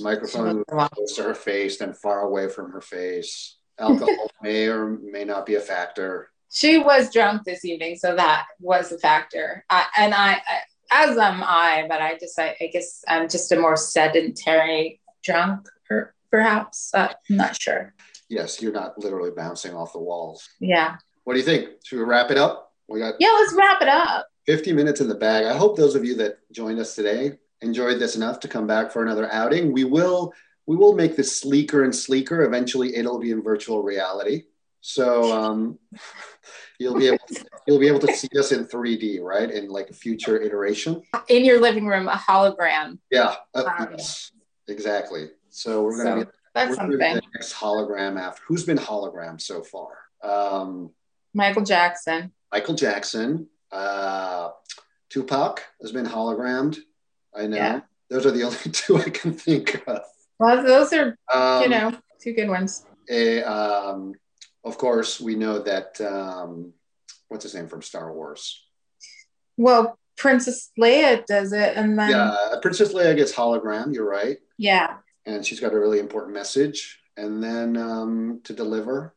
Microphone 0.00 0.64
close 0.64 1.16
to 1.16 1.22
her 1.24 1.34
face, 1.34 1.76
then 1.78 1.92
far 1.92 2.20
away 2.22 2.48
from 2.48 2.72
her 2.72 2.80
face. 2.80 3.58
Alcohol 3.78 4.30
may 4.42 4.66
or 4.68 4.98
may 5.02 5.24
not 5.24 5.46
be 5.46 5.54
a 5.54 5.60
factor. 5.60 6.30
She 6.50 6.78
was 6.78 7.10
drunk 7.10 7.44
this 7.44 7.64
evening, 7.64 7.96
so 7.96 8.14
that 8.14 8.46
was 8.60 8.92
a 8.92 8.98
factor. 8.98 9.64
I, 9.70 9.86
and 9.96 10.14
I, 10.14 10.32
I, 10.34 10.60
as 10.90 11.16
am 11.16 11.42
I, 11.42 11.86
but 11.88 12.02
I 12.02 12.18
just, 12.18 12.38
I, 12.38 12.54
I 12.60 12.66
guess 12.66 13.02
I'm 13.08 13.28
just 13.28 13.50
a 13.52 13.58
more 13.58 13.76
sedentary 13.76 15.00
drunk, 15.24 15.66
per, 15.88 16.12
perhaps. 16.30 16.90
Uh, 16.92 17.08
I'm 17.30 17.36
not 17.36 17.60
sure. 17.60 17.94
Yes, 18.28 18.60
you're 18.60 18.72
not 18.72 18.98
literally 18.98 19.30
bouncing 19.30 19.74
off 19.74 19.92
the 19.92 19.98
walls. 19.98 20.48
Yeah. 20.60 20.96
What 21.24 21.34
do 21.34 21.38
you 21.38 21.44
think? 21.44 21.68
Should 21.84 21.98
we 21.98 22.04
wrap 22.04 22.30
it 22.30 22.38
up? 22.38 22.72
We 22.88 22.98
got 22.98 23.14
Yeah, 23.18 23.28
let's 23.28 23.54
wrap 23.54 23.80
it 23.80 23.88
up. 23.88 24.26
50 24.46 24.72
minutes 24.72 25.00
in 25.00 25.08
the 25.08 25.14
bag. 25.14 25.44
I 25.46 25.56
hope 25.56 25.76
those 25.76 25.94
of 25.94 26.04
you 26.04 26.14
that 26.16 26.38
joined 26.52 26.78
us 26.78 26.94
today 26.94 27.38
enjoyed 27.62 27.98
this 27.98 28.16
enough 28.16 28.40
to 28.40 28.48
come 28.48 28.66
back 28.66 28.90
for 28.90 29.02
another 29.02 29.32
outing. 29.32 29.72
We 29.72 29.84
will 29.84 30.32
we 30.66 30.76
will 30.76 30.94
make 30.94 31.16
this 31.16 31.38
sleeker 31.40 31.84
and 31.84 31.94
sleeker. 31.94 32.42
Eventually, 32.42 32.96
it'll 32.96 33.18
be 33.18 33.30
in 33.30 33.42
virtual 33.42 33.82
reality. 33.82 34.44
So 34.80 35.32
um, 35.32 35.78
you'll 36.78 36.98
be 36.98 37.06
able 37.08 37.18
to, 37.28 37.44
you'll 37.66 37.78
be 37.78 37.86
able 37.88 38.00
to 38.00 38.12
see 38.12 38.28
us 38.38 38.52
in 38.52 38.66
3D, 38.66 39.20
right? 39.22 39.50
In 39.50 39.68
like 39.68 39.90
a 39.90 39.94
future 39.94 40.40
iteration. 40.40 41.02
In 41.28 41.44
your 41.44 41.60
living 41.60 41.86
room, 41.86 42.08
a 42.08 42.12
hologram. 42.16 42.98
Yeah, 43.10 43.36
uh, 43.54 43.64
Wow. 43.66 43.88
yes, 43.92 44.32
exactly. 44.68 45.30
So 45.50 45.82
we're 45.84 46.02
gonna 46.04 46.20
So 46.20 46.24
be 46.24 46.30
that's 46.54 46.70
we're 46.70 46.76
gonna 46.76 46.88
be 46.88 47.04
something. 47.04 47.14
the 47.16 47.22
next 47.38 47.54
hologram 47.54 48.20
after. 48.20 48.42
Who's 48.48 48.64
been 48.64 48.78
hologram 48.78 49.40
so 49.40 49.62
far? 49.62 49.88
Um, 50.22 50.90
Michael 51.34 51.62
Jackson. 51.62 52.32
Michael 52.52 52.74
Jackson, 52.74 53.46
uh, 53.70 54.50
Tupac 55.08 55.62
has 55.80 55.92
been 55.92 56.06
hologrammed. 56.06 56.78
I 57.34 57.46
know. 57.46 57.56
Yeah. 57.56 57.80
Those 58.10 58.26
are 58.26 58.30
the 58.30 58.42
only 58.42 58.58
two 58.72 58.98
I 58.98 59.08
can 59.10 59.32
think 59.32 59.82
of. 59.86 60.02
Well, 60.42 60.62
those 60.64 60.92
are, 60.92 61.16
Um, 61.32 61.62
you 61.62 61.68
know, 61.68 61.92
two 62.20 62.32
good 62.32 62.48
ones. 62.48 62.84
um, 63.46 64.14
of 64.64 64.76
course, 64.76 65.20
we 65.20 65.36
know 65.36 65.60
that, 65.60 66.00
um, 66.00 66.72
what's 67.28 67.44
his 67.44 67.54
name 67.54 67.68
from 67.68 67.82
Star 67.82 68.12
Wars? 68.12 68.66
Well, 69.56 69.96
Princess 70.16 70.70
Leia 70.78 71.24
does 71.26 71.52
it, 71.52 71.76
and 71.76 71.96
then 71.98 72.10
yeah, 72.10 72.36
Princess 72.60 72.92
Leia 72.92 73.14
gets 73.16 73.32
hologram, 73.32 73.94
you're 73.94 74.08
right. 74.08 74.38
yeah. 74.58 74.96
And 75.26 75.46
she's 75.46 75.60
got 75.60 75.72
a 75.72 75.78
really 75.78 76.00
important 76.00 76.34
message. 76.34 76.98
And 77.16 77.40
then 77.44 77.76
um, 77.76 78.40
to 78.44 78.52
deliver. 78.52 79.14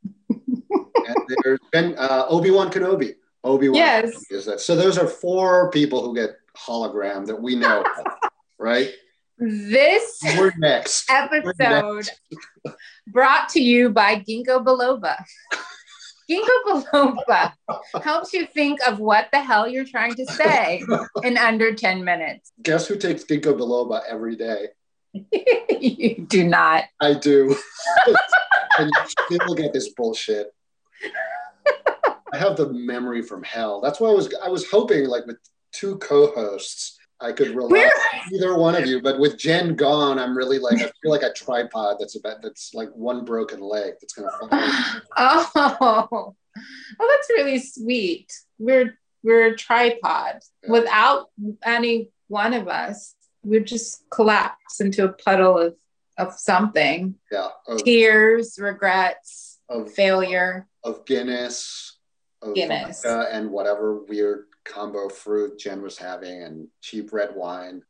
and 0.30 1.16
there's 1.44 1.60
been 1.72 1.94
uh, 1.98 2.24
Obi 2.28 2.50
Wan 2.50 2.70
Kenobi. 2.70 3.16
Obi 3.44 3.68
Wan 3.68 3.76
Yes. 3.76 4.24
is 4.30 4.46
that. 4.46 4.60
So 4.60 4.74
those 4.76 4.96
are 4.96 5.06
four 5.06 5.70
people 5.70 6.02
who 6.02 6.14
get 6.14 6.36
hologram 6.56 7.26
that 7.26 7.38
we 7.40 7.56
know, 7.56 7.82
of, 7.82 8.06
right? 8.58 8.92
This 9.44 10.20
We're 10.38 10.52
next. 10.56 11.10
episode 11.10 12.08
brought 13.08 13.48
to 13.48 13.60
you 13.60 13.90
by 13.90 14.20
Ginkgo 14.20 14.64
biloba. 14.64 15.16
Ginkgo 16.30 16.84
biloba 16.86 17.52
helps 18.04 18.32
you 18.32 18.46
think 18.46 18.78
of 18.86 19.00
what 19.00 19.30
the 19.32 19.40
hell 19.40 19.66
you're 19.66 19.84
trying 19.84 20.14
to 20.14 20.24
say 20.26 20.84
in 21.24 21.36
under 21.36 21.74
10 21.74 22.04
minutes. 22.04 22.52
Guess 22.62 22.86
who 22.86 22.94
takes 22.94 23.24
ginkgo 23.24 23.58
biloba 23.58 24.02
every 24.08 24.36
day? 24.36 24.68
you 25.80 26.24
do 26.28 26.44
not. 26.44 26.84
I 27.00 27.14
do. 27.14 27.56
and 28.78 28.92
you 28.94 29.38
still 29.38 29.54
get 29.56 29.72
this 29.72 29.92
bullshit. 29.94 30.54
I 32.32 32.36
have 32.36 32.56
the 32.56 32.72
memory 32.72 33.22
from 33.22 33.42
hell. 33.42 33.80
That's 33.80 33.98
why 33.98 34.10
I 34.10 34.14
was 34.14 34.32
I 34.40 34.50
was 34.50 34.70
hoping 34.70 35.08
like 35.08 35.26
with 35.26 35.38
two 35.72 35.96
co-hosts 35.96 37.00
I 37.22 37.32
could 37.32 37.54
rely 37.54 37.90
either 38.32 38.56
one 38.56 38.74
of 38.74 38.86
you. 38.86 39.00
But 39.00 39.18
with 39.18 39.38
Jen 39.38 39.74
gone, 39.74 40.18
I'm 40.18 40.36
really 40.36 40.58
like 40.58 40.80
I 40.80 40.90
feel 41.02 41.10
like 41.10 41.22
a 41.22 41.32
tripod 41.32 41.96
that's 41.98 42.16
about 42.16 42.42
that's 42.42 42.74
like 42.74 42.90
one 42.90 43.24
broken 43.24 43.60
leg 43.60 43.94
that's 44.00 44.12
gonna 44.12 44.30
fall. 44.38 44.48
Oh, 45.16 46.34
oh, 47.00 47.08
that's 47.16 47.30
really 47.30 47.58
sweet. 47.58 48.32
We're 48.58 48.98
we're 49.22 49.46
a 49.46 49.56
tripod. 49.56 50.40
Yeah. 50.62 50.70
Without 50.70 51.30
any 51.64 52.10
one 52.28 52.52
of 52.54 52.68
us, 52.68 53.14
we'd 53.44 53.66
just 53.66 54.04
collapse 54.10 54.80
into 54.80 55.04
a 55.04 55.12
puddle 55.12 55.58
of 55.58 55.76
of 56.18 56.34
something. 56.34 57.14
Yeah. 57.30 57.48
Of, 57.66 57.84
Tears, 57.84 58.58
regrets, 58.60 59.60
of, 59.68 59.92
failure. 59.92 60.68
of 60.84 61.06
Guinness, 61.06 61.96
of 62.42 62.54
Guinness. 62.54 63.04
and 63.04 63.50
whatever 63.50 64.02
weird 64.02 64.46
combo 64.64 65.08
fruit 65.08 65.58
Jen 65.58 65.82
was 65.82 65.98
having 65.98 66.42
and 66.42 66.68
cheap 66.80 67.12
red 67.12 67.34
wine. 67.34 67.82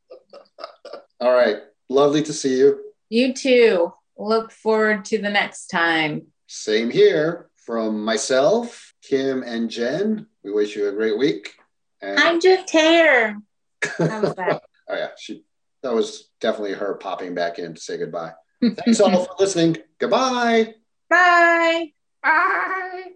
All 1.21 1.33
right. 1.33 1.59
Lovely 1.89 2.23
to 2.23 2.33
see 2.33 2.59
you. 2.59 2.81
You 3.09 3.35
too. 3.35 3.93
Look 4.17 4.53
forward 4.53 5.05
to 5.07 5.19
the 5.19 5.31
next 5.31 5.67
time. 5.69 6.27
Same 6.47 6.91
here 6.91 7.51
from 7.57 8.05
myself, 8.05 8.95
Kim, 9.03 9.43
and 9.43 9.71
Jen. 9.71 10.27
We 10.43 10.53
wish 10.53 10.77
you 10.77 10.89
a 10.89 10.93
great 10.93 11.19
week. 11.19 11.55
And 12.01 12.19
I'm 12.19 12.41
just 12.41 12.71
here. 12.71 13.41
How 13.99 14.21
was 14.21 14.35
that? 14.35 14.63
oh 14.89 14.95
yeah, 14.95 15.09
she 15.19 15.45
that 15.83 15.95
was 15.95 16.31
definitely 16.41 16.75
her 16.75 16.95
popping 16.95 17.35
back 17.35 17.59
in 17.59 17.75
to 17.75 17.81
say 17.81 17.97
goodbye. 17.97 18.33
Thanks 18.61 19.01
all 19.01 19.25
for 19.25 19.35
listening. 19.39 19.77
Goodbye. 19.99 20.75
Bye. 21.09 21.93
Bye. 22.23 23.13